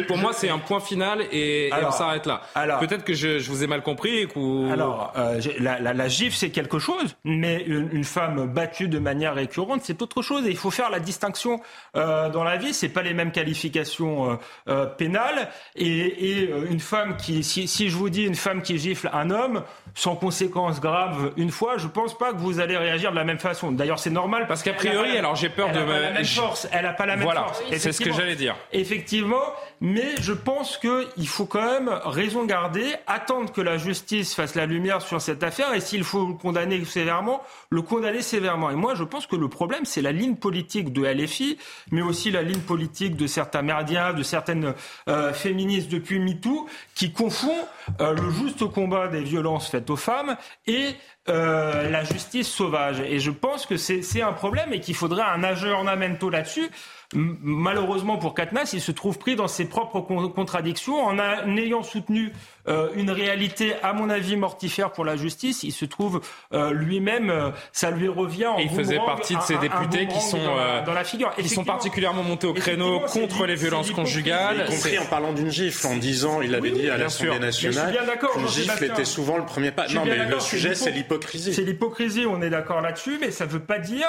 [0.07, 2.43] pour moi, c'est un point final et, on s'arrête là.
[2.81, 4.27] Peut-être que je, vous ai mal compris.
[4.71, 9.35] Alors, euh, la, la, gifle, c'est quelque chose, mais une, une, femme battue de manière
[9.35, 10.47] récurrente, c'est autre chose.
[10.47, 11.61] Et il faut faire la distinction
[11.95, 14.37] dans la vie c'est pas les mêmes qualifications euh,
[14.69, 15.49] euh, pénales.
[15.77, 19.63] Et, euh, une femme qui, si, je vous dis une femme qui gifle un homme
[19.95, 23.39] sans conséquences graves une fois, je pense pas que vous allez réagir de la même
[23.39, 23.71] façon.
[23.71, 26.01] D'ailleurs, c'est normal parce qu'a priori, alors j'ai peur de me...
[26.01, 26.69] la même force.
[26.73, 27.45] Elle a pas la même voilà.
[27.45, 27.63] force.
[27.77, 28.57] C'est ce que j'allais dire.
[28.73, 29.43] Effectivement,
[29.81, 34.67] mais je pense qu'il faut quand même raison garder, attendre que la justice fasse la
[34.67, 38.71] lumière sur cette affaire et s'il faut le condamner sévèrement, le condamner sévèrement.
[38.71, 41.59] Et moi, je pense que le problème, c'est la ligne politique de LFI,
[41.91, 44.75] mais aussi la ligne politique de certains merdiens, de certaines
[45.09, 47.57] euh, féministes depuis MeToo, qui confond
[48.01, 50.37] euh, le juste combat des violences faites aux femmes
[50.67, 50.95] et
[51.29, 53.01] euh, la justice sauvage.
[53.01, 56.69] Et je pense que c'est un problème et qu'il faudrait un ornamento là-dessus
[57.15, 61.19] malheureusement pour Katnas, il se trouve pris dans ses propres contradictions en,
[61.57, 62.33] ayant soutenu
[62.67, 65.63] euh, une réalité, à mon avis, mortifère pour la justice.
[65.63, 66.21] Il se trouve
[66.53, 70.21] euh, lui-même, euh, ça lui revient en Et il faisait partie de ces députés qui
[70.21, 70.39] sont
[70.87, 71.35] dans la, figure.
[71.35, 74.67] Qui sont particulièrement montés au créneau contre les violences conjugales.
[74.69, 77.97] Y compris en parlant d'une gifle, en disant, il avait dit à l'Assemblée nationale,
[78.35, 79.87] qu'une gifle était souvent le premier pas.
[79.89, 81.55] Non, mais le sujet, c'est l'hypocrisie.
[81.55, 84.09] C'est l'hypocrisie, on est d'accord là-dessus, mais ça ne veut pas dire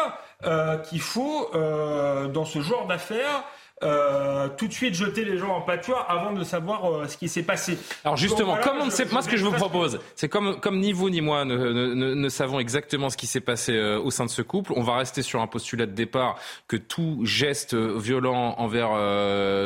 [0.84, 3.44] qu'il faut, dans ce genre d'affaires,
[3.84, 7.28] euh, tout de suite jeter les gens en pâture avant de savoir euh, ce qui
[7.28, 7.78] s'est passé.
[8.06, 10.80] Alors justement, comme on ne sait, moi ce que je vous propose, c'est comme comme
[10.80, 14.12] ni vous ni moi ne, ne, ne, savons exactement ce qui s'est passé euh, au
[14.12, 17.76] sein de ce couple, on va rester sur un postulat de départ que tout geste
[17.76, 18.92] violent envers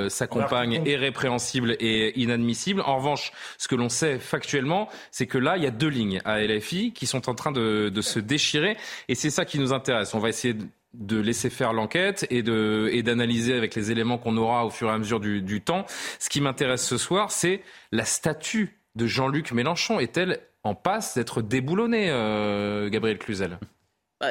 [0.09, 2.81] sa compagne est répréhensible et inadmissible.
[2.81, 6.19] En revanche, ce que l'on sait factuellement, c'est que là, il y a deux lignes
[6.25, 8.75] à LFI qui sont en train de, de se déchirer,
[9.07, 10.15] et c'est ça qui nous intéresse.
[10.15, 14.65] On va essayer de laisser faire l'enquête et de d'analyser avec les éléments qu'on aura
[14.65, 15.85] au fur et à mesure du, temps.
[16.19, 17.61] Ce qui m'intéresse ce soir, c'est
[17.91, 19.99] la statue de Jean-Luc Mélenchon.
[19.99, 23.57] Est-elle en passe d'être déboulonnée, euh, Gabriel Cluzel?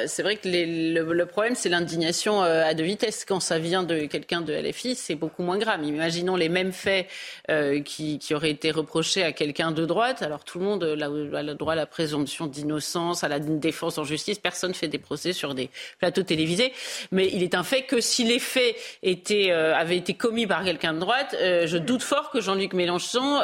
[0.05, 3.25] C'est vrai que le, problème, c'est l'indignation euh, à deux vitesses.
[3.25, 5.83] Quand ça vient de quelqu'un de LFI, c'est beaucoup moins grave.
[5.83, 7.07] Imaginons les mêmes faits
[7.49, 10.21] euh, qui, auraient été reprochés à quelqu'un de droite.
[10.21, 14.03] Alors tout le monde a le droit à la présomption d'innocence, à la défense en
[14.03, 14.37] justice.
[14.37, 16.71] Personne ne fait des procès sur des plateaux télévisés.
[17.11, 20.63] Mais il est un fait que si les faits étaient, euh, avaient été commis par
[20.63, 23.41] quelqu'un de droite, je doute fort que Jean-Luc Mélenchon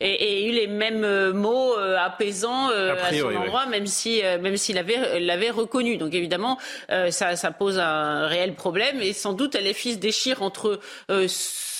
[0.00, 5.50] ait, eu les mêmes mots apaisants à son endroit, même si même s'il avait l'avait
[5.50, 5.75] reconnu.
[5.76, 6.58] Donc évidemment,
[6.90, 9.00] euh, ça, pose un réel problème.
[9.02, 11.28] Et sans doute LFI se déchire entre euh,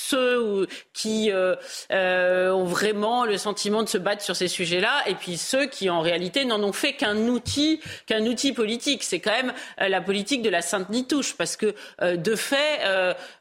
[0.09, 1.57] ceux qui euh,
[1.93, 5.91] euh, ont vraiment le sentiment de se battre sur ces sujets-là, et puis ceux qui
[5.91, 9.03] en réalité n'en ont fait qu'un outil, qu'un outil politique.
[9.03, 12.81] C'est quand même euh, la politique de la sainte nitouche, parce que de fait,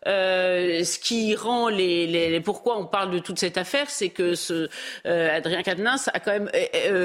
[0.06, 4.70] ce qui rend les, les, pourquoi on parle de toute cette affaire, c'est que ce,
[5.06, 6.50] Adrien Quatennens a quand même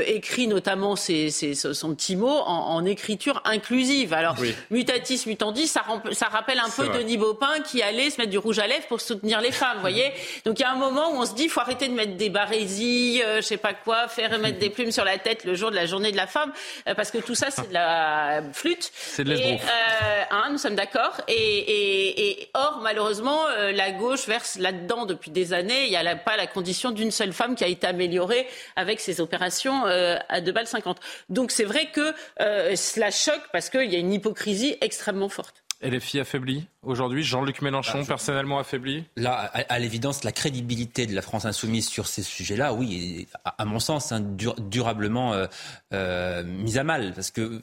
[0.07, 4.13] écrit notamment ses, ses, son petit mot en, en écriture inclusive.
[4.13, 4.37] Alors
[4.71, 5.83] mutatis mutandis, ça,
[6.13, 9.01] ça rappelle un peu Denis Baupin qui allait se mettre du rouge à lèvres pour
[9.01, 10.13] soutenir les femmes, vous voyez.
[10.45, 12.17] Donc il y a un moment où on se dit, il faut arrêter de mettre
[12.17, 15.55] des barésies, euh, je sais pas quoi, faire mettre des plumes sur la tête le
[15.55, 16.53] jour de la journée de la femme,
[16.89, 18.91] euh, parce que tout ça c'est de la flûte.
[18.95, 19.63] C'est de l'esbrouf.
[19.63, 21.21] Euh, hein, nous sommes d'accord.
[21.29, 25.85] Et, et, et, or malheureusement, euh, la gauche verse là-dedans depuis des années.
[25.85, 28.47] Il n'y a pas la condition d'une seule femme qui a été améliorée
[28.77, 30.99] avec ces opérations à deux balles 50.
[31.29, 35.63] Donc c'est vrai que cela choque parce qu'il y a une hypocrisie extrêmement forte.
[35.83, 41.23] LFI affaibli aujourd'hui Jean-Luc Mélenchon, bah, personnellement affaibli Là, à, l'évidence, la crédibilité de la
[41.23, 44.21] France insoumise sur ces sujets-là, oui, à, mon sens, hein,
[44.59, 45.47] durablement euh,
[45.93, 47.13] euh, mise à mal.
[47.15, 47.61] Parce que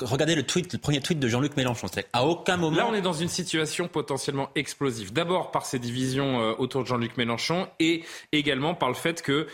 [0.00, 1.88] regardez le tweet, le premier tweet de Jean-Luc Mélenchon.
[2.12, 2.76] À aucun moment.
[2.76, 5.12] Là, on est dans une situation potentiellement explosive.
[5.12, 9.46] D'abord par ces divisions euh, autour de Jean-Luc Mélenchon et également par le fait que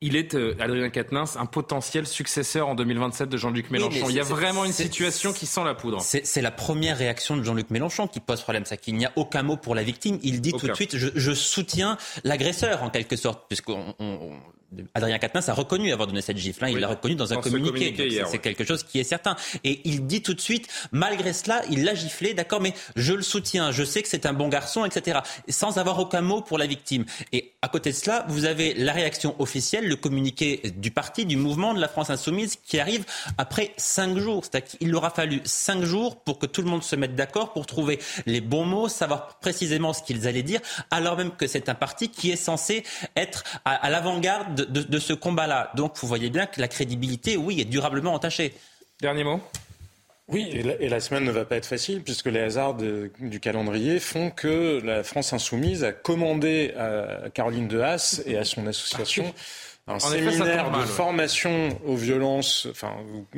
[0.00, 4.08] il est, euh, Adrien Quatennens, un potentiel successeur en 2027 de Jean-Luc Mélenchon.
[4.08, 6.00] il y a vraiment une situation qui sent la poudre.
[6.02, 8.64] C'est la première réaction de Jean-Luc Mélenchon qui pose problème.
[8.66, 10.18] C'est qu'il n'y a aucun mot pour la victime.
[10.22, 13.94] Il dit tout de suite, je, je soutiens l'agresseur en quelque sorte, puisqu'on
[14.94, 16.64] Adrien Quatennens a reconnu avoir donné cette gifle.
[16.64, 16.68] Hein.
[16.70, 18.24] Il l'a reconnu dans un communiqué.
[18.26, 19.36] c'est quelque chose qui est certain.
[19.64, 23.22] Et il dit tout de suite, malgré cela, il l'a giflé, d'accord, mais je le
[23.22, 25.20] soutiens, je sais que c'est un bon garçon, etc.
[25.48, 27.04] Sans avoir aucun mot pour la victime.
[27.32, 31.36] Et à côté de cela, vous avez la réaction officielle, le communiqué du parti, du
[31.36, 33.04] mouvement de la France insoumise, qui arrive
[33.38, 34.44] après cinq jours.
[34.44, 37.66] C'est-à-dire qu'il aura fallu cinq jours pour que tout le monde se mette d'accord, pour
[37.66, 40.60] trouver les bons mots, savoir précisément ce qu'ils allaient dire,
[40.90, 42.84] alors même que c'est un parti qui est censé
[43.16, 45.70] être à l'avant-garde de, ce combat-là.
[45.74, 48.54] Donc vous voyez bien que la crédibilité, oui, est durablement entachée.
[49.00, 49.40] Dernier mot
[50.28, 54.30] oui, et la, semaine ne va pas être facile puisque les hasards du calendrier font
[54.30, 59.32] que la France insoumise a commandé à Caroline de Haas et à son association
[59.88, 62.94] un séminaire de formation aux violences, enfin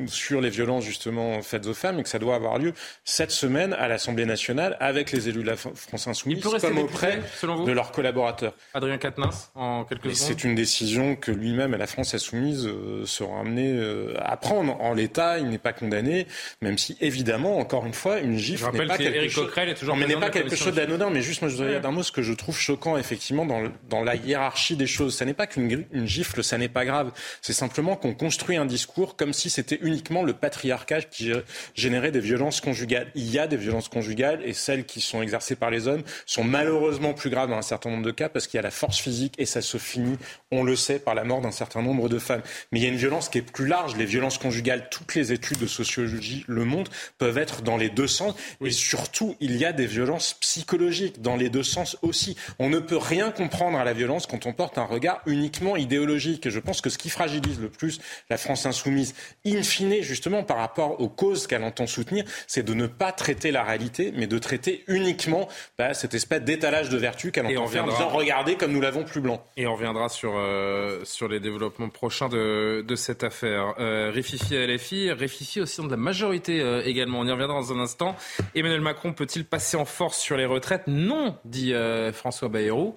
[0.07, 2.73] sur les violences justement faites aux femmes, et que ça doit avoir lieu
[3.05, 7.73] cette semaine à l'Assemblée nationale avec les élus de la France insoumise, comme auprès de
[7.73, 8.55] leurs collaborateurs.
[8.73, 10.17] Adrien Quatennens, en quelques secondes.
[10.17, 14.81] C'est une décision que lui-même et la France insoumise euh, seront amenés euh, à prendre.
[14.81, 16.27] En l'état, il n'est pas condamné,
[16.63, 19.51] même si évidemment, encore une fois, une gifle n'est pas quelque chose.
[19.59, 21.11] Est toujours mais n'est pas quelque chose d'anodin.
[21.11, 22.03] Mais juste, moi, je voudrais dire un mot.
[22.03, 25.47] Ce que je trouve choquant, effectivement, dans, dans la hiérarchie des choses, ça n'est pas
[25.47, 27.13] qu'une gifle ça n'est pas grave.
[27.43, 31.33] C'est simplement qu'on construit un discours comme si c'était uniquement le patriarcat qui
[31.75, 33.11] générait des violences conjugales.
[33.15, 36.45] Il y a des violences conjugales et celles qui sont exercées par les hommes sont
[36.45, 38.99] malheureusement plus graves dans un certain nombre de cas parce qu'il y a la force
[38.99, 40.19] physique et ça se finit,
[40.51, 42.43] on le sait, par la mort d'un certain nombre de femmes.
[42.73, 43.97] Mais il y a une violence qui est plus large.
[43.97, 48.07] Les violences conjugales, toutes les études de sociologie le montrent, peuvent être dans les deux
[48.07, 48.35] sens.
[48.65, 52.37] Et surtout, il y a des violences psychologiques dans les deux sens aussi.
[52.59, 56.28] On ne peut rien comprendre à la violence quand on porte un regard uniquement idéologique.
[56.45, 58.01] Et je pense que ce qui fragilise le plus
[58.31, 59.15] la France insoumise,
[59.47, 63.51] in fine, justement, par rapport aux causes qu'elle entend soutenir, c'est de ne pas traiter
[63.51, 65.49] la réalité, mais de traiter uniquement
[65.79, 69.05] bah, cette espèce d'étalage de vertu qu'elle entend faire en disant regardez comme nous l'avons
[69.05, 69.43] plus blanc.
[69.57, 73.75] Et on reviendra sur, euh, sur les développements prochains de, de cette affaire.
[73.79, 77.21] Euh, Rififi à LFI, Rififi aussi de la majorité euh, également.
[77.21, 78.17] On y reviendra dans un instant.
[78.55, 80.87] Emmanuel Macron peut-il passer en force sur les retraites?
[80.87, 82.97] Non, dit euh, François Bayrou.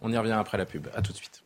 [0.00, 0.88] On y revient après la pub.
[0.94, 1.42] À tout de suite.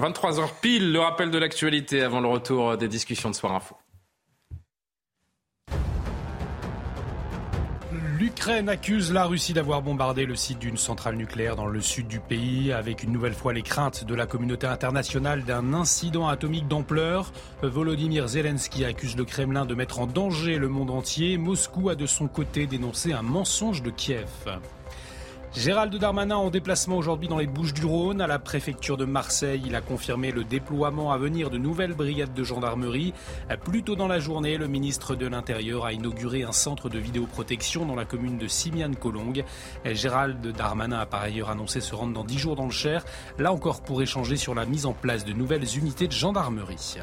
[0.00, 3.76] 23h pile, le rappel de l'actualité avant le retour des discussions de Soir Info.
[8.18, 12.20] L'Ukraine accuse la Russie d'avoir bombardé le site d'une centrale nucléaire dans le sud du
[12.20, 17.32] pays, avec une nouvelle fois les craintes de la communauté internationale d'un incident atomique d'ampleur.
[17.62, 21.38] Volodymyr Zelensky accuse le Kremlin de mettre en danger le monde entier.
[21.38, 24.28] Moscou a de son côté dénoncé un mensonge de Kiev.
[25.56, 29.62] Gérald Darmanin en déplacement aujourd'hui dans les Bouches-du-Rhône à la préfecture de Marseille.
[29.64, 33.14] Il a confirmé le déploiement à venir de nouvelles brigades de gendarmerie.
[33.64, 37.86] Plus tôt dans la journée, le ministre de l'Intérieur a inauguré un centre de vidéoprotection
[37.86, 39.46] dans la commune de Simiane-Colongue.
[39.86, 43.02] Gérald Darmanin a par ailleurs annoncé se rendre dans dix jours dans le Cher,
[43.38, 46.98] là encore pour échanger sur la mise en place de nouvelles unités de gendarmerie.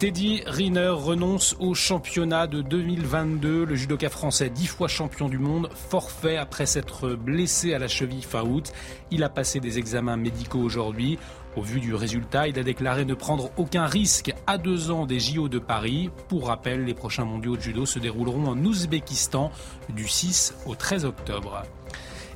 [0.00, 3.66] Teddy Riner renonce au championnat de 2022.
[3.66, 8.22] Le judoka français, dix fois champion du monde, forfait après s'être blessé à la cheville
[8.22, 8.72] fin août.
[9.10, 11.18] Il a passé des examens médicaux aujourd'hui.
[11.54, 15.20] Au vu du résultat, il a déclaré ne prendre aucun risque à deux ans des
[15.20, 16.08] JO de Paris.
[16.28, 19.52] Pour rappel, les prochains mondiaux de judo se dérouleront en Ouzbékistan
[19.90, 21.62] du 6 au 13 octobre.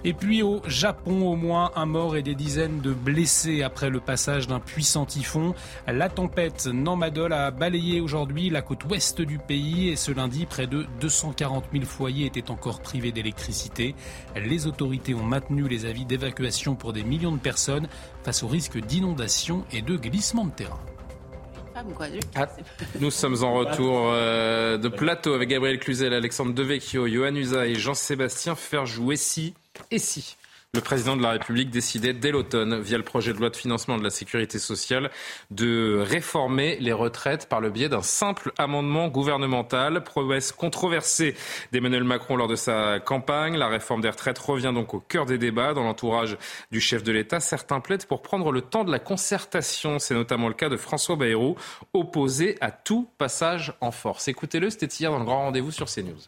[0.06, 4.00] Et puis au Japon, au moins un mort et des dizaines de blessés après le
[4.00, 5.54] passage d'un puissant typhon.
[5.86, 10.66] La tempête Nanmadol a balayé aujourd'hui la côte ouest du pays et ce lundi, près
[10.66, 13.94] de 240 000 foyers étaient encore privés d'électricité.
[14.36, 17.88] Les autorités ont maintenu les avis d'évacuation pour des millions de personnes
[18.24, 20.80] face au risque d'inondation et de glissement de terrain.
[22.36, 22.46] Ah,
[23.00, 27.74] nous sommes en retour euh, de plateau avec Gabriel Cluzel, Alexandre Devecchio, Johan Usa et
[27.74, 29.54] Jean-Sébastien Ferjou-Essi.
[29.90, 30.36] Et si
[30.74, 33.96] le président de la République décidait dès l'automne, via le projet de loi de financement
[33.96, 35.12] de la sécurité sociale,
[35.52, 40.02] de réformer les retraites par le biais d'un simple amendement gouvernemental.
[40.02, 41.36] Promesse controversée
[41.70, 43.56] d'Emmanuel Macron lors de sa campagne.
[43.56, 46.36] La réforme des retraites revient donc au cœur des débats dans l'entourage
[46.72, 47.38] du chef de l'État.
[47.38, 50.00] Certains plaident pour prendre le temps de la concertation.
[50.00, 51.54] C'est notamment le cas de François Bayrou,
[51.92, 54.26] opposé à tout passage en force.
[54.26, 56.18] Écoutez-le, c'était hier dans le grand rendez-vous sur CNews.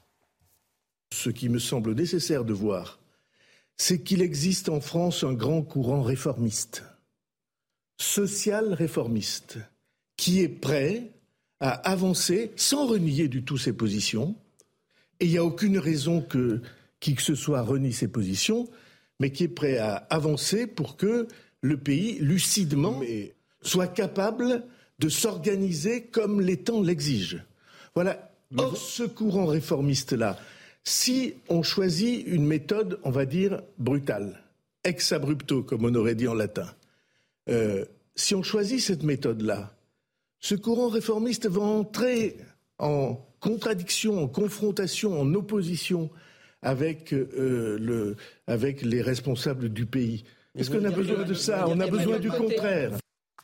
[1.13, 3.01] Ce qui me semble nécessaire de voir
[3.77, 6.85] c'est qu'il existe en France un grand courant réformiste,
[7.99, 9.59] social réformiste,
[10.17, 11.13] qui est prêt
[11.61, 14.35] à avancer sans renier du tout ses positions.
[15.21, 16.61] Et il n'y a aucune raison que
[17.01, 18.69] qui que ce soit renie ses positions,
[19.21, 21.29] mais qui est prêt à avancer pour que
[21.61, 23.01] le pays, lucidement,
[23.63, 24.65] soit capable
[24.99, 27.39] de s'organiser comme les temps l'exigent.
[27.95, 28.33] Voilà.
[28.57, 30.39] Or, ce courant réformiste-là,
[30.87, 34.41] si on choisit une méthode, on va dire, brutale,
[34.85, 36.69] ex abrupto, comme on aurait dit en latin,
[37.51, 37.85] euh,
[38.15, 39.75] si on choisit cette méthode-là,
[40.39, 42.37] ce courant réformiste va entrer
[42.79, 46.09] en contradiction, en confrontation, en opposition
[46.63, 48.17] avec, euh, le,
[48.47, 50.25] avec les responsables du pays.
[50.55, 51.67] Est-ce qu'on a besoin de ça?
[51.69, 52.93] On a besoin du contraire.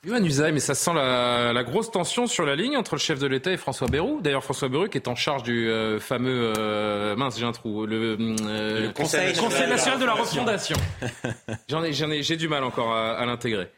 [0.04, 3.26] Yohann Usaï, mais ça sent la, grosse tension sur la ligne entre le chef de
[3.28, 4.20] l'État et François Bayrou.
[4.20, 6.52] D'ailleurs, François Bayrou qui est en charge du euh, fameux...
[6.58, 7.86] Euh, mince, j'ai un trou.
[7.86, 9.32] Le, euh, Conseil,
[9.68, 10.76] national de la refondation.
[11.68, 13.70] j'en ai, ai, j'ai du mal encore à, l'intégrer.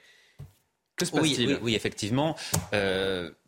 [0.96, 2.36] Que se passe-t-il oui, oui, effectivement.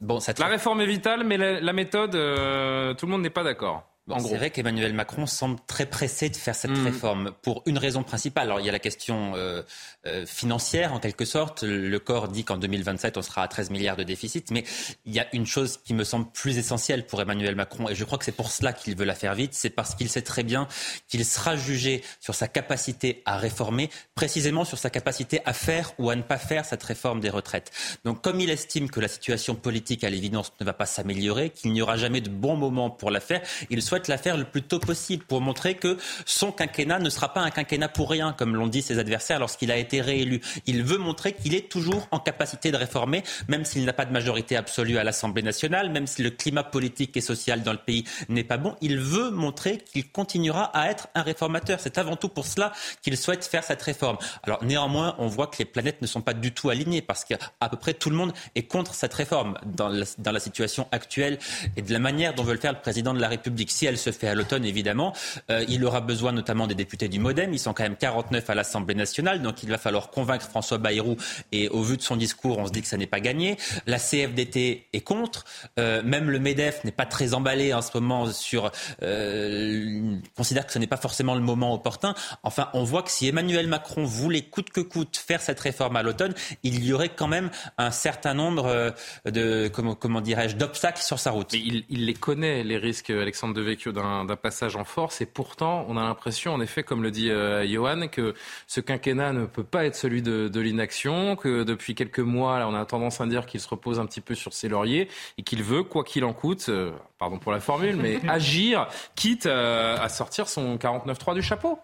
[0.02, 3.95] bon, ça La réforme est vitale, mais la méthode, tout le monde n'est pas d'accord
[4.18, 6.84] c'est vrai qu'Emmanuel Macron semble très pressé de faire cette hmm.
[6.84, 8.44] réforme pour une raison principale.
[8.44, 9.62] Alors il y a la question euh,
[10.06, 11.64] euh, financière en quelque sorte.
[11.64, 14.64] Le corps dit qu'en 2027 on sera à 13 milliards de déficit, mais
[15.06, 18.04] il y a une chose qui me semble plus essentielle pour Emmanuel Macron et je
[18.04, 20.44] crois que c'est pour cela qu'il veut la faire vite, c'est parce qu'il sait très
[20.44, 20.68] bien
[21.08, 26.10] qu'il sera jugé sur sa capacité à réformer, précisément sur sa capacité à faire ou
[26.10, 27.72] à ne pas faire cette réforme des retraites.
[28.04, 31.72] Donc comme il estime que la situation politique à l'évidence ne va pas s'améliorer, qu'il
[31.72, 34.44] n'y aura jamais de bon moment pour la faire, il souhaite souhaite la faire le
[34.44, 38.34] plus tôt possible pour montrer que son quinquennat ne sera pas un quinquennat pour rien,
[38.34, 40.42] comme l'ont dit ses adversaires lorsqu'il a été réélu.
[40.66, 44.12] Il veut montrer qu'il est toujours en capacité de réformer, même s'il n'a pas de
[44.12, 48.04] majorité absolue à l'Assemblée nationale, même si le climat politique et social dans le pays
[48.28, 48.76] n'est pas bon.
[48.82, 51.80] Il veut montrer qu'il continuera à être un réformateur.
[51.80, 54.18] C'est avant tout pour cela qu'il souhaite faire cette réforme.
[54.42, 57.38] Alors néanmoins, on voit que les planètes ne sont pas du tout alignées parce qu'à
[57.70, 61.38] peu près tout le monde est contre cette réforme dans la, dans la situation actuelle
[61.78, 63.70] et de la manière dont veut le faire le président de la République.
[63.70, 65.12] Si elle se fait à l'automne, évidemment,
[65.50, 67.52] euh, il aura besoin notamment des députés du MoDem.
[67.52, 71.16] Ils sont quand même 49 à l'Assemblée nationale, donc il va falloir convaincre François Bayrou.
[71.52, 73.56] Et au vu de son discours, on se dit que ça n'est pas gagné.
[73.86, 75.44] La CFDT est contre.
[75.78, 78.70] Euh, même le MEDEF n'est pas très emballé en ce moment sur.
[79.02, 82.14] Euh, considère que ce n'est pas forcément le moment opportun.
[82.42, 86.02] Enfin, on voit que si Emmanuel Macron voulait coûte que coûte faire cette réforme à
[86.02, 91.30] l'automne, il y aurait quand même un certain nombre de comment, dirais-je d'obstacles sur sa
[91.30, 91.52] route.
[91.52, 93.54] il, il, les connaît les risques, Alexandre
[93.84, 95.20] D'un passage en force.
[95.20, 98.34] Et pourtant, on a l'impression, en effet, comme le dit euh, Johan, que
[98.66, 102.68] ce quinquennat ne peut pas être celui de, de l'inaction, que depuis quelques mois, là,
[102.68, 105.08] on a tendance à dire qu'il se repose un petit peu sur ses lauriers
[105.38, 109.46] et qu'il veut, quoi qu'il en coûte, euh, pardon pour la formule, mais agir, quitte
[109.46, 111.78] euh, à sortir son 49-3 du chapeau.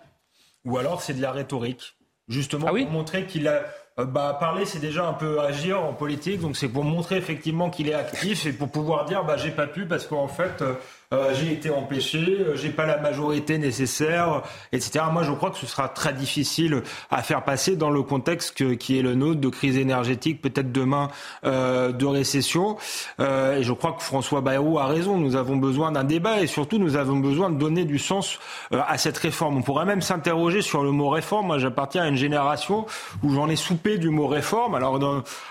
[0.65, 1.97] Ou alors c'est de la rhétorique,
[2.29, 3.65] justement ah oui pour montrer qu'il a
[3.99, 7.69] euh, bah, parler, c'est déjà un peu agir en politique, donc c'est pour montrer effectivement
[7.69, 10.63] qu'il est actif et pour pouvoir dire bah, j'ai pas pu parce qu'en fait
[11.13, 14.43] euh, j'ai été empêché, euh, j'ai pas la majorité nécessaire,
[14.73, 15.05] etc.
[15.13, 18.99] Moi, je crois que ce sera très difficile à faire passer dans le contexte qui
[18.99, 21.09] est le nôtre de crise énergétique, peut-être demain
[21.45, 22.77] euh, de récession.
[23.19, 25.19] Et je crois que François Bayrou a raison.
[25.19, 28.39] Nous avons besoin d'un débat et surtout nous avons besoin de donner du sens
[28.71, 29.59] à cette réforme.
[29.59, 31.47] On pourrait même s'interroger sur le mot réforme.
[31.49, 32.87] Moi, j'appartiens à une génération
[33.23, 34.75] où j'en ai soupé du mot réforme.
[34.75, 34.99] Alors,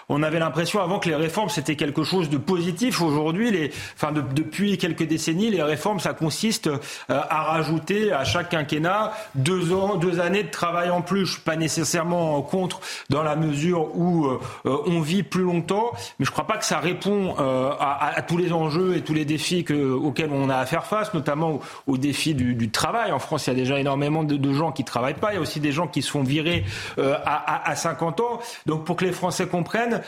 [0.09, 3.01] on avait l'impression avant que les réformes c'était quelque chose de positif.
[3.01, 8.49] Aujourd'hui, enfin, de, depuis quelques décennies les réformes, ça consiste euh, à rajouter à chaque
[8.49, 11.25] quinquennat deux ans, deux années de travail en plus.
[11.25, 12.79] Je suis pas nécessairement contre
[13.09, 16.79] dans la mesure où euh, on vit plus longtemps, mais je crois pas que ça
[16.79, 20.65] répond euh, à, tous les enjeux et tous les défis que, auxquels on a à
[20.65, 23.11] faire face, notamment au, défi du, travail.
[23.11, 25.31] En France, il y a déjà énormément de, gens qui travaillent pas.
[25.31, 26.65] Il y a aussi des gens qui se font virer
[26.97, 28.39] à, à, 50 ans.
[28.65, 30.01] Donc, pour que les Français comprennent,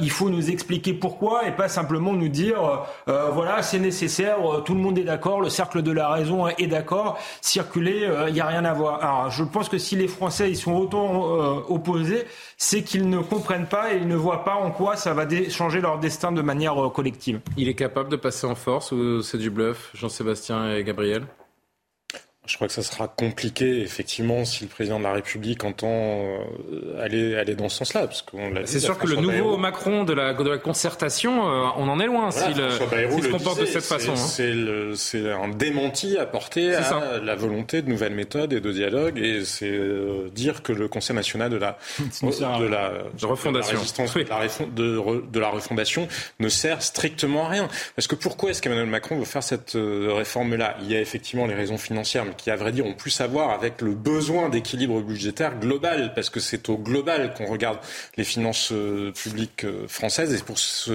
[0.00, 4.38] il faut nous expliquer pourquoi et pas simplement nous dire voilà, c'est nécessaire,
[4.74, 8.30] tout le monde est d'accord, le cercle de la raison est d'accord, circuler, il euh,
[8.32, 9.04] n'y a rien à voir.
[9.04, 12.24] Alors je pense que si les Français ils sont autant euh, opposés,
[12.56, 15.80] c'est qu'ils ne comprennent pas et ils ne voient pas en quoi ça va changer
[15.80, 17.38] leur destin de manière euh, collective.
[17.56, 21.22] Il est capable de passer en force ou c'est du bluff, Jean-Sébastien et Gabriel?
[22.46, 27.02] Je crois que ça sera compliqué, effectivement, si le président de la République entend euh,
[27.02, 28.06] aller, aller dans ce sens-là.
[28.66, 32.06] C'est sûr que le nouveau Macron de la, de la concertation, euh, on en est
[32.06, 34.12] loin s'il se comporte de cette façon.
[34.12, 34.92] Hein.
[34.94, 39.18] C'est un démenti apporté à la volonté de nouvelles méthodes et de dialogue.
[39.18, 41.78] Et c'est euh, dire que le Conseil national de la,
[42.22, 43.78] de la, de refondation.
[43.78, 46.08] de, la de, de, la refondation
[46.40, 47.68] ne sert strictement à rien.
[47.96, 50.76] Parce que pourquoi est-ce qu'Emmanuel Macron veut faire cette réforme-là?
[50.82, 53.50] Il y a effectivement les raisons financières qui, à vrai dire, ont plus à voir
[53.50, 57.78] avec le besoin d'équilibre budgétaire global, parce que c'est au global qu'on regarde
[58.16, 60.38] les finances euh, publiques euh, françaises, et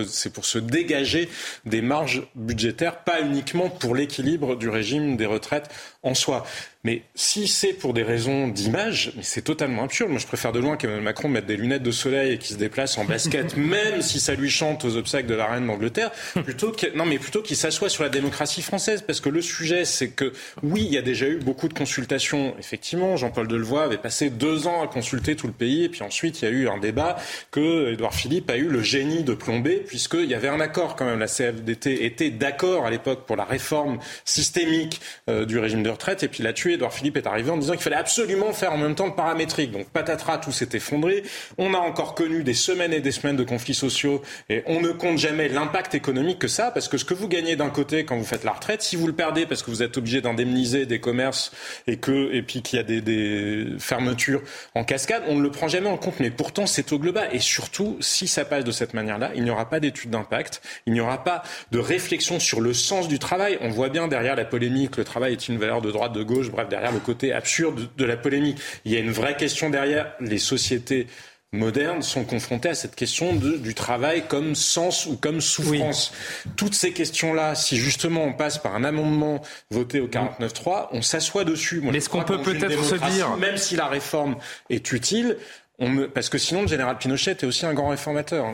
[0.07, 1.29] c'est pour se dégager
[1.65, 5.69] des marges budgétaires, pas uniquement pour l'équilibre du régime des retraites
[6.03, 6.45] en soi.
[6.85, 10.11] Mais si c'est pour des raisons d'image, mais c'est totalement absurde.
[10.11, 12.59] Moi, je préfère de loin qu'Emmanuel Macron mette des lunettes de soleil et qu'il se
[12.59, 16.11] déplace en basket, même si ça lui chante aux obsèques de la reine d'Angleterre,
[16.45, 19.03] plutôt que, non, mais plutôt qu'il s'assoie sur la démocratie française.
[19.05, 20.31] Parce que le sujet, c'est que,
[20.63, 22.55] oui, il y a déjà eu beaucoup de consultations.
[22.57, 26.41] Effectivement, Jean-Paul Delevoye avait passé deux ans à consulter tout le pays, et puis ensuite,
[26.41, 27.17] il y a eu un débat
[27.51, 31.05] que Édouard Philippe a eu le génie de plomber, puisqu'il y avait un accord quand
[31.05, 31.19] même.
[31.19, 36.23] La CFDT était d'accord à l'époque pour la réforme systémique euh, du régime de retraite,
[36.23, 38.95] et puis là-dessus, Edouard Philippe est arrivé en disant qu'il fallait absolument faire en même
[38.95, 39.71] temps le paramétrique.
[39.71, 41.23] Donc patatras, tout s'est effondré.
[41.57, 44.91] On a encore connu des semaines et des semaines de conflits sociaux et on ne
[44.91, 48.17] compte jamais l'impact économique que ça, parce que ce que vous gagnez d'un côté quand
[48.17, 50.99] vous faites la retraite, si vous le perdez parce que vous êtes obligé d'indemniser des
[50.99, 51.51] commerces
[51.87, 54.41] et que et puis qu'il y a des, fermetures
[54.75, 56.19] en cascade, on ne le prend jamais en compte.
[56.19, 57.29] Mais pourtant, c'est au global.
[57.31, 60.93] Et surtout, si ça passe de cette manière-là, il n'y aura pas d'étude d'impact, il
[60.93, 63.57] n'y aura pas de réflexion sur le sens du travail.
[63.61, 66.49] On voit bien derrière la polémique, le travail est une valeur de droite, de gauche,
[66.65, 68.59] derrière le côté absurde de la polémique.
[68.85, 70.13] Il y a une vraie question derrière.
[70.19, 71.07] Les sociétés
[71.51, 76.13] modernes sont confrontées à cette question de, du travail comme sens ou comme souffrance.
[76.55, 79.41] Toutes ces questions-là, si justement on passe par un amendement
[79.71, 81.81] voté au 49.3, on s'assoit dessus.
[81.83, 83.35] Mais est-ce qu'on peut peut-être se dire...
[83.37, 84.37] Même si la réforme
[84.69, 85.37] est utile,
[85.79, 86.07] on me...
[86.07, 88.53] parce que sinon le général Pinochet est aussi un grand réformateur.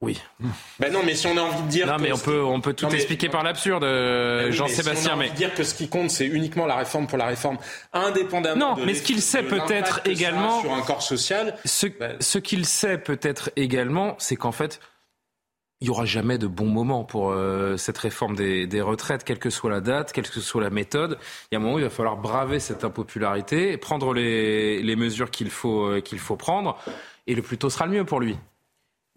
[0.00, 0.20] Oui.
[0.78, 1.86] Ben non, mais si on a envie de dire.
[1.88, 5.16] Non, mais on peut, on peut tout expliquer par l'absurde, euh, Jean-Sébastien.
[5.16, 7.58] mais dire que ce qui compte, c'est uniquement la réforme pour la réforme,
[7.92, 8.76] indépendamment.
[8.76, 11.56] Non, mais ce qu'il sait peut-être également sur un corps social.
[11.64, 14.78] Ce, ben ce qu'il sait peut-être également, c'est qu'en fait,
[15.80, 19.38] il n'y aura jamais de bon moment pour euh, cette réforme des, des, retraites, quelle
[19.40, 21.18] que soit la date, quelle que soit la méthode.
[21.50, 24.96] Il y a un moment où il va falloir braver cette impopularité, prendre les, les
[24.96, 26.78] mesures qu'il faut, euh, qu'il faut prendre,
[27.26, 28.36] et le plus tôt sera le mieux pour lui.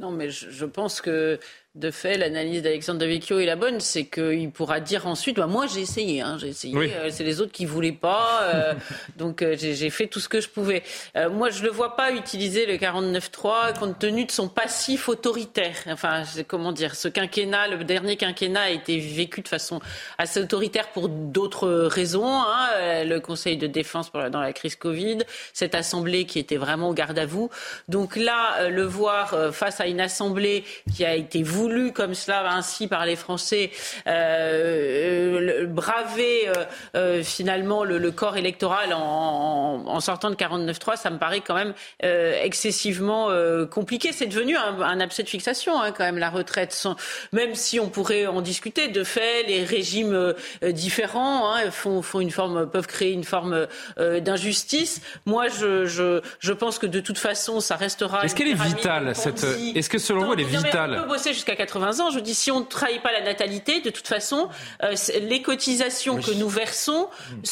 [0.01, 1.37] Non, mais je, pense que
[1.73, 5.67] de fait, l'analyse d'Alexandre Davecchio est la bonne, c'est qu'il pourra dire ensuite, bah, moi
[5.67, 8.73] j'ai essayé, hein, j'ai essayé, euh, c'est les autres qui voulaient pas, euh,
[9.15, 10.83] donc euh, j'ai fait tout ce que je pouvais.
[11.31, 15.75] moi, je le vois pas utiliser le 49.3 compte tenu de son passif autoritaire.
[15.87, 19.79] Enfin, comment dire, ce quinquennat, le dernier quinquennat a été vécu de façon
[20.17, 22.27] assez autoritaire pour d'autres raisons.
[22.27, 25.19] Hein, le Conseil de défense dans la crise Covid,
[25.53, 27.49] cette assemblée qui était vraiment au garde à vous.
[27.87, 30.63] Donc là, le voir face à une assemblée
[30.95, 33.69] qui a été voulu comme cela ainsi par les Français
[34.07, 36.53] euh, braver euh,
[36.95, 43.29] euh, finalement le, corps électoral en, sortant de 49-3, ça me paraît quand même excessivement
[43.69, 44.11] compliqué.
[44.11, 46.87] C'est devenu un, abcès de fixation hein, quand même la retraite,
[47.31, 48.87] même si on pourrait en discuter.
[48.87, 50.33] De fait, les régimes
[50.63, 55.01] différents hein, font, font, une forme, peuvent créer une forme d'injustice.
[55.25, 58.25] Moi, je, je, je, pense que de toute façon, ça restera.
[58.25, 59.45] Est-ce qu'elle est vitale cette
[59.75, 61.05] Est-ce que selon vous, elle est vitale
[61.51, 62.09] jusqu'à 80 ans.
[62.09, 64.49] Je dis, si on ne trahit pas la natalité, de toute façon,
[64.83, 67.07] euh, les cotisations que nous versons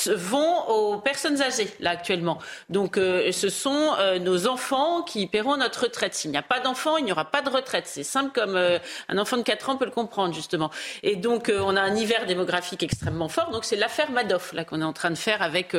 [0.07, 2.39] vont aux personnes âgées, là, actuellement.
[2.69, 6.13] Donc, euh, ce sont euh, nos enfants qui paieront notre retraite.
[6.13, 7.85] S'il n'y a pas d'enfants, il n'y aura pas de retraite.
[7.87, 10.69] C'est simple comme un enfant de 4 ans peut le comprendre, justement.
[11.03, 13.51] Et donc, on a un hiver démographique extrêmement fort.
[13.51, 15.75] Donc, c'est l'affaire Madoff, là, qu'on est en train de faire avec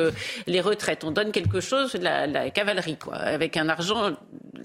[0.47, 1.03] les retraites.
[1.03, 4.11] On donne quelque chose, la, la cavalerie, quoi, avec un argent,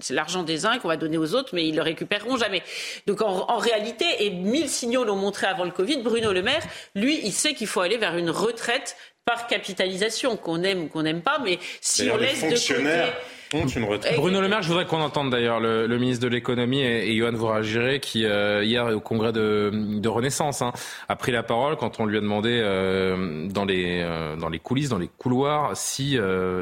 [0.01, 2.63] c'est l'argent des uns qu'on va donner aux autres, mais ils le récupéreront jamais.
[3.05, 6.63] Donc, en, en réalité, et mille signaux l'ont montré avant le Covid, Bruno Le Maire,
[6.95, 8.95] lui, il sait qu'il faut aller vers une retraite
[9.25, 13.13] par capitalisation, qu'on aime ou qu'on n'aime pas, mais si on laisse de côté...
[13.53, 14.15] Une retraite.
[14.17, 17.31] Bruno Le Maire, je voudrais qu'on entende d'ailleurs le, ministre de l'économie et, et Johan
[17.31, 20.73] Vouragiré qui euh, hier au congrès de, Renaissance hein,
[21.07, 24.59] a pris la parole quand on lui a demandé euh, dans les euh, dans les
[24.59, 26.17] coulisses, dans les couloirs, si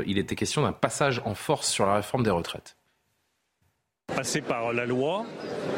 [0.06, 2.75] il était question d'un passage en force sur la réforme des retraites.
[4.16, 5.26] Passer par la loi,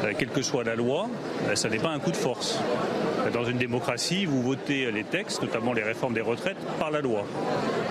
[0.04, 1.08] euh, quelle que soit la loi,
[1.48, 2.60] euh, ça n'est pas un coup de force.
[3.32, 7.24] Dans une démocratie, vous votez les textes, notamment les réformes des retraites, par la loi.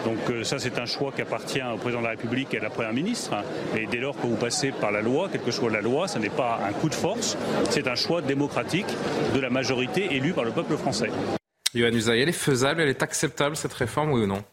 [0.05, 2.61] Donc euh, ça, c'est un choix qui appartient au président de la République et à
[2.61, 3.33] la Première ministre.
[3.75, 6.17] Et dès lors que vous passez par la loi, quelle que soit la loi, ce
[6.17, 7.37] n'est pas un coup de force,
[7.69, 8.87] c'est un choix démocratique
[9.35, 11.09] de la majorité élue par le peuple français.
[11.73, 14.43] Yohann Usaï, elle est faisable, elle est acceptable cette réforme, oui ou non?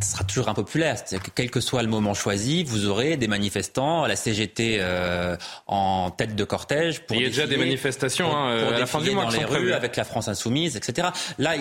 [0.00, 0.96] Sera toujours impopulaire.
[0.96, 5.36] C'est-à-dire que quel que soit le moment choisi, vous aurez des manifestants, la CGT euh,
[5.66, 7.00] en tête de cortège.
[7.00, 9.44] Pour il y a déjà des manifestations hein, à la fin du mois dans les
[9.44, 11.08] rues avec la France insoumise, etc.
[11.38, 11.54] Là,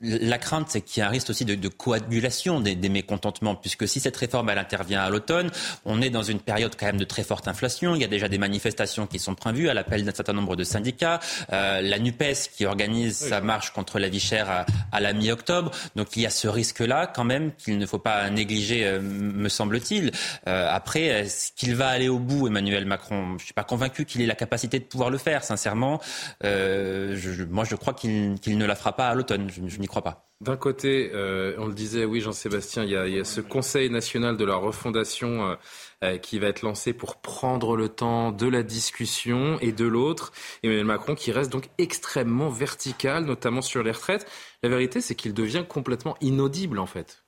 [0.00, 3.54] la crainte, c'est qu'il y a un risque aussi de, de coagulation des, des, mécontentements,
[3.54, 5.50] puisque si cette réforme elle intervient à l'automne,
[5.84, 7.94] on est dans une période quand même de très forte inflation.
[7.94, 10.64] Il y a déjà des manifestations qui sont prévues à l'appel d'un certain nombre de
[10.64, 11.20] syndicats.
[11.52, 12.22] Euh, la Nupes
[12.56, 15.70] qui organise sa marche contre la vie chère à, à la mi-octobre.
[15.96, 19.48] Donc il y a ce risque-là quand même qu'il ne faut pas négliger, euh, me
[19.48, 20.10] semble-t-il.
[20.48, 23.28] Euh, après, est-ce qu'il va aller au bout, Emmanuel Macron?
[23.28, 26.00] Je ne suis pas convaincu qu'il ait la capacité de pouvoir le faire, sincèrement.
[26.44, 27.16] Euh,
[27.50, 29.48] moi, je crois qu'il ne la fera pas à l'automne.
[29.50, 30.28] Je, n'y crois pas.
[30.40, 31.10] D'un côté,
[31.58, 35.56] on le disait, oui, Jean-Sébastien, il, y a ce Conseil national de la refondation
[36.20, 40.32] qui va être lancé pour prendre le temps de la discussion, et de l'autre,
[40.62, 44.26] Emmanuel Macron qui reste donc extrêmement vertical, notamment sur les retraites.
[44.62, 47.22] La vérité, c'est qu'il devient complètement inaudible, en fait.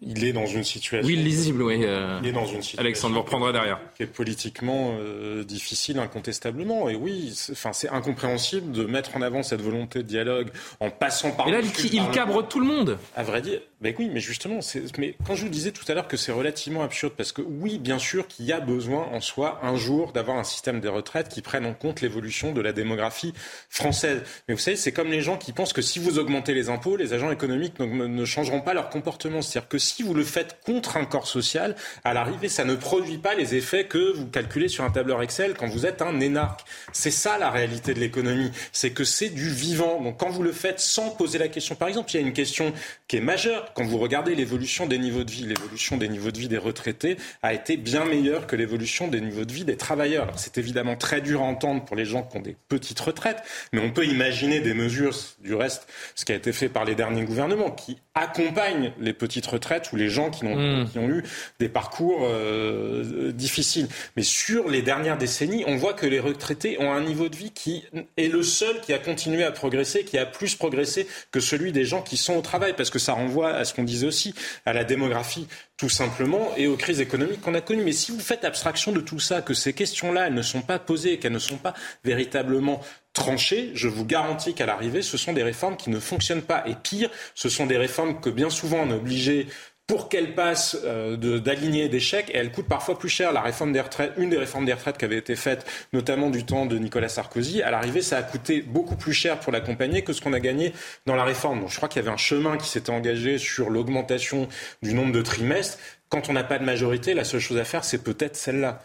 [0.00, 1.06] Il est dans une situation.
[1.06, 1.80] Oui, lisible, oui.
[1.84, 2.78] Euh, il est dans une situation.
[2.78, 3.80] Alexandre, vous reprendrez derrière.
[3.96, 6.88] Qui est politiquement euh, difficile, incontestablement.
[6.88, 10.50] Et oui, enfin, c'est incompréhensible de mettre en avant cette volonté de dialogue
[10.80, 11.46] en passant par.
[11.46, 12.98] Mais là, il, cabre tout le monde.
[13.16, 14.58] À vrai dire, mais oui, mais justement,
[14.98, 17.78] mais quand je vous disais tout à l'heure que c'est relativement absurde, parce que oui,
[17.78, 21.28] bien sûr qu'il y a besoin en soi un jour d'avoir un système des retraites
[21.28, 23.34] qui prenne en compte l'évolution de la démographie
[23.68, 24.22] française.
[24.48, 26.96] Mais vous savez, c'est comme les gens qui pensent que si vous augmentez les impôts,
[26.96, 29.04] les agents économiques ne changeront pas leur comportement
[29.42, 33.18] c'est-à-dire que si vous le faites contre un corps social, à l'arrivée, ça ne produit
[33.18, 36.60] pas les effets que vous calculez sur un tableur Excel quand vous êtes un énarque.
[36.92, 38.50] C'est ça la réalité de l'économie.
[38.72, 40.00] C'est que c'est du vivant.
[40.00, 42.32] Donc quand vous le faites sans poser la question, par exemple, il y a une
[42.32, 42.72] question
[43.08, 43.72] qui est majeure.
[43.74, 47.16] Quand vous regardez l'évolution des niveaux de vie, l'évolution des niveaux de vie des retraités
[47.42, 50.32] a été bien meilleure que l'évolution des niveaux de vie des travailleurs.
[50.36, 53.80] C'est évidemment très dur à entendre pour les gens qui ont des petites retraites, mais
[53.80, 57.24] on peut imaginer des mesures, du reste, ce qui a été fait par les derniers
[57.24, 60.88] gouvernements, qui accompagne les petites retraites ou les gens qui ont, hmm.
[60.88, 61.24] qui ont eu
[61.58, 63.88] des parcours euh, difficiles.
[64.16, 67.50] Mais sur les dernières décennies, on voit que les retraités ont un niveau de vie
[67.50, 67.84] qui
[68.16, 71.84] est le seul qui a continué à progresser, qui a plus progressé que celui des
[71.84, 74.34] gens qui sont au travail, parce que ça renvoie à ce qu'on disait aussi,
[74.64, 77.82] à la démographie tout simplement, et aux crises économiques qu'on a connues.
[77.82, 80.78] Mais si vous faites abstraction de tout ça, que ces questions-là, elles ne sont pas
[80.78, 82.80] posées, qu'elles ne sont pas véritablement
[83.14, 86.62] tranchées, je vous garantis qu'à l'arrivée, ce sont des réformes qui ne fonctionnent pas.
[86.66, 89.46] Et pire, ce sont des réformes que bien souvent on est obligé
[89.86, 93.32] pour qu'elle passe euh, d'aligner des et elle coûte parfois plus cher.
[93.32, 96.44] La réforme des retraites, une des réformes des retraites qui avait été faite, notamment du
[96.44, 100.14] temps de Nicolas Sarkozy, à l'arrivée, ça a coûté beaucoup plus cher pour l'accompagner que
[100.14, 100.72] ce qu'on a gagné
[101.04, 101.60] dans la réforme.
[101.60, 104.48] Donc je crois qu'il y avait un chemin qui s'était engagé sur l'augmentation
[104.82, 105.78] du nombre de trimestres.
[106.08, 108.82] Quand on n'a pas de majorité, la seule chose à faire, c'est peut-être celle-là.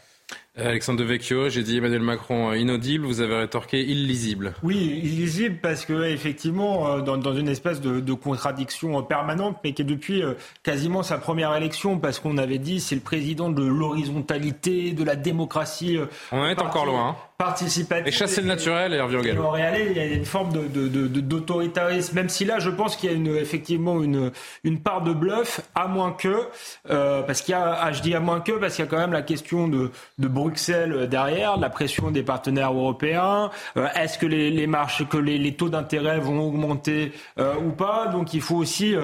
[0.58, 4.54] Alexandre Devecchio, j'ai dit Emmanuel Macron euh, inaudible, vous avez rétorqué illisible.
[4.64, 9.86] Oui, illisible parce que effectivement, euh, dans, une espèce de, contradiction permanente, mais qui est
[9.86, 10.34] depuis euh,
[10.64, 15.16] quasiment sa première élection, parce qu'on avait dit c'est le président de l'horizontalité, de la
[15.16, 15.98] démocratie.
[16.32, 17.10] On est encore loin.
[17.10, 18.06] Hein participative.
[18.06, 19.46] Et chasser le naturel et Hervé Gallo.
[19.46, 23.16] En il y a une forme d'autoritarisme, même si là, je pense qu'il y a
[23.16, 24.32] une, effectivement une,
[24.66, 26.50] une part de bluff, à moins que,
[26.90, 28.92] euh, parce qu'il y a, ah, je dis à moins que, parce qu'il y a
[28.92, 33.50] quand même la question de, de Bruxelles derrière, la pression des partenaires européens.
[33.78, 38.08] Euh, est-ce que les, marches, que les, taux d'intérêt vont augmenter euh, ou pas?
[38.08, 38.96] Donc, il faut aussi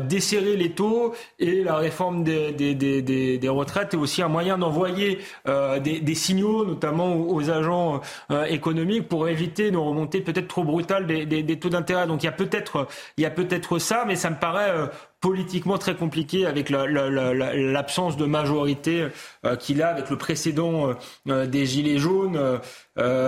[0.00, 6.64] desserrer les taux et la réforme des, retraites est aussi un moyen d'envoyer des, signaux,
[6.64, 8.00] notamment aux agents
[8.30, 12.06] euh, économique pour éviter une remontée peut-être trop brutale des, taux d'intérêt.
[12.06, 12.88] Donc il y a peut-être
[13.34, 14.86] peut-être ça, mais ça me paraît euh,
[15.20, 19.08] politiquement très compliqué avec l'absence de majorité
[19.44, 20.94] euh, qu'il a avec le précédent
[21.26, 22.60] des Gilets jaunes.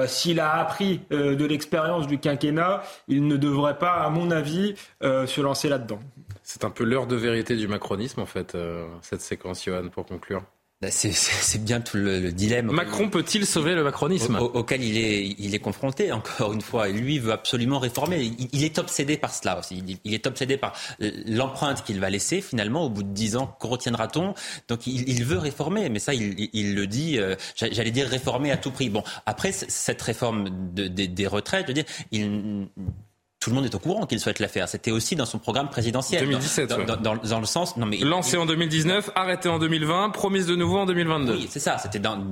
[0.06, 5.40] S'il a appris de l'expérience du quinquennat, il ne devrait pas, à mon avis, se
[5.40, 6.00] lancer là-dedans.
[6.42, 8.56] C'est un peu l'heure de vérité du macronisme, en fait,
[9.02, 10.42] cette séquence, Johan, pour conclure.
[10.82, 12.70] Bah, c'est bien tout le, dilemme.
[12.70, 14.36] Macron peut-il sauver le macronisme?
[14.36, 16.88] auquel il est, il est confronté, encore une fois.
[16.88, 18.32] lui veut absolument réformer.
[18.52, 19.82] Il, est obsédé par cela aussi.
[20.04, 23.54] Il, est obsédé par l'empreinte qu'il va laisser finalement au bout de dix ans.
[23.60, 24.32] Qu'en retiendra-t-on?
[24.68, 28.70] Donc il, veut réformer, mais ça, il, le dit, euh, j'allais dire réformer à tout
[28.70, 28.88] prix.
[28.88, 32.68] Bon, après, cette réforme des retraites, je veux dire, il
[33.40, 34.68] tout le monde est au courant qu'il souhaite la faire.
[34.68, 36.20] C'était aussi dans son programme présidentiel.
[36.24, 40.56] 2017, dans, dans, le sens, non mais lancé en 2019, arrêté en 2020, promise de
[40.56, 41.32] nouveau en 2022.
[41.32, 41.78] Oui, c'est ça.
[41.78, 42.22] C'était dans,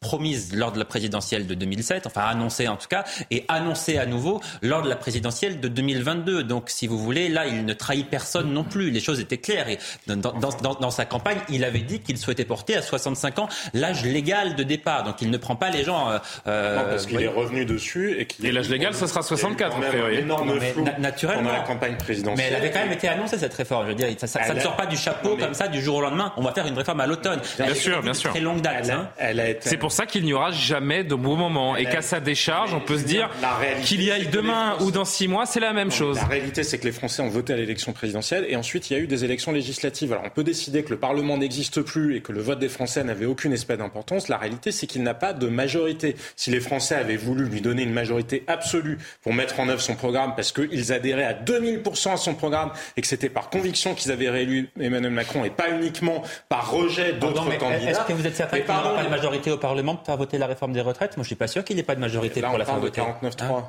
[0.00, 4.06] promise lors de la présidentielle de 2007, enfin annoncé en tout cas, et annoncé à
[4.06, 6.42] nouveau lors de la présidentielle de 2022.
[6.42, 8.90] Donc, si vous voulez, là, il ne trahit personne non plus.
[8.90, 9.68] Les choses étaient claires.
[9.68, 14.06] Et dans, dans sa campagne, il avait dit qu'il souhaitait porter à 65 ans l'âge
[14.06, 15.04] légal de départ.
[15.04, 16.18] Donc, il ne prend pas les gens.
[16.46, 19.76] Euh, non, parce qu'il est revenu dessus et, et l'âge légal, ce sera 64
[20.45, 20.45] en
[20.98, 21.52] naturellement.
[21.52, 22.36] la campagne présidentielle.
[22.36, 23.84] Mais elle avait quand même été annoncée cette réforme.
[23.86, 26.32] Je veux dire, ça, ne sort pas du chapeau comme ça du jour au lendemain.
[26.36, 27.40] On va faire une réforme à l'automne.
[27.58, 28.30] Bien sûr, bien sûr.
[28.30, 28.90] Très longue date.
[28.90, 29.08] Hein.
[29.60, 32.80] C'est pour ça qu'il n'y aura jamais de bon moment et qu'à sa décharge, on
[32.80, 33.30] peut se dire
[33.84, 36.16] qu'il y aille demain ou dans six mois, c'est la même chose.
[36.16, 38.96] La réalité, c'est que les Français ont voté à l'élection présidentielle et ensuite il y
[38.96, 40.12] a eu des élections législatives.
[40.12, 43.04] Alors on peut décider que le Parlement n'existe plus et que le vote des Français
[43.04, 44.28] n'avait aucune espèce d'importance.
[44.28, 46.16] La réalité, c'est qu'il n'a pas de majorité.
[46.36, 49.94] Si les Français avaient voulu lui donner une majorité absolue pour mettre en œuvre son
[49.94, 54.12] programme parce qu'ils adhéraient à 2000% à son programme et que c'était par conviction qu'ils
[54.12, 57.90] avaient réélu Emmanuel Macron et pas uniquement par rejet d'autres candidats.
[57.90, 60.16] Est-ce que vous êtes certain qu'il n'y aura pas de majorité au Parlement pour faire
[60.16, 61.16] voter la réforme des retraites?
[61.16, 63.00] Moi, je suis pas sûr qu'il n'y ait pas de majorité pour la faire voter.
[63.00, 63.64] 49.3.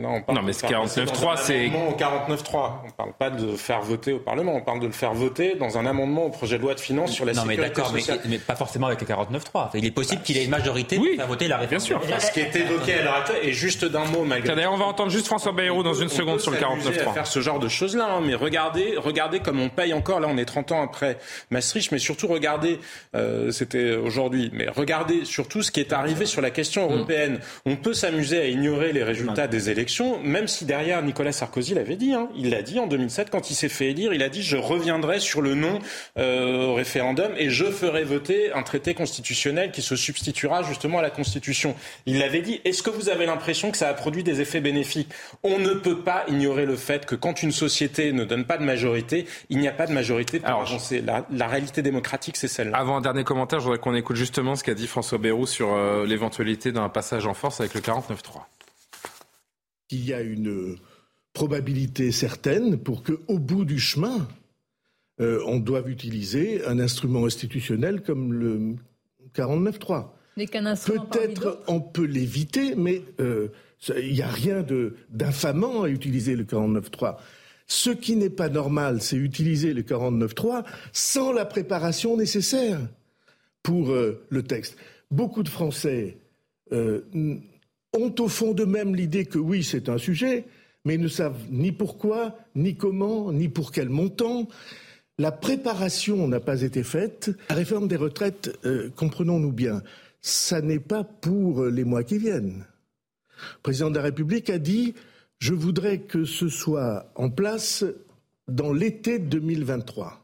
[0.00, 1.68] Non, non mais ce 49.3, c'est.
[1.68, 2.70] 49.3.
[2.82, 5.54] On ne parle pas de faire voter au Parlement, on parle de le faire voter
[5.56, 7.94] dans un amendement au projet de loi de finances sur la non, sécurité mais d'accord,
[8.28, 9.70] mais, pas forcément avec le 49.3.
[9.74, 11.70] Il est possible qu'il ait une majorité pour faire voter la réforme.
[11.70, 12.00] Bien sûr.
[12.20, 14.54] Ce qui est évoqué à l'heure actuelle, et juste d'un mot, malgré.
[14.54, 17.14] D'ailleurs, on va entendre juste François Bayrou dans une seconde sur le 49.3.
[17.14, 20.20] faire ce genre de choses-là, hein, mais regardez, regardez comme on paye encore.
[20.20, 21.18] Là, on est 30 ans après
[21.50, 22.80] Maastricht, mais surtout regardez,
[23.14, 26.92] euh, c'était aujourd'hui, mais regardez surtout ce qui est arrivé sur la question mm.
[26.92, 27.38] européenne.
[27.66, 29.89] On peut s'amuser à ignorer les résultats des élections,
[30.22, 32.14] même si derrière, Nicolas Sarkozy l'avait dit.
[32.14, 32.28] Hein.
[32.36, 34.12] Il l'a dit en 2007 quand il s'est fait élire.
[34.12, 35.78] Il a dit je reviendrai sur le non
[36.18, 41.02] euh, au référendum et je ferai voter un traité constitutionnel qui se substituera justement à
[41.02, 41.74] la Constitution.
[42.06, 42.60] Il l'avait dit.
[42.64, 45.08] Est-ce que vous avez l'impression que ça a produit des effets bénéfiques?
[45.42, 48.64] On ne peut pas ignorer le fait que quand une société ne donne pas de
[48.64, 51.02] majorité, il n'y a pas de majorité pour Alors, avancer.
[51.02, 52.76] La, réalité démocratique, c'est celle-là.
[52.76, 55.72] Avant un dernier commentaire, je voudrais qu'on écoute justement ce qu'a dit François Bayrou sur
[55.72, 58.42] euh, l'éventualité d'un passage en force avec le 49-3
[59.90, 60.76] qu'il y a une
[61.32, 64.28] probabilité certaine pour qu'au bout du chemin,
[65.20, 68.76] euh, on doive utiliser un instrument institutionnel comme le
[69.34, 70.10] 49.3.
[70.36, 73.48] Peut-être on peut l'éviter, mais euh,
[74.00, 74.64] il n'y a rien
[75.10, 77.16] d'infamant à utiliser le 49.3.
[77.66, 82.78] Ce qui n'est pas normal, c'est utiliser le 49.3 sans la préparation nécessaire
[83.64, 84.76] pour euh, le texte.
[85.10, 86.18] Beaucoup de Français
[86.72, 87.00] euh,
[87.92, 90.44] ont au fond d'eux-mêmes l'idée que oui, c'est un sujet,
[90.84, 94.48] mais ne savent ni pourquoi, ni comment, ni pour quel montant.
[95.18, 97.30] La préparation n'a pas été faite.
[97.50, 99.82] La réforme des retraites, euh, comprenons-nous bien,
[100.22, 102.64] ça n'est pas pour les mois qui viennent.
[103.56, 104.94] Le président de la République a dit
[105.38, 107.84] je voudrais que ce soit en place
[108.46, 110.22] dans l'été 2023.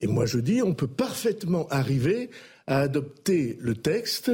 [0.00, 2.30] Et moi je dis on peut parfaitement arriver
[2.66, 4.30] à adopter le texte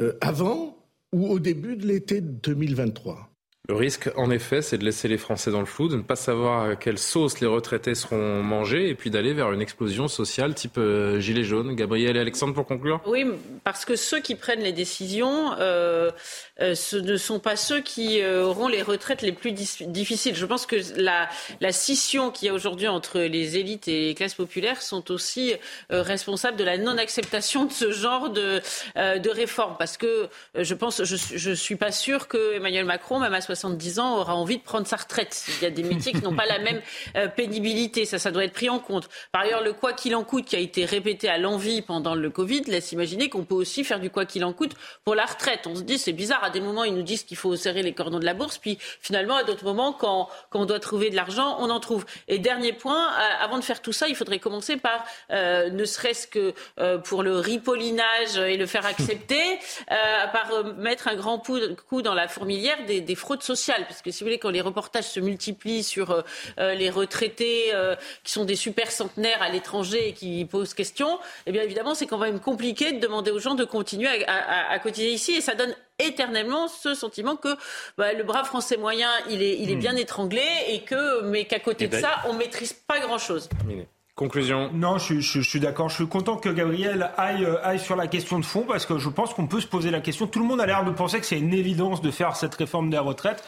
[0.00, 0.83] euh, avant
[1.14, 3.33] ou au début de l'été 2023.
[3.66, 6.16] Le risque, en effet, c'est de laisser les Français dans le flou, de ne pas
[6.16, 10.54] savoir à quelle sauce les retraités seront mangés et puis d'aller vers une explosion sociale
[10.54, 11.74] type euh, gilet jaune.
[11.74, 13.24] Gabriel et Alexandre, pour conclure Oui,
[13.64, 16.10] parce que ceux qui prennent les décisions, euh,
[16.60, 20.36] euh, ce ne sont pas ceux qui auront les retraites les plus difficiles.
[20.36, 21.30] Je pense que la,
[21.72, 25.54] scission qu'il y a aujourd'hui entre les élites et les classes populaires sont aussi
[25.88, 28.60] responsables de la non-acceptation de ce genre de,
[28.96, 29.76] de réforme.
[29.78, 33.98] Parce que je pense, je ne suis pas sûr que Emmanuel Macron, même à 70
[33.98, 35.44] ans, aura envie de prendre sa retraite.
[35.60, 36.80] Il y a des métiers qui n'ont pas la même
[37.36, 38.04] pénibilité.
[38.04, 39.08] Ça, ça doit être pris en compte.
[39.32, 42.30] Par ailleurs, le quoi qu'il en coûte qui a été répété à l'envie pendant le
[42.30, 44.72] Covid laisse imaginer qu'on peut aussi faire du quoi qu'il en coûte
[45.04, 45.66] pour la retraite.
[45.66, 47.92] On se dit, c'est bizarre à des moments, ils nous disent qu'il faut serrer les
[47.92, 51.16] cordons de la bourse, puis finalement, à d'autres moments, quand, quand, on doit trouver de
[51.16, 52.04] l'argent, on en trouve.
[52.28, 55.84] Et dernier point, euh, avant de faire tout ça, il faudrait commencer par, euh, ne
[55.84, 59.58] serait-ce que euh, pour le ripollinage et le faire accepter,
[59.88, 63.84] par mettre un grand coup dans la fourmilière des, des, fraudes sociales.
[63.88, 66.24] Parce que si vous voulez, quand les reportages se multiplient sur
[66.58, 67.72] les retraités
[68.22, 72.06] qui sont des super centenaires à l'étranger et qui posent question, eh bien évidemment, c'est
[72.06, 75.32] quand même compliqué de demander aux gens de continuer à, à, à cotiser ici.
[75.32, 77.56] Et ça donne éternellement ce sentiment que
[77.96, 79.80] bah, le brave français moyen, il est, il est hmm.
[79.80, 83.48] bien étranglé et que, mais qu'à côté de ben- ça, on maîtrise pas grand-chose.
[84.14, 84.70] Conclusion.
[84.72, 85.88] Non, je, suis d'accord.
[85.88, 88.96] Je suis content que Gabriel aille, euh, aille sur la question de fond parce que
[88.96, 90.28] je pense qu'on peut se poser la question.
[90.28, 92.90] Tout le monde a l'air de penser que c'est une évidence de faire cette réforme
[92.90, 93.42] des retraites.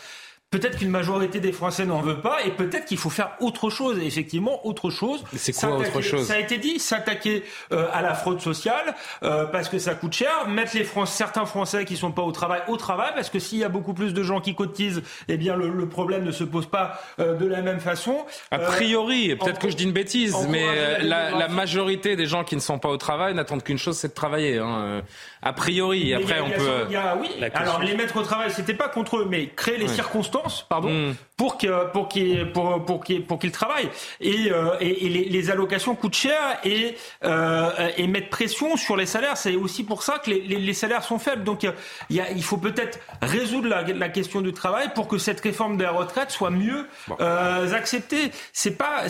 [0.57, 3.99] Peut-être qu'une majorité des Français n'en veut pas et peut-être qu'il faut faire autre chose.
[3.99, 5.23] effectivement, autre chose.
[5.37, 6.27] C'est quoi autre chose?
[6.27, 10.15] Ça a été dit, s'attaquer euh, à la fraude sociale euh, parce que ça coûte
[10.15, 10.49] cher.
[10.49, 13.59] Mettre les Français, certains Français qui sont pas au travail au travail parce que s'il
[13.59, 16.45] y a beaucoup plus de gens qui cotisent, eh bien le, le problème ne se
[16.45, 18.24] pose pas euh, de la même façon.
[18.51, 22.55] A priori, peut-être que je dis une bêtise, mais la, la, majorité des gens qui
[22.55, 24.57] ne sont pas au travail n'attendent qu'une chose, c'est de travailler.
[24.57, 25.03] Hein.
[25.42, 26.90] A priori, après on peut.
[26.90, 27.28] Y a, oui.
[27.54, 31.14] Alors les mettre au travail, c'était pas contre eux, mais créer les circonstances pardon, hmm.
[31.36, 33.90] pour qu'ils pour qu'ils pour, pour pour qu'ils travaillent.
[34.20, 39.06] Et, euh, et, les, les, allocations coûtent cher et euh, et mettre pression sur les
[39.06, 39.36] salaires.
[39.36, 41.44] C'est aussi pour ça que les, les, les, salaires sont faibles.
[41.44, 41.64] Donc
[42.10, 45.40] il y a, il faut peut-être résoudre la, la, question du travail pour que cette
[45.40, 46.86] réforme des retraites soit mieux
[47.20, 48.30] euh, acceptée.
[48.52, 49.04] C'est pas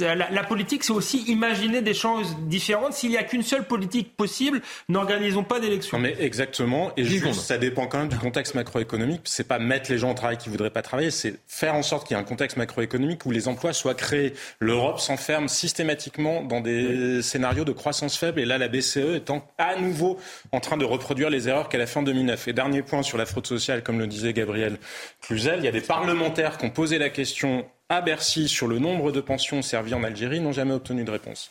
[0.00, 2.94] la, la, politique, c'est aussi imaginer des choses différentes.
[2.94, 5.98] S'il y a qu'une seule politique possible, n'organisons pas d'élection.
[5.98, 6.92] Mais exactement.
[6.96, 9.22] Et juste, ça dépend quand même du contexte macroéconomique.
[9.24, 12.06] C'est pas mettre les gens au travail qui voudraient pas travailler, c'est faire en sorte
[12.06, 14.34] qu'il y ait un contexte macroéconomique où les emplois soient créés.
[14.60, 19.76] L'Europe s'enferme systématiquement dans des scénarios de croissance faible et là, la BCE étant à
[19.76, 20.18] nouveau
[20.52, 22.48] en train de reproduire les erreurs qu'elle a fait en 2009.
[22.48, 24.78] Et dernier point sur la fraude sociale, comme le disait Gabriel
[25.22, 28.78] Cluzel, il y a des parlementaires qui ont posé la question à Bercy sur le
[28.78, 31.50] nombre de pensions servies en Algérie, n'ont jamais obtenu de réponse.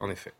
[0.00, 0.32] En effet.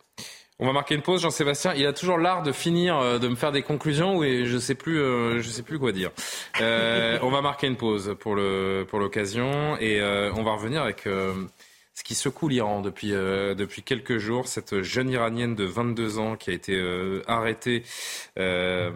[0.63, 1.73] On va marquer une pause, Jean-Sébastien.
[1.75, 4.75] Il a toujours l'art de finir, euh, de me faire des conclusions et je sais
[4.75, 6.11] plus, euh, je sais plus quoi dire.
[6.61, 11.05] Euh, on va marquer une pause pour le pour l'occasion et on va revenir avec
[11.95, 14.47] ce qui secoue l'Iran depuis, euh, depuis quelques jours.
[14.47, 17.83] Cette jeune Iranienne de 22 ans qui a été euh, arrêtée
[18.39, 18.91] euh,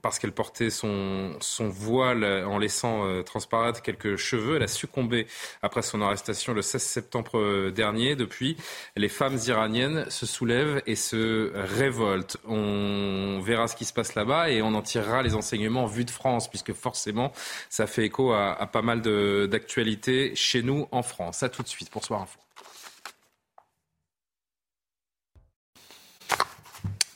[0.00, 4.56] parce qu'elle portait son, son voile en laissant transparaître quelques cheveux.
[4.56, 5.26] Elle a succombé
[5.62, 8.16] après son arrestation le 16 septembre dernier.
[8.16, 8.56] Depuis,
[8.96, 12.38] les femmes iraniennes se soulèvent et se révoltent.
[12.46, 16.10] On verra ce qui se passe là-bas et on en tirera les enseignements vus de
[16.10, 17.32] France, puisque forcément,
[17.68, 19.02] ça fait écho à, pas mal
[19.48, 21.42] d'actualités chez nous en France.
[21.42, 22.04] À tout de suite pour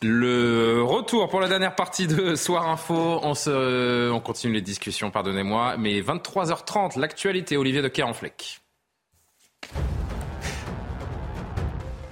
[0.06, 3.20] Le retour pour la dernière partie de Soir Info.
[3.22, 5.76] On, continue les discussions, pardonnez-moi.
[5.78, 8.60] Mais 23h30, l'actualité, Olivier de Kerenfleck.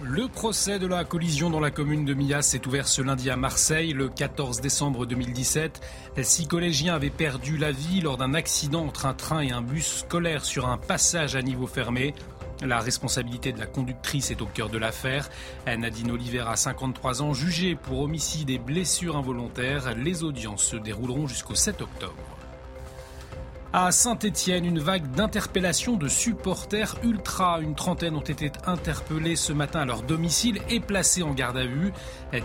[0.03, 3.37] Le procès de la collision dans la commune de Millas s'est ouvert ce lundi à
[3.37, 5.81] Marseille, le 14 décembre 2017.
[6.23, 9.99] Six collégiens avaient perdu la vie lors d'un accident entre un train et un bus
[9.99, 12.15] scolaire sur un passage à niveau fermé.
[12.65, 15.29] La responsabilité de la conductrice est au cœur de l'affaire.
[15.67, 19.95] Nadine Oliver a 53 ans, jugée pour homicide et blessures involontaires.
[19.97, 22.15] Les audiences se dérouleront jusqu'au 7 octobre.
[23.75, 27.59] À Saint-Étienne, une vague d'interpellations de supporters ultra.
[27.63, 31.65] Une trentaine ont été interpellés ce matin à leur domicile et placés en garde à
[31.65, 31.91] vue.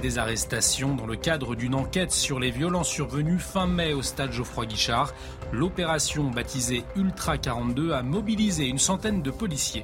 [0.02, 4.32] Des arrestations dans le cadre d'une enquête sur les violences survenues fin mai au stade
[4.32, 5.14] Geoffroy Guichard.
[5.52, 9.84] L'opération baptisée Ultra 42 a mobilisé une centaine de policiers.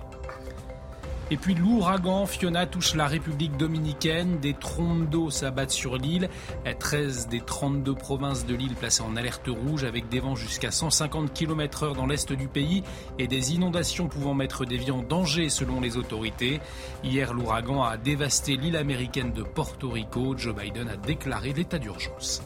[1.34, 4.38] Et puis l'ouragan Fiona touche la République dominicaine.
[4.40, 6.30] Des trompes d'eau s'abattent sur l'île.
[6.78, 11.34] 13 des 32 provinces de l'île placées en alerte rouge avec des vents jusqu'à 150
[11.34, 12.84] km h dans l'est du pays
[13.18, 16.60] et des inondations pouvant mettre des vies en danger selon les autorités.
[17.04, 20.38] Hier, l'ouragan a dévasté l'île américaine de Porto Rico.
[20.38, 22.44] Joe Biden a déclaré l'état d'urgence.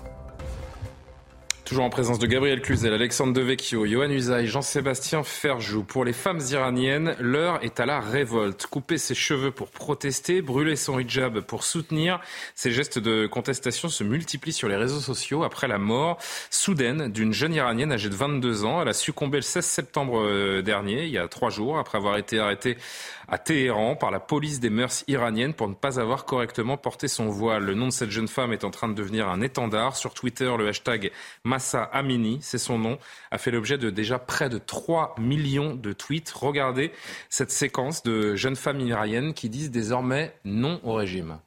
[1.67, 5.83] Toujours en présence de Gabriel Cluzel, Alexandre Devecchio, Johan Usaï, Jean-Sébastien Ferjou.
[5.83, 8.67] Pour les femmes iraniennes, l'heure est à la révolte.
[8.67, 12.21] Couper ses cheveux pour protester, brûler son hijab pour soutenir.
[12.55, 16.19] Ces gestes de contestation se multiplient sur les réseaux sociaux après la mort
[16.49, 18.81] soudaine d'une jeune iranienne âgée de 22 ans.
[18.81, 22.17] Elle a succombé le 16 septembre euh, dernier, il y a trois jours, après avoir
[22.17, 22.77] été arrêtée
[23.27, 27.27] à Téhéran par la police des mœurs iraniennes pour ne pas avoir correctement porté son
[27.27, 27.63] voile.
[27.63, 29.95] Le nom de cette jeune femme est en train de devenir un étendard.
[29.95, 31.11] Sur Twitter, le hashtag
[31.43, 32.97] Massa Amini, c'est son nom,
[33.31, 36.31] a fait l'objet de déjà près de 3 millions de tweets.
[36.31, 36.91] Regardez
[37.29, 41.39] cette séquence de jeunes femmes iraniennes qui disent désormais non au régime.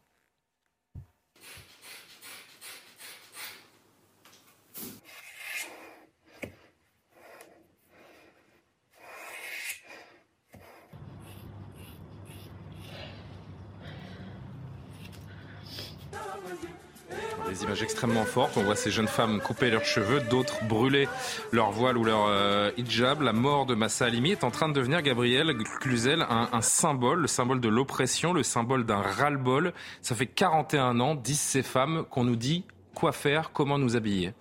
[17.63, 18.57] Images extrêmement fortes.
[18.57, 21.09] On voit ces jeunes femmes couper leurs cheveux, d'autres brûler
[21.53, 23.23] leur voile ou leur euh, hijab.
[23.23, 27.27] La mort de Massa Halimi est en train de devenir, Gabriel Cluzel, un, symbole, le
[27.27, 29.73] symbole de l'oppression, le symbole d'un ras-le-bol.
[30.03, 32.65] Ça fait 41 ans, disent ces femmes, qu'on nous dit
[32.95, 34.33] quoi faire, comment nous habiller.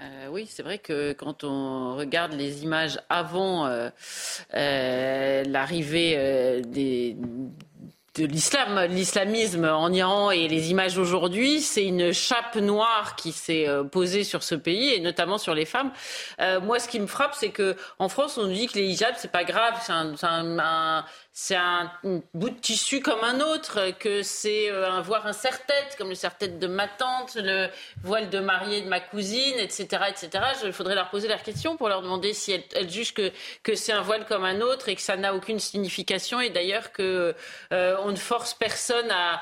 [0.00, 3.90] Euh, oui, c'est vrai que quand on regarde les images avant euh,
[4.54, 7.16] euh, l'arrivée des
[8.16, 13.68] de l'islam, l'islamisme en Iran et les images aujourd'hui, c'est une chape noire qui s'est
[13.68, 15.92] euh, posée sur ce pays et notamment sur les femmes.
[16.40, 18.84] Euh, moi, ce qui me frappe, c'est que en France, on nous dit que les
[18.84, 21.04] hijabs c'est pas grave, c'est un, un,
[21.42, 21.90] c'est un,
[22.34, 26.14] bout de tissu comme un autre, que c'est euh, un voir un serre-tête, comme le
[26.14, 27.68] serre-tête de ma tante, le
[28.04, 30.02] voile de mariée de ma cousine, etc.
[30.10, 30.44] etc.
[30.64, 33.92] Il faudrait leur poser la question pour leur demander si elles, jugent que, que c'est
[33.92, 37.34] un voile comme un autre et que ça n'a aucune signification, et d'ailleurs que
[37.72, 39.40] euh, on ne force personne à,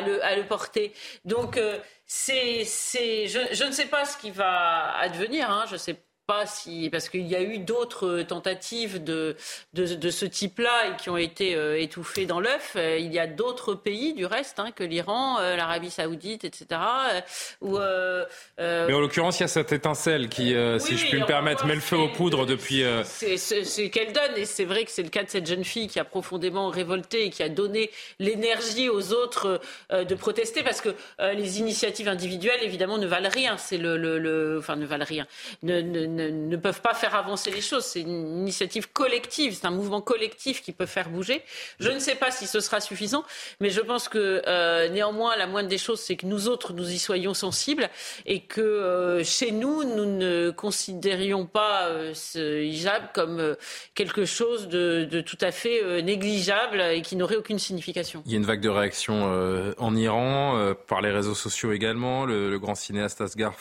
[0.00, 0.92] le, porter.
[1.24, 5.96] Donc, euh, c'est, je, ne sais pas ce qui va advenir, hein, je sais
[6.26, 9.36] pas si parce qu'il y a eu d'autres tentatives de,
[9.74, 12.72] de, de ce type-là et qui ont été euh, étouffées dans l'œuf.
[12.76, 16.66] Euh, il y a d'autres pays du reste hein, que l'Iran, euh, l'Arabie Saoudite, etc.
[16.72, 17.20] Euh,
[17.60, 18.24] où, euh,
[18.58, 21.66] Mais en l'occurrence, il y a cette étincelle qui, oui, si je puis me permettre,
[21.66, 22.82] met le feu aux poudres depuis.
[23.04, 25.86] C'est ce qu'elle donne et c'est vrai que c'est le cas de cette jeune fille
[25.88, 30.94] qui a profondément révolté et qui a donné l'énergie aux autres de protester parce que
[31.18, 33.56] les initiatives individuelles évidemment ne valent rien.
[33.56, 35.26] C'est le, le, le, enfin ne valent rien.
[35.62, 37.84] Ne, ne, ne, peuvent pas faire avancer les choses.
[37.84, 41.42] C'est une initiative collective, c'est un mouvement collectif qui peut faire bouger.
[41.80, 43.24] Je ne sais pas si ce sera suffisant,
[43.60, 46.90] mais je pense que euh, néanmoins, la moindre des choses, c'est que nous autres, nous
[46.90, 47.88] y soyons sensibles
[48.24, 53.54] et que euh, chez nous, nous ne considérions pas euh, ce hijab comme euh,
[53.94, 58.22] quelque chose de, tout à fait négligeable et qui n'aurait aucune signification.
[58.26, 62.24] Il y a une vague de réactions en Iran, par les réseaux sociaux également.
[62.24, 63.54] Le, le grand cinéaste Asghar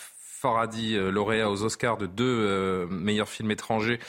[0.45, 3.99] Farhadi, lauréat aux Oscars de deux euh, meilleurs films étrangers,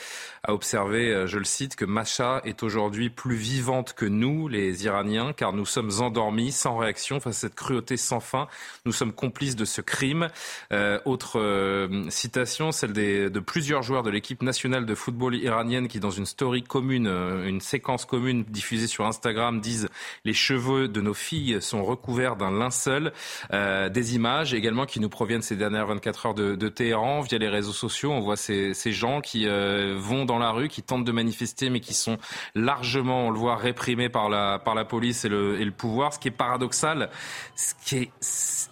[0.47, 4.85] a observé, euh, je le cite, que Macha est aujourd'hui plus vivante que nous, les
[4.85, 8.47] Iraniens, car nous sommes endormis, sans réaction face à cette cruauté sans fin.
[8.85, 10.29] Nous sommes complices de ce crime.
[10.71, 15.99] Euh, autre euh, citation, celle de plusieurs joueurs de l'équipe nationale de football iranienne qui,
[15.99, 19.89] dans une story commune, une séquence commune diffusée sur Instagram, disent
[20.23, 23.11] les cheveux de nos filles sont recouverts d'un linceul.
[23.51, 27.73] Des images également qui nous proviennent ces dernières 24 heures de, Téhéran via les réseaux
[27.73, 28.11] sociaux.
[28.11, 31.79] On voit ces, ces gens qui vont dans la rue, qui tentent de manifester, mais
[31.79, 32.17] qui sont
[32.55, 36.13] largement, on le voit, réprimés par la, par la police et le, et le pouvoir.
[36.13, 37.09] Ce qui est paradoxal,
[37.55, 38.11] ce qui est,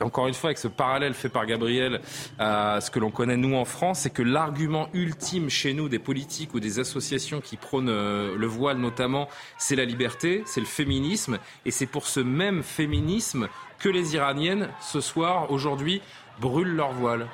[0.01, 2.01] encore une fois, avec ce parallèle fait par Gabriel
[2.39, 5.99] à ce que l'on connaît nous en France, c'est que l'argument ultime chez nous des
[5.99, 9.27] politiques ou des associations qui prônent le voile notamment,
[9.57, 13.47] c'est la liberté, c'est le féminisme, et c'est pour ce même féminisme
[13.79, 16.01] que les Iraniennes, ce soir, aujourd'hui,
[16.39, 17.27] brûlent leur voile.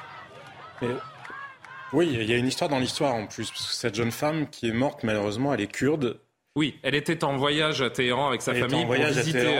[1.93, 4.47] Oui, il y a une histoire dans l'histoire en plus, parce que cette jeune femme
[4.49, 6.19] qui est morte, malheureusement, elle est kurde.
[6.57, 9.55] Oui, elle était en voyage à Téhéran avec sa famille pour visiter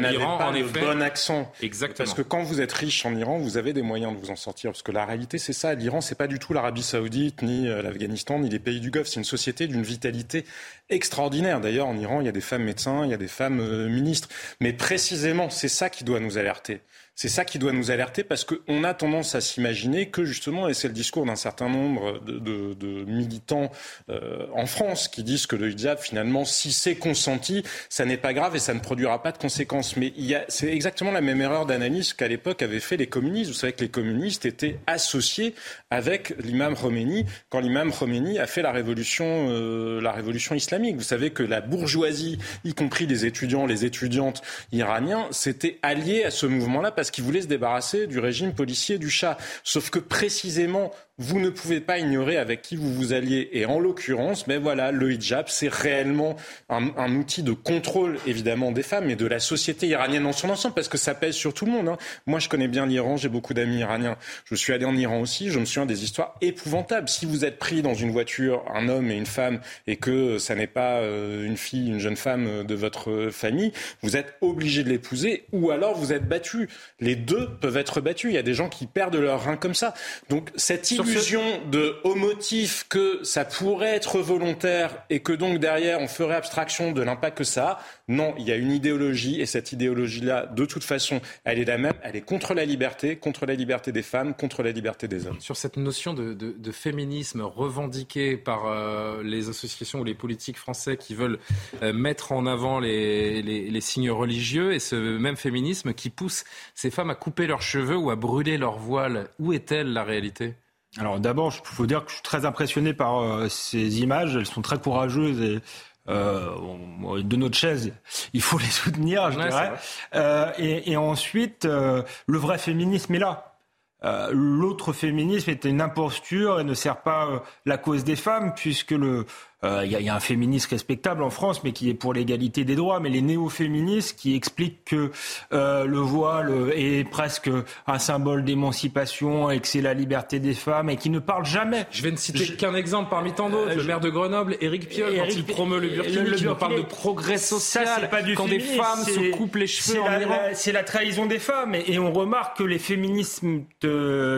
[0.00, 0.80] l'Iran, en effet.
[0.80, 1.52] Bon accent.
[1.60, 2.06] Exactement.
[2.06, 4.36] Parce que quand vous êtes riche en Iran, vous avez des moyens de vous en
[4.36, 4.70] sortir.
[4.70, 5.74] Parce que la réalité, c'est ça.
[5.74, 9.08] L'Iran, c'est pas du tout l'Arabie Saoudite, ni l'Afghanistan, ni les pays du Golfe.
[9.08, 10.46] C'est une société d'une vitalité
[10.88, 11.60] extraordinaire.
[11.60, 14.30] D'ailleurs, en Iran, il y a des femmes médecins, il y a des femmes ministres.
[14.58, 16.80] Mais précisément, c'est ça qui doit nous alerter.
[17.14, 20.74] C'est ça qui doit nous alerter parce qu'on a tendance à s'imaginer que justement, et
[20.74, 23.70] c'est le discours d'un certain nombre de, militants
[24.08, 28.32] euh, en France qui disent que le hijab, finalement, si c'est consenti, ça n'est pas
[28.32, 29.96] grave et ça ne produira pas de conséquences.
[29.96, 30.12] Mais
[30.48, 33.50] c'est exactement la même erreur d'analyse qu'à l'époque avaient fait les communistes.
[33.50, 35.54] Vous savez que les communistes étaient associés
[35.90, 40.96] avec l'imam Khomeini quand l'imam Khomeini a fait la révolution, euh, la révolution islamique.
[40.96, 46.30] Vous savez que la bourgeoisie, y compris les étudiants, les étudiantes iraniens, s'étaient alliés à
[46.30, 49.36] ce mouvement-là parce qu'ils voulaient se débarrasser du régime policier du chat.
[49.64, 50.92] Sauf que précisément,
[51.22, 53.48] vous ne pouvez pas ignorer avec qui vous vous alliez.
[53.52, 56.36] Et en l'occurrence, mais voilà, le hijab, c'est réellement
[56.68, 60.74] un, outil de contrôle, évidemment, des femmes et de la société iranienne en son ensemble,
[60.74, 61.88] parce que ça pèse sur tout le monde.
[61.88, 61.96] Hein.
[62.26, 64.16] Moi, je connais bien l'Iran, j'ai beaucoup d'amis iraniens.
[64.44, 67.08] Je suis allé en Iran aussi, je me souviens des histoires épouvantables.
[67.08, 70.56] Si vous êtes pris dans une voiture, un homme et une femme, et que ça
[70.56, 73.72] n'est pas euh, une fille, une jeune femme de votre famille,
[74.02, 76.68] vous êtes obligé de l'épouser, ou alors vous êtes battu.
[76.98, 78.32] Les deux peuvent être battus.
[78.32, 79.94] Il y a des gens qui perdent leur rein comme ça.
[80.28, 86.00] Donc, cette illusion de au motif que ça pourrait être volontaire et que donc derrière
[86.00, 89.46] on ferait abstraction de l'impact que ça a, non, il y a une idéologie et
[89.46, 91.94] cette idéologie-là, de toute façon, elle est la même.
[92.02, 95.40] Elle est contre la liberté, contre la liberté des femmes, contre la liberté des hommes.
[95.40, 101.14] Sur cette notion de, féminisme revendiquée par euh, les associations ou les politiques français qui
[101.14, 101.38] veulent
[101.82, 106.44] euh, mettre en avant les, signes religieux et ce même féminisme qui pousse
[106.74, 110.54] ces femmes à couper leurs cheveux ou à brûler leurs voiles, où est-elle la réalité?
[110.98, 114.36] Alors d'abord, il faut dire que je suis très impressionné par euh, ces images.
[114.36, 115.60] Elles sont très courageuses et
[116.08, 117.92] euh, de notre chaise,
[118.32, 119.72] il faut les soutenir, je dirais.
[120.14, 123.56] Euh, et, et, ensuite, euh, le vrai féminisme est là.
[124.04, 128.90] Euh, L'autre féminisme est une imposture et ne sert pas la cause des femmes, puisque
[128.90, 129.26] le
[129.64, 132.74] il euh, y, a un féministe respectable en France, mais qui est pour l'égalité des
[132.74, 132.98] droits.
[132.98, 135.12] Mais les néo-féministes qui expliquent que
[135.52, 137.48] euh, le voile est presque
[137.86, 141.86] un symbole d'émancipation et que c'est la liberté des femmes et qui ne parlent jamais.
[141.92, 143.74] Je vais ne citer qu'un exemple parmi tant d'autres.
[143.74, 146.78] le maire de Grenoble, Éric Piolle, quand il promeut le burkini, le, qui nous parle
[146.78, 150.08] de progrès social, pas du quand des femmes se coupent les cheveux en
[150.54, 151.76] C'est la trahison des femmes.
[151.76, 153.62] Et, et on remarque que les féminismes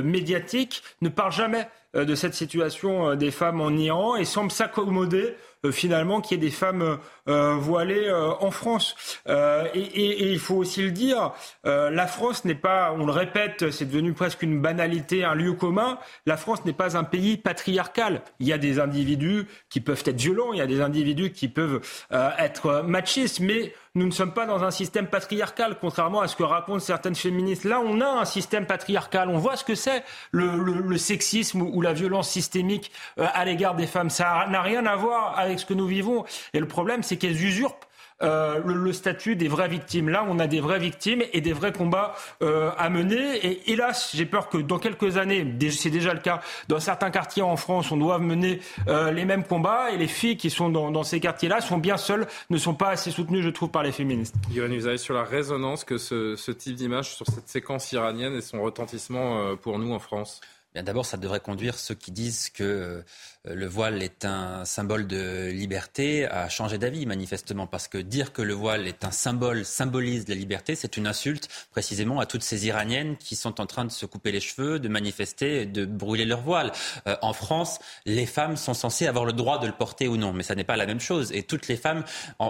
[0.04, 4.50] médiatiques ne parlent jamais euh, de cette situation euh, des femmes en Iran et semble
[4.50, 8.96] s'accommoder euh, finalement qu'il y ait des femmes voilées en France.
[9.26, 11.32] Et, il faut aussi le dire,
[11.64, 15.98] la France n'est pas, on le répète, c'est devenu presque une banalité, un lieu commun.
[16.26, 18.22] La France n'est pas un pays patriarcal.
[18.40, 21.48] Il y a des individus qui peuvent être violents, il y a des individus qui
[21.48, 21.80] peuvent
[22.10, 26.42] être machistes, mais nous ne sommes pas dans un système patriarcal, contrairement à ce que
[26.42, 27.62] racontent certaines féministes.
[27.62, 29.28] Là, on a un système patriarcal.
[29.28, 30.02] On voit ce que c'est
[30.32, 32.90] le, sexisme ou la violence systémique
[33.20, 34.10] euh, à l'égard des femmes.
[34.10, 36.24] Ça n'a rien à voir avec ce que nous vivons.
[36.54, 37.86] Et le problème, c'est qu'elles usurpent
[38.22, 40.08] euh, le, statut des vraies victimes.
[40.08, 43.44] Là, on a des vraies victimes et des vrais combats euh, à mener.
[43.44, 47.42] Et hélas, j'ai peur que dans quelques années, c'est déjà le cas, dans certains quartiers
[47.42, 49.90] en France, on doit mener euh, les mêmes combats.
[49.90, 53.10] Et les filles qui sont dans, ces quartiers-là sont bien seules, ne sont pas assez
[53.10, 54.36] soutenues, je trouve, par les féministes.
[54.52, 58.34] Yohann, vous avez sur la résonance que ce, ce type d'image sur cette séquence iranienne
[58.34, 60.40] et son retentissement pour nous en France
[60.82, 63.02] D'abord, ça devrait conduire ceux qui disent que euh,
[63.46, 68.40] le voile est un symbole de liberté a changé d'avis manifestement parce que dire que
[68.40, 72.66] le voile est un symbole symbolise la liberté, c'est une insulte précisément à toutes ces
[72.66, 76.40] Iraniennes qui sont en train de se couper les cheveux, de manifester, de brûler leur
[76.40, 76.72] voile.
[77.06, 80.32] Euh, en France, les femmes sont censées avoir le droit de le porter ou non,
[80.32, 81.30] mais ça n'est pas la même chose.
[81.32, 82.02] Et toutes les femmes,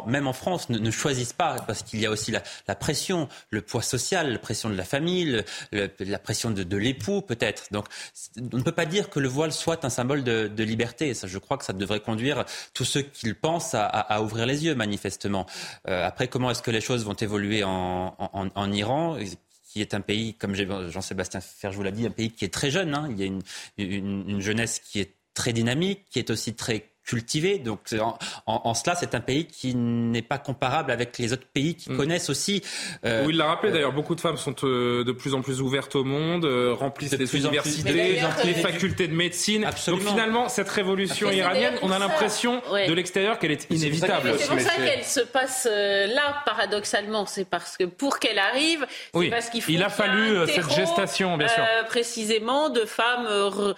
[0.07, 3.83] même en France, ne, choisissent pas parce qu'il y a aussi la, pression, le poids
[3.83, 5.43] social, la pression de la famille,
[5.73, 7.65] la pression de, l'époux peut-être.
[7.73, 7.87] Donc,
[8.53, 11.59] on ne peut pas dire que le voile soit un symbole de liberté je crois
[11.59, 15.47] que ça devrait conduire tous ceux qui le pensent à, ouvrir les yeux, manifestement.
[15.89, 19.19] Euh, après, comment est-ce que les choses vont évoluer en, Iran?
[19.73, 22.95] Qui est un pays, comme Jean-Sébastien Ferjou l'a dit, un pays qui est très jeune.
[22.95, 23.09] Hein.
[23.11, 27.59] Il y a une, jeunesse qui est très dynamique, qui est aussi très cultivé.
[27.59, 28.17] Donc en,
[28.47, 31.97] en, cela, c'est un pays qui n'est pas comparable avec les autres pays qui mm.
[31.97, 32.63] connaissent aussi.
[33.05, 33.93] Euh, oui, il l'a rappelé d'ailleurs.
[33.93, 37.37] Beaucoup de femmes sont euh, de plus en plus ouvertes au monde, euh, remplissent les
[37.37, 39.67] universités, les facultés de médecine.
[39.87, 44.35] Donc finalement, cette révolution iranienne, on a l'impression de l'extérieur qu'elle est inévitable.
[44.39, 47.27] C'est pour ça qu'elle se passe là, paradoxalement.
[47.27, 49.73] C'est parce que pour qu'elle arrive, c'est parce qu'il faut.
[49.73, 51.65] Il a fallu cette gestation, bien sûr.
[51.89, 53.75] précisément de femmes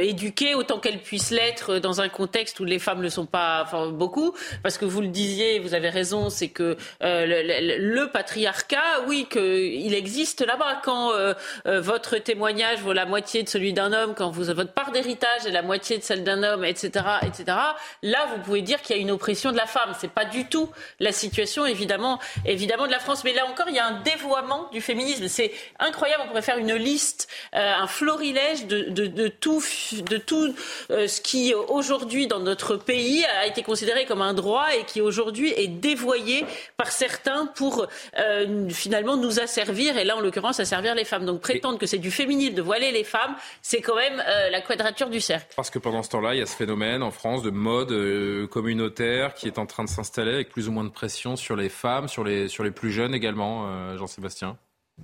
[0.00, 3.68] éduquées autant qu'elles puissent l'être dans un contexte contexte où les femmes ne sont pas
[3.92, 4.32] beaucoup,
[4.62, 9.92] parce que vous le disiez, vous avez raison, c'est que euh, le, patriarcat, oui, qu'il
[9.94, 10.80] existe là-bas.
[10.84, 11.34] Quand euh,
[11.66, 15.62] votre témoignage vaut la moitié de celui d'un homme, quand votre part d'héritage est la
[15.62, 17.58] moitié de celle d'un homme, etc., etc.,
[18.04, 19.92] là, vous pouvez dire qu'il y a une oppression de la femme.
[19.98, 20.70] C'est pas du tout
[21.00, 23.24] la situation, évidemment, évidemment, de la France.
[23.24, 25.26] Mais là encore, il y a un dévoiement du féminisme.
[25.26, 25.50] C'est
[25.80, 26.22] incroyable.
[26.24, 29.62] On pourrait faire une liste, un florilège de, de, tout,
[29.92, 30.54] de tout
[30.90, 35.00] euh, ce qui aujourd'hui dans notre pays a été considéré comme un droit et qui
[35.00, 36.44] aujourd'hui est dévoyé
[36.76, 37.86] par certains pour
[38.18, 41.26] euh, finalement nous asservir et là en l'occurrence asservir les femmes.
[41.26, 44.60] Donc prétendre que c'est du féminisme de voiler les femmes, c'est quand même euh, la
[44.60, 45.52] quadrature du cercle.
[45.56, 49.34] Parce que pendant ce temps-là, il y a ce phénomène en France de mode communautaire
[49.34, 52.08] qui est en train de s'installer avec plus ou moins de pression sur les femmes,
[52.08, 54.56] sur les, sur les plus jeunes également, Jean-Sébastien.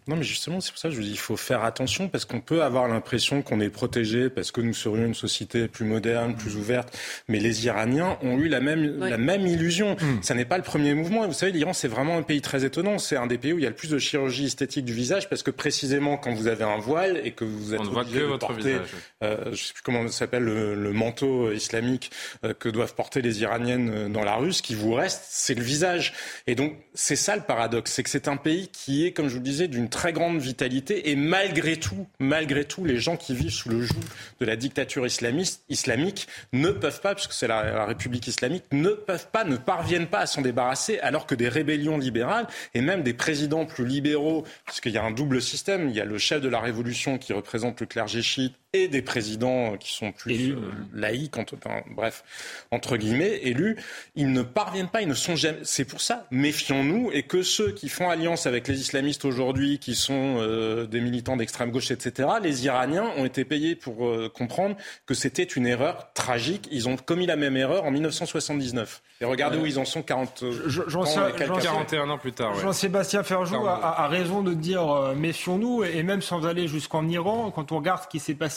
[0.08, 2.24] Non, mais justement, c'est pour ça que je vous dis, il faut faire attention parce
[2.24, 6.36] qu'on peut avoir l'impression qu'on est protégé parce que nous serions une société plus moderne,
[6.36, 6.96] plus ouverte.
[7.28, 9.96] Mais les Iraniens ont eu la même, la même illusion.
[10.00, 10.22] Hmm.
[10.22, 11.24] Ça n'est pas le premier mouvement.
[11.24, 12.98] Et vous savez, l'Iran, c'est vraiment un pays très étonnant.
[12.98, 15.28] C'est un des pays où il y a le plus de chirurgie esthétique du visage
[15.28, 18.76] parce que précisément quand vous avez un voile et que vous êtes obligé de porter,
[19.22, 22.10] euh, je sais plus comment ça s'appelle, le, manteau islamique
[22.44, 25.54] euh, que doivent porter les Iraniennes euh, dans la rue, ce qui vous reste, c'est
[25.54, 26.14] le visage.
[26.46, 29.34] Et donc, c'est ça le paradoxe, c'est que c'est un pays qui est, comme je
[29.34, 33.34] vous le disais, d'une très grande vitalité et malgré tout, malgré tout, les gens qui
[33.34, 34.00] vivent sous le joug
[34.40, 39.28] de la dictature islamiste, islamique ne peuvent pas, puisque c'est la, République islamique, ne peuvent
[39.30, 43.14] pas, ne parviennent pas à s'en débarrasser, alors que des rébellions libérales et même des
[43.14, 46.48] présidents plus libéraux, puisqu'il y a un double système, il y a le chef de
[46.48, 50.60] la révolution qui représente le clergé chiite et des présidents qui sont plus euh,
[50.92, 51.56] laïcs, entre,
[51.94, 52.24] bref,
[52.70, 53.76] entre guillemets, élus,
[54.16, 55.58] ils ne parviennent pas, ils ne sont jamais.
[55.62, 59.94] C'est pour ça, méfions-nous et que ceux qui font alliance avec les islamistes aujourd'hui, qui
[59.94, 64.76] sont euh, des militants d'extrême gauche, etc., les Iraniens ont été payés pour euh, comprendre
[65.06, 66.68] que c'était une erreur tragique.
[66.70, 69.02] Ils ont commis la même erreur en 1979.
[69.20, 72.54] Et regardez où ils en sont 40, Jean, ans, 41 ans plus tard.
[72.56, 77.72] Jean-Sébastien Ferjou a, a, raison de dire méfions-nous, et même sans aller jusqu'en Iran, quand
[77.72, 78.55] on regarde ce qui s'est passé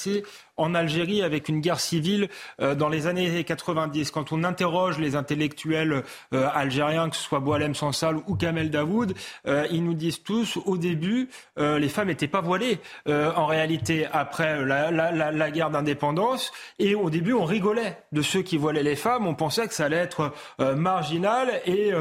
[0.60, 2.30] en Algérie avec une guerre civile
[2.62, 4.12] euh, dans les années 90.
[4.12, 6.04] Quand on interroge les intellectuels
[6.34, 9.14] euh, algériens, que ce soit Boalem Sansal ou Kamel Daoud,
[9.48, 14.66] euh, ils nous disent tous, au début, les femmes n'étaient pas voilées en réalité après
[14.66, 16.52] la, la, la, la guerre d'indépendance.
[16.80, 19.28] Et au début, on rigolait de ceux qui voilaient les femmes.
[19.28, 21.92] On pensait que ça allait être marginal et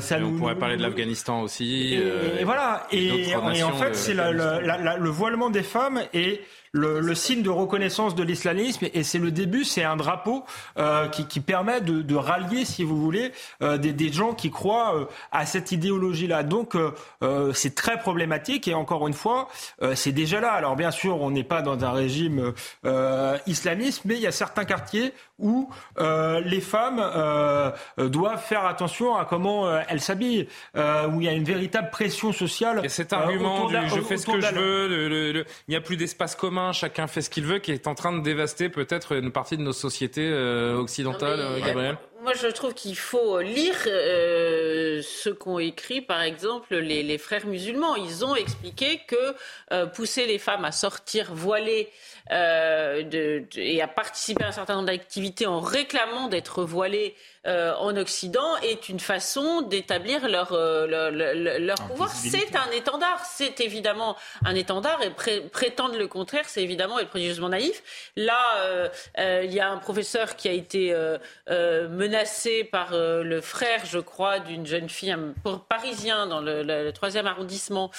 [0.00, 0.28] ça nous...
[0.28, 1.94] On pourrait parler de l'Afghanistan aussi.
[1.94, 2.86] Et, voilà.
[2.92, 6.40] Et, en fait, c'est le voilement des femmes et
[6.78, 10.44] le, signe de reconnaissance de l'islamisme et c'est le début, c'est un drapeau
[10.78, 13.32] euh, qui, permet de, rallier, si vous voulez,
[13.62, 16.42] euh, des, des, gens qui croient euh, à cette idéologie-là.
[16.42, 19.48] Donc euh, c'est très problématique et encore une fois,
[19.94, 20.52] c'est déjà là.
[20.52, 22.52] Alors bien sûr, on n'est pas dans un régime
[23.46, 25.70] islamiste, mais il y a certains quartiers où
[26.04, 27.02] les femmes
[27.96, 32.80] doivent faire attention à comment elles s'habillent, où il y a une véritable pression sociale.
[32.84, 36.34] Et cet argument du je fais ce que je veux, il n'y a plus d'espace
[36.34, 39.56] commun chacun fait ce qu'il veut, qui est en train de dévaster peut-être une partie
[39.56, 41.98] de nos sociétés euh, occidentales, euh, Gabriel
[42.28, 47.96] moi, je trouve qu'il faut lire euh, ce qu'ont écrit, par exemple, les, frères musulmans.
[47.96, 51.88] Ils ont expliqué que pousser les femmes à sortir voilées
[52.30, 57.14] et à participer à un certain nombre d'activités en réclamant d'être voilées
[57.48, 62.10] euh, en Occident est une façon d'établir leur, euh, leur, pouvoir.
[62.10, 65.10] C'est un étendard, c'est évidemment un étendard et
[65.48, 67.82] prétendre le contraire, c'est évidemment être préjugement naïf.
[68.16, 68.88] Là, euh,
[69.44, 70.94] il y a un professeur qui a été
[71.48, 72.17] menacé
[72.70, 75.34] par le frère, je crois, d'une jeune fille un
[75.68, 77.90] parisien dans le, troisième arrondissement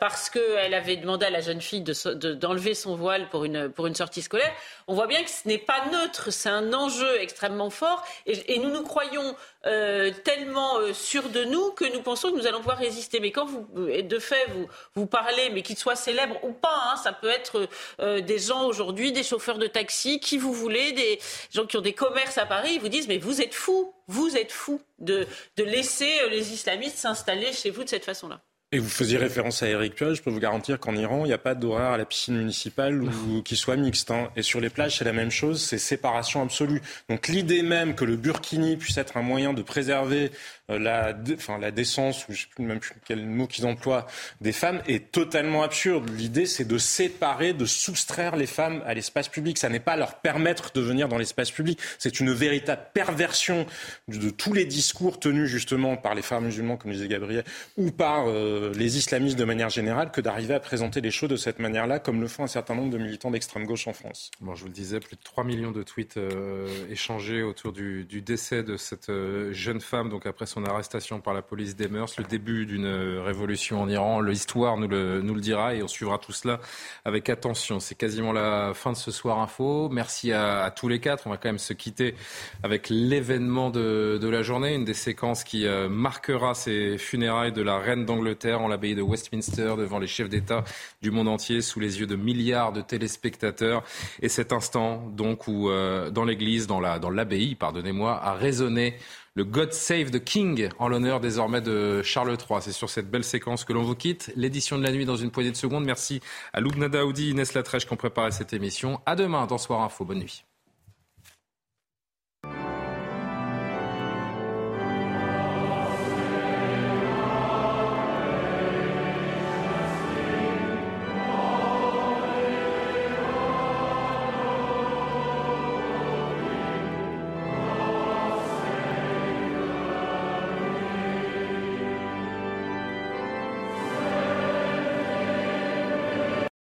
[0.00, 3.94] parce qu'elle avait demandé à la jeune fille d'enlever son voile pour une, pour une
[3.94, 4.52] sortie scolaire.
[4.88, 8.70] On voit bien que ce n'est pas neutre, c'est un enjeu extrêmement fort et, nous
[8.70, 9.34] nous croyons
[9.66, 13.18] euh, tellement euh, sûrs de nous que nous pensons que nous allons pouvoir résister.
[13.18, 16.96] Mais quand vous, de fait, vous, vous parlez, mais qu'ils soient célèbres ou pas, hein,
[16.96, 17.68] ça peut être
[17.98, 21.18] euh, des gens aujourd'hui, des chauffeurs de taxi, qui vous voulez, des
[21.52, 24.36] gens qui ont des commerces à Paris, ils vous disent, mais vous êtes fous, vous
[24.36, 25.26] êtes fous de
[25.58, 28.40] laisser les islamistes s'installer chez vous de cette façon-là.
[28.76, 31.32] Et vous faisiez référence à Eric Piolle, je peux vous garantir qu'en Iran, il n'y
[31.32, 34.10] a pas d'horaire à la piscine municipale ou qui soit mixte.
[34.10, 34.28] Hein.
[34.36, 36.82] Et sur les plages, c'est la même chose, c'est séparation absolue.
[37.08, 40.30] Donc l'idée même que le burkini puisse être un moyen de préserver
[40.68, 44.06] la, enfin, la décence, ou je sais plus même quel mot qu'ils emploient,
[44.40, 46.10] des femmes est totalement absurde.
[46.16, 49.58] L'idée, c'est de séparer, de soustraire les femmes à l'espace public.
[49.58, 51.78] Ça n'est pas leur permettre de venir dans l'espace public.
[51.98, 53.66] C'est une véritable perversion
[54.08, 57.44] de tous les discours tenus justement par les frères musulmans, comme disait Gabriel,
[57.76, 61.36] ou par euh, les islamistes de manière générale, que d'arriver à présenter les choses de
[61.36, 64.30] cette manière-là, comme le font un certain nombre de militants d'extrême gauche en France.
[64.40, 68.04] Bon, je vous le disais, plus de 3 millions de tweets euh, échangés autour du,
[68.04, 72.16] décès de cette euh, jeune femme, donc après son arrestation par la police des mœurs,
[72.16, 72.86] le début d'une
[73.18, 74.22] révolution en Iran.
[74.22, 76.60] L'histoire nous le, dira et on suivra tout cela
[77.04, 77.78] avec attention.
[77.78, 79.90] C'est quasiment la fin de ce soir info.
[79.90, 81.26] Merci à, tous les quatre.
[81.26, 82.14] On va quand même se quitter
[82.62, 87.78] avec l'événement de, la journée, une des séquences qui euh, marquera ces funérailles de la
[87.78, 90.64] reine d'Angleterre en l'abbaye de Westminster devant les chefs d'État
[91.02, 93.84] du monde entier sous les yeux de milliards de téléspectateurs.
[94.22, 98.96] Et cet instant, donc, où euh, dans l'église, dans l'abbaye, pardonnez-moi, a résonné
[99.36, 102.60] le God Save the King en l'honneur désormais de Charles III.
[102.62, 104.32] C'est sur cette belle séquence que l'on vous quitte.
[104.34, 105.84] L'édition de la nuit dans une poignée de secondes.
[105.84, 106.20] Merci
[106.54, 109.00] à Loubna Daoudi, Inès Latrèche qui ont préparé cette émission.
[109.04, 110.06] À demain dans Soir Info.
[110.06, 110.44] Bonne nuit.